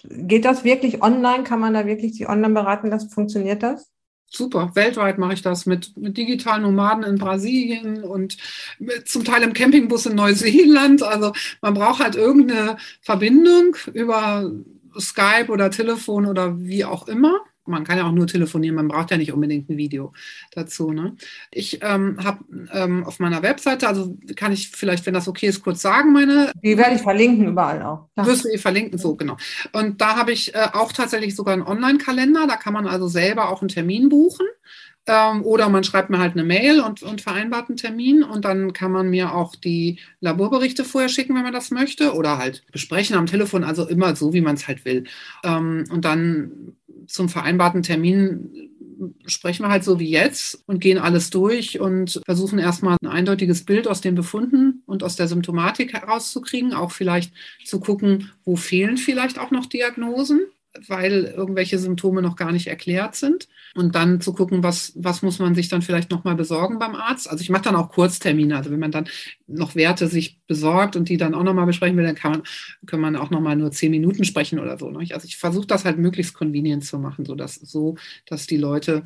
geht 0.03 0.45
das 0.45 0.63
wirklich 0.63 1.01
online? 1.01 1.43
Kann 1.43 1.59
man 1.59 1.73
da 1.73 1.85
wirklich 1.85 2.13
sich 2.13 2.27
online 2.27 2.53
beraten 2.53 2.89
lassen? 2.89 3.09
Funktioniert 3.09 3.63
das? 3.63 3.93
super. 4.35 4.71
Weltweit 4.73 5.17
mache 5.17 5.33
ich 5.33 5.41
das 5.41 5.65
mit, 5.65 5.95
mit 5.97 6.17
digitalen 6.17 6.63
Nomaden 6.63 7.03
in 7.03 7.17
Brasilien 7.17 8.03
und 8.03 8.37
mit, 8.79 9.07
zum 9.07 9.23
Teil 9.23 9.43
im 9.43 9.53
Campingbus 9.53 10.05
in 10.05 10.15
Neuseeland. 10.15 11.03
Also 11.03 11.33
man 11.61 11.73
braucht 11.73 12.03
halt 12.03 12.15
irgendeine 12.15 12.77
Verbindung 13.01 13.75
über 13.93 14.51
Skype 14.99 15.49
oder 15.49 15.71
Telefon 15.71 16.25
oder 16.25 16.59
wie 16.59 16.85
auch 16.85 17.07
immer 17.07 17.41
man 17.65 17.83
kann 17.83 17.97
ja 17.97 18.05
auch 18.05 18.11
nur 18.11 18.27
telefonieren, 18.27 18.75
man 18.75 18.87
braucht 18.87 19.11
ja 19.11 19.17
nicht 19.17 19.31
unbedingt 19.31 19.69
ein 19.69 19.77
Video 19.77 20.13
dazu. 20.51 20.91
Ne? 20.91 21.15
Ich 21.51 21.79
ähm, 21.81 22.17
habe 22.23 22.43
ähm, 22.71 23.03
auf 23.05 23.19
meiner 23.19 23.41
Webseite, 23.41 23.87
also 23.87 24.17
kann 24.35 24.51
ich 24.51 24.69
vielleicht, 24.69 25.05
wenn 25.05 25.13
das 25.13 25.27
okay 25.27 25.47
ist, 25.47 25.63
kurz 25.63 25.81
sagen, 25.81 26.13
meine. 26.13 26.51
Die 26.63 26.77
werde 26.77 26.95
ich 26.95 27.01
verlinken 27.01 27.47
überall 27.47 27.81
auch. 27.81 28.07
Ja. 28.17 28.25
Wirst 28.25 28.45
du 28.45 28.49
ihr 28.49 28.59
verlinken, 28.59 28.97
so 28.97 29.15
genau. 29.15 29.37
Und 29.71 30.01
da 30.01 30.15
habe 30.15 30.31
ich 30.31 30.53
äh, 30.53 30.67
auch 30.73 30.91
tatsächlich 30.91 31.35
sogar 31.35 31.53
einen 31.53 31.63
Online-Kalender, 31.63 32.47
da 32.47 32.55
kann 32.55 32.73
man 32.73 32.87
also 32.87 33.07
selber 33.07 33.49
auch 33.49 33.61
einen 33.61 33.69
Termin 33.69 34.09
buchen. 34.09 34.45
Ähm, 35.05 35.43
oder 35.43 35.67
man 35.67 35.83
schreibt 35.83 36.09
mir 36.09 36.19
halt 36.19 36.33
eine 36.33 36.45
Mail 36.45 36.79
und, 36.79 37.03
und 37.03 37.19
vereinbart 37.19 37.67
einen 37.67 37.77
Termin 37.77 38.23
und 38.23 38.45
dann 38.45 38.71
kann 38.71 38.91
man 38.91 39.09
mir 39.09 39.35
auch 39.35 39.55
die 39.55 39.99
Laborberichte 40.21 40.85
vorher 40.85 41.09
schicken, 41.09 41.35
wenn 41.35 41.43
man 41.43 41.51
das 41.51 41.71
möchte, 41.71 42.13
oder 42.13 42.37
halt 42.37 42.63
besprechen 42.71 43.17
am 43.17 43.25
Telefon, 43.25 43.65
also 43.65 43.85
immer 43.85 44.15
so, 44.15 44.31
wie 44.31 44.39
man 44.39 44.55
es 44.55 44.67
halt 44.67 44.85
will. 44.85 45.03
Ähm, 45.43 45.83
und 45.91 46.05
dann 46.05 46.77
zum 47.07 47.29
vereinbarten 47.29 47.83
Termin 47.83 48.69
sprechen 49.25 49.63
wir 49.63 49.69
halt 49.69 49.83
so 49.83 49.99
wie 49.99 50.09
jetzt 50.09 50.63
und 50.67 50.79
gehen 50.79 50.97
alles 50.97 51.29
durch 51.29 51.79
und 51.79 52.21
versuchen 52.25 52.59
erstmal 52.59 52.97
ein 53.01 53.09
eindeutiges 53.09 53.65
Bild 53.65 53.87
aus 53.87 54.01
den 54.01 54.15
Befunden 54.15 54.83
und 54.85 55.03
aus 55.03 55.15
der 55.15 55.27
Symptomatik 55.27 55.93
herauszukriegen, 55.93 56.73
auch 56.73 56.91
vielleicht 56.91 57.33
zu 57.65 57.79
gucken, 57.79 58.31
wo 58.45 58.55
fehlen 58.55 58.97
vielleicht 58.97 59.39
auch 59.39 59.51
noch 59.51 59.65
Diagnosen 59.65 60.41
weil 60.87 61.25
irgendwelche 61.25 61.77
Symptome 61.77 62.21
noch 62.21 62.35
gar 62.35 62.51
nicht 62.51 62.67
erklärt 62.67 63.15
sind. 63.15 63.47
Und 63.75 63.95
dann 63.95 64.21
zu 64.21 64.33
gucken, 64.33 64.63
was, 64.63 64.93
was 64.95 65.21
muss 65.21 65.39
man 65.39 65.55
sich 65.55 65.67
dann 65.67 65.81
vielleicht 65.81 66.11
nochmal 66.11 66.35
besorgen 66.35 66.79
beim 66.79 66.95
Arzt. 66.95 67.29
Also 67.29 67.41
ich 67.41 67.49
mache 67.49 67.63
dann 67.63 67.75
auch 67.75 67.89
Kurztermine. 67.89 68.57
Also 68.57 68.71
wenn 68.71 68.79
man 68.79 68.91
dann 68.91 69.07
noch 69.47 69.75
Werte 69.75 70.07
sich 70.07 70.39
besorgt 70.47 70.95
und 70.95 71.09
die 71.09 71.17
dann 71.17 71.33
auch 71.33 71.43
nochmal 71.43 71.65
besprechen 71.65 71.97
will, 71.97 72.05
dann 72.05 72.15
kann 72.15 72.31
man, 72.31 72.43
kann 72.85 72.99
man 72.99 73.15
auch 73.15 73.29
nochmal 73.29 73.55
nur 73.55 73.71
zehn 73.71 73.91
Minuten 73.91 74.23
sprechen 74.23 74.59
oder 74.59 74.77
so. 74.77 74.89
Ne? 74.89 75.07
Also 75.11 75.25
ich 75.25 75.37
versuche 75.37 75.67
das 75.67 75.85
halt 75.85 75.97
möglichst 75.97 76.33
convenient 76.33 76.85
zu 76.85 76.99
machen, 76.99 77.25
so 77.25 77.35
dass, 77.35 77.55
so, 77.55 77.95
dass 78.25 78.47
die 78.47 78.57
Leute 78.57 79.03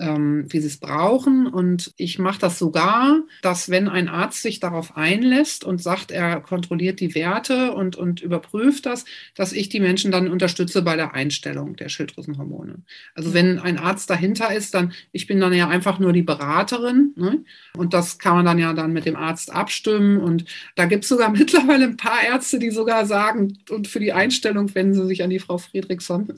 ähm, 0.00 0.46
wie 0.48 0.60
sie 0.60 0.66
es 0.66 0.78
brauchen. 0.78 1.46
Und 1.46 1.92
ich 1.96 2.18
mache 2.18 2.40
das 2.40 2.58
sogar, 2.58 3.20
dass 3.42 3.68
wenn 3.68 3.88
ein 3.88 4.08
Arzt 4.08 4.42
sich 4.42 4.58
darauf 4.58 4.96
einlässt 4.96 5.64
und 5.64 5.82
sagt, 5.82 6.10
er 6.10 6.40
kontrolliert 6.40 7.00
die 7.00 7.14
Werte 7.14 7.72
und, 7.72 7.96
und 7.96 8.22
überprüft 8.22 8.86
das, 8.86 9.04
dass 9.34 9.52
ich 9.52 9.68
die 9.68 9.80
Menschen 9.80 10.10
dann 10.10 10.28
unterstütze 10.28 10.82
bei 10.82 10.96
der 10.96 11.14
Einstellung 11.14 11.76
der 11.76 11.88
Schilddrüsenhormone. 11.88 12.82
Also 13.14 13.34
wenn 13.34 13.58
ein 13.58 13.78
Arzt 13.78 14.08
dahinter 14.10 14.52
ist, 14.54 14.74
dann, 14.74 14.92
ich 15.12 15.26
bin 15.26 15.38
dann 15.38 15.52
ja 15.52 15.68
einfach 15.68 15.98
nur 15.98 16.12
die 16.12 16.22
Beraterin. 16.22 17.12
Ne? 17.16 17.44
Und 17.76 17.92
das 17.94 18.18
kann 18.18 18.36
man 18.36 18.46
dann 18.46 18.58
ja 18.58 18.72
dann 18.72 18.92
mit 18.92 19.04
dem 19.04 19.16
Arzt 19.16 19.52
abstimmen. 19.52 20.18
Und 20.18 20.46
da 20.76 20.86
gibt 20.86 21.04
es 21.04 21.10
sogar 21.10 21.30
mittlerweile 21.30 21.84
ein 21.84 21.96
paar 21.96 22.22
Ärzte, 22.22 22.58
die 22.58 22.70
sogar 22.70 23.06
sagen, 23.06 23.58
und 23.68 23.86
für 23.86 24.00
die 24.00 24.12
Einstellung 24.12 24.74
wenden 24.74 24.94
sie 24.94 25.06
sich 25.06 25.22
an 25.22 25.30
die 25.30 25.38
Frau 25.38 25.58
Friedrichson. 25.58 26.34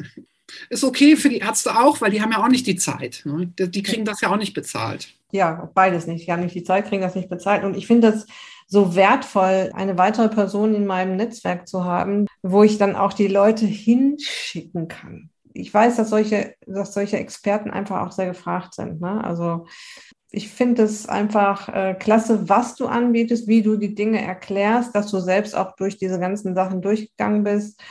Ist 0.70 0.85
okay 0.85 1.16
für 1.16 1.28
die 1.28 1.38
Ärzte 1.38 1.78
auch, 1.78 2.00
weil 2.00 2.11
die 2.11 2.20
haben 2.20 2.33
ja 2.33 2.42
auch 2.42 2.48
nicht 2.48 2.66
die 2.66 2.76
Zeit. 2.76 3.22
Ne? 3.24 3.46
Die 3.46 3.83
kriegen 3.83 4.05
das 4.05 4.20
ja 4.20 4.31
auch 4.31 4.37
nicht 4.37 4.55
bezahlt. 4.55 5.09
Ja, 5.31 5.70
beides 5.74 6.07
nicht. 6.07 6.26
Die 6.26 6.33
haben 6.33 6.42
nicht 6.42 6.55
die 6.55 6.64
Zeit, 6.64 6.88
kriegen 6.88 7.02
das 7.02 7.14
nicht 7.14 7.31
bezahlt. 7.31 7.64
Und 7.64 7.76
ich 7.76 7.87
finde 7.87 8.12
das 8.12 8.26
so 8.66 8.94
wertvoll, 8.94 9.70
eine 9.74 9.98
weitere 9.98 10.28
Person 10.28 10.74
in 10.74 10.87
meinem 10.87 11.16
Netzwerk 11.16 11.68
zu 11.68 11.85
haben, 11.85 12.26
wo 12.42 12.62
ich 12.62 12.78
dann 12.78 12.96
auch 12.96 13.12
die 13.12 13.28
Leute 13.28 13.66
hinschicken 13.66 14.88
kann. 14.88 15.31
Ich 15.55 15.72
weiß, 15.72 15.96
dass 15.96 16.11
solche, 16.11 16.55
dass 16.66 16.94
solche 16.94 17.18
Experten 17.18 17.70
einfach 17.70 18.07
auch 18.07 18.12
sehr 18.12 18.26
gefragt 18.26 18.74
sind. 18.74 19.00
Ne? 19.00 19.22
Also 19.22 19.66
ich 20.31 20.48
finde 20.48 20.83
es 20.83 21.07
einfach 21.07 21.68
äh, 21.68 21.94
klasse, 21.94 22.48
was 22.48 22.74
du 22.74 22.87
anbietest, 22.87 23.46
wie 23.46 23.62
du 23.62 23.76
die 23.76 23.94
Dinge 23.94 24.22
erklärst, 24.22 24.94
dass 24.94 25.11
du 25.11 25.20
selbst 25.20 25.55
auch 25.55 25.76
durch 25.76 25.98
diese 25.98 26.18
ganzen 26.18 26.55
Sachen 26.55 26.81
durchgegangen 26.81 27.44
bist 27.44 27.83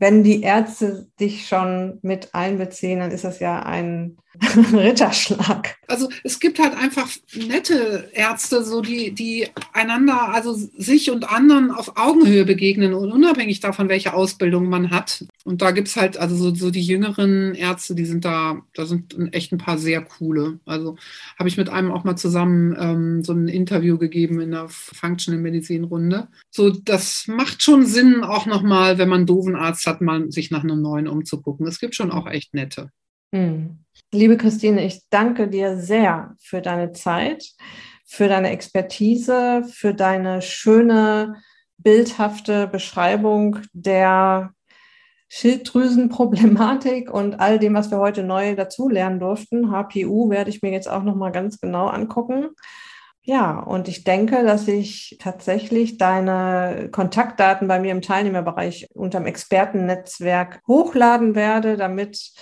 wenn 0.00 0.24
die 0.24 0.42
Ärzte 0.42 1.06
dich 1.20 1.46
schon 1.46 1.98
mit 2.00 2.34
einbeziehen, 2.34 2.98
dann 3.00 3.10
ist 3.10 3.24
das 3.24 3.38
ja 3.38 3.62
ein 3.62 4.16
Ritterschlag. 4.72 5.76
Also 5.86 6.08
es 6.24 6.40
gibt 6.40 6.58
halt 6.58 6.74
einfach 6.74 7.08
nette 7.34 8.08
Ärzte, 8.14 8.64
so 8.64 8.80
die, 8.80 9.12
die 9.12 9.48
einander, 9.74 10.30
also 10.30 10.54
sich 10.54 11.10
und 11.10 11.30
anderen 11.30 11.70
auf 11.70 11.98
Augenhöhe 11.98 12.46
begegnen 12.46 12.94
und 12.94 13.12
unabhängig 13.12 13.60
davon, 13.60 13.90
welche 13.90 14.14
Ausbildung 14.14 14.70
man 14.70 14.90
hat. 14.90 15.26
Und 15.44 15.62
da 15.62 15.70
gibt 15.70 15.88
es 15.88 15.96
halt, 15.96 16.18
also 16.18 16.36
so, 16.36 16.54
so, 16.54 16.70
die 16.70 16.82
jüngeren 16.82 17.54
Ärzte, 17.54 17.94
die 17.94 18.04
sind 18.04 18.24
da, 18.24 18.62
da 18.74 18.84
sind 18.84 19.16
echt 19.32 19.52
ein 19.52 19.58
paar 19.58 19.78
sehr 19.78 20.02
coole. 20.02 20.60
Also 20.66 20.96
habe 21.38 21.48
ich 21.48 21.56
mit 21.56 21.70
einem 21.70 21.92
auch 21.92 22.04
mal 22.04 22.16
zusammen 22.16 22.76
ähm, 22.78 23.24
so 23.24 23.32
ein 23.32 23.48
Interview 23.48 23.96
gegeben 23.96 24.40
in 24.40 24.50
der 24.50 24.68
Functional 24.68 25.40
Medizin 25.40 25.84
Runde. 25.84 26.28
So, 26.50 26.70
das 26.70 27.24
macht 27.26 27.62
schon 27.62 27.86
Sinn, 27.86 28.22
auch 28.22 28.46
nochmal, 28.46 28.98
wenn 28.98 29.08
man 29.08 29.20
einen 29.20 29.26
doofen 29.26 29.56
Arzt 29.56 29.86
hat, 29.86 30.02
mal 30.02 30.30
sich 30.30 30.50
nach 30.50 30.62
einem 30.62 30.82
neuen 30.82 31.08
umzugucken. 31.08 31.66
Es 31.66 31.80
gibt 31.80 31.94
schon 31.94 32.10
auch 32.10 32.26
echt 32.26 32.52
nette. 32.52 32.90
Hm. 33.34 33.78
Liebe 34.12 34.36
Christine, 34.36 34.84
ich 34.84 35.08
danke 35.08 35.48
dir 35.48 35.78
sehr 35.78 36.34
für 36.40 36.60
deine 36.60 36.92
Zeit, 36.92 37.50
für 38.04 38.28
deine 38.28 38.50
Expertise, 38.50 39.64
für 39.72 39.94
deine 39.94 40.42
schöne, 40.42 41.36
bildhafte 41.78 42.66
Beschreibung 42.66 43.60
der 43.72 44.52
Schilddrüsenproblematik 45.30 47.10
und 47.12 47.40
all 47.40 47.58
dem, 47.58 47.74
was 47.74 47.90
wir 47.90 47.98
heute 47.98 48.22
neu 48.22 48.54
dazulernen 48.54 49.20
durften. 49.20 49.70
HPU 49.70 50.28
werde 50.28 50.50
ich 50.50 50.60
mir 50.60 50.72
jetzt 50.72 50.90
auch 50.90 51.04
noch 51.04 51.14
mal 51.14 51.30
ganz 51.30 51.60
genau 51.60 51.86
angucken. 51.86 52.50
Ja, 53.22 53.60
und 53.60 53.86
ich 53.88 54.04
denke, 54.04 54.42
dass 54.44 54.66
ich 54.66 55.16
tatsächlich 55.20 55.98
deine 55.98 56.88
Kontaktdaten 56.90 57.68
bei 57.68 57.78
mir 57.78 57.92
im 57.92 58.02
Teilnehmerbereich 58.02 58.88
unterm 58.94 59.26
Expertennetzwerk 59.26 60.60
hochladen 60.66 61.34
werde, 61.34 61.76
damit 61.76 62.32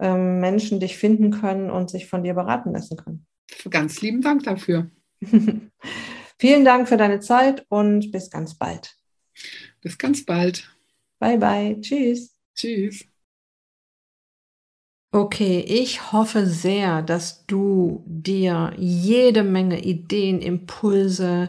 ähm, 0.00 0.40
Menschen 0.40 0.80
dich 0.80 0.96
finden 0.96 1.30
können 1.30 1.70
und 1.70 1.90
sich 1.90 2.06
von 2.08 2.24
dir 2.24 2.34
beraten 2.34 2.72
lassen 2.72 2.96
können. 2.96 3.26
Ganz 3.70 4.00
lieben 4.00 4.22
Dank 4.22 4.42
dafür. 4.42 4.90
Vielen 6.38 6.64
Dank 6.64 6.88
für 6.88 6.96
deine 6.96 7.20
Zeit 7.20 7.64
und 7.68 8.10
bis 8.10 8.30
ganz 8.30 8.56
bald. 8.56 8.96
Bis 9.82 9.98
ganz 9.98 10.24
bald. 10.24 10.73
Bye 11.24 11.38
bye. 11.38 11.80
Tschüss. 11.80 12.34
Tschüss. 12.54 13.02
Okay, 15.10 15.60
ich 15.60 16.12
hoffe 16.12 16.44
sehr, 16.44 17.00
dass 17.00 17.46
du 17.46 18.04
dir 18.06 18.74
jede 18.76 19.42
Menge 19.42 19.82
Ideen, 19.82 20.42
Impulse, 20.42 21.48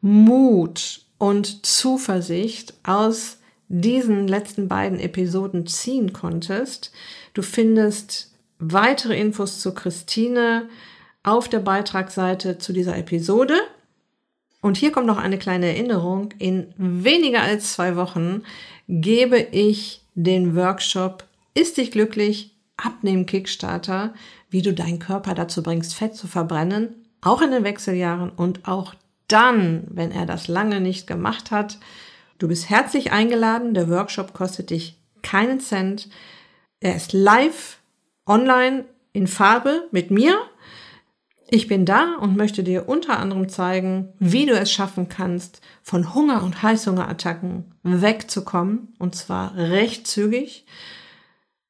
Mut 0.00 1.06
und 1.18 1.64
Zuversicht 1.64 2.74
aus 2.82 3.38
diesen 3.68 4.26
letzten 4.26 4.66
beiden 4.66 4.98
Episoden 4.98 5.68
ziehen 5.68 6.12
konntest. 6.12 6.90
Du 7.34 7.42
findest 7.42 8.34
weitere 8.58 9.16
Infos 9.16 9.60
zu 9.60 9.74
Christine 9.74 10.68
auf 11.22 11.48
der 11.48 11.60
Beitragsseite 11.60 12.58
zu 12.58 12.72
dieser 12.72 12.98
Episode. 12.98 13.54
Und 14.64 14.78
hier 14.78 14.92
kommt 14.92 15.06
noch 15.06 15.18
eine 15.18 15.36
kleine 15.36 15.66
Erinnerung. 15.66 16.30
In 16.38 16.72
weniger 16.78 17.42
als 17.42 17.74
zwei 17.74 17.96
Wochen 17.96 18.44
gebe 18.88 19.38
ich 19.38 20.00
den 20.14 20.56
Workshop 20.56 21.24
Ist 21.52 21.76
dich 21.76 21.90
glücklich? 21.90 22.56
Abnehmen 22.78 23.26
Kickstarter, 23.26 24.14
wie 24.48 24.62
du 24.62 24.72
deinen 24.72 25.00
Körper 25.00 25.34
dazu 25.34 25.62
bringst, 25.62 25.94
Fett 25.94 26.16
zu 26.16 26.26
verbrennen, 26.26 26.94
auch 27.20 27.42
in 27.42 27.50
den 27.50 27.62
Wechseljahren 27.62 28.30
und 28.30 28.66
auch 28.66 28.94
dann, 29.28 29.84
wenn 29.90 30.10
er 30.10 30.24
das 30.24 30.48
lange 30.48 30.80
nicht 30.80 31.06
gemacht 31.06 31.50
hat. 31.50 31.78
Du 32.38 32.48
bist 32.48 32.70
herzlich 32.70 33.12
eingeladen. 33.12 33.74
Der 33.74 33.90
Workshop 33.90 34.32
kostet 34.32 34.70
dich 34.70 34.96
keinen 35.22 35.60
Cent. 35.60 36.08
Er 36.80 36.96
ist 36.96 37.12
live, 37.12 37.80
online, 38.24 38.86
in 39.12 39.26
Farbe 39.26 39.88
mit 39.90 40.10
mir. 40.10 40.38
Ich 41.48 41.68
bin 41.68 41.84
da 41.84 42.16
und 42.20 42.36
möchte 42.36 42.62
dir 42.62 42.88
unter 42.88 43.18
anderem 43.18 43.48
zeigen, 43.48 44.12
wie 44.18 44.46
du 44.46 44.54
es 44.54 44.72
schaffen 44.72 45.08
kannst, 45.08 45.60
von 45.82 46.14
Hunger 46.14 46.42
und 46.42 46.62
Heißhungerattacken 46.62 47.74
wegzukommen, 47.82 48.94
und 48.98 49.14
zwar 49.14 49.54
recht 49.54 50.06
zügig. 50.06 50.64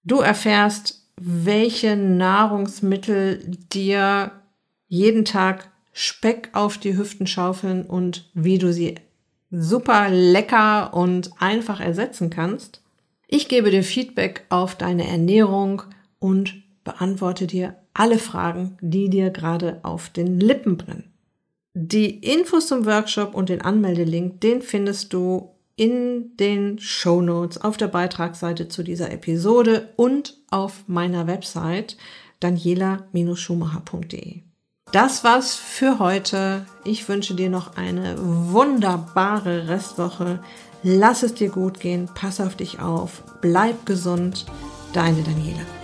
Du 0.04 0.20
erfährst, 0.20 1.02
welche 1.20 1.96
Nahrungsmittel 1.96 3.44
dir 3.72 4.32
jeden 4.86 5.24
Tag 5.24 5.70
Speck 5.92 6.50
auf 6.52 6.78
die 6.78 6.96
Hüften 6.96 7.26
schaufeln 7.26 7.86
und 7.86 8.30
wie 8.34 8.58
du 8.58 8.72
sie 8.72 8.96
super 9.50 10.10
lecker 10.10 10.92
und 10.94 11.30
einfach 11.40 11.80
ersetzen 11.80 12.30
kannst. 12.30 12.82
Ich 13.28 13.48
gebe 13.48 13.70
dir 13.70 13.84
Feedback 13.84 14.44
auf 14.48 14.74
deine 14.74 15.06
Ernährung 15.08 15.82
und 16.18 16.62
beantworte 16.82 17.46
dir 17.46 17.76
alle 17.94 18.18
Fragen, 18.18 18.76
die 18.80 19.08
dir 19.08 19.30
gerade 19.30 19.80
auf 19.82 20.10
den 20.10 20.38
Lippen 20.38 20.76
brennen. 20.76 21.12
Die 21.74 22.18
Infos 22.18 22.68
zum 22.68 22.86
Workshop 22.86 23.34
und 23.34 23.48
den 23.48 23.62
Anmeldelink, 23.62 24.40
den 24.40 24.62
findest 24.62 25.12
du 25.12 25.50
in 25.76 26.36
den 26.36 26.78
Show 26.78 27.20
Notes 27.20 27.60
auf 27.60 27.76
der 27.76 27.88
Beitragsseite 27.88 28.68
zu 28.68 28.84
dieser 28.84 29.10
Episode 29.10 29.88
und 29.96 30.38
auf 30.50 30.84
meiner 30.86 31.26
Website 31.26 31.96
daniela-schumacher.de. 32.40 34.42
Das 34.92 35.24
war's 35.24 35.56
für 35.56 35.98
heute. 35.98 36.64
Ich 36.84 37.08
wünsche 37.08 37.34
dir 37.34 37.50
noch 37.50 37.76
eine 37.76 38.14
wunderbare 38.18 39.66
Restwoche. 39.66 40.38
Lass 40.84 41.24
es 41.24 41.34
dir 41.34 41.48
gut 41.48 41.80
gehen, 41.80 42.08
pass 42.14 42.40
auf 42.40 42.54
dich 42.54 42.78
auf, 42.78 43.24
bleib 43.40 43.86
gesund. 43.86 44.46
Deine 44.92 45.24
Daniela. 45.24 45.83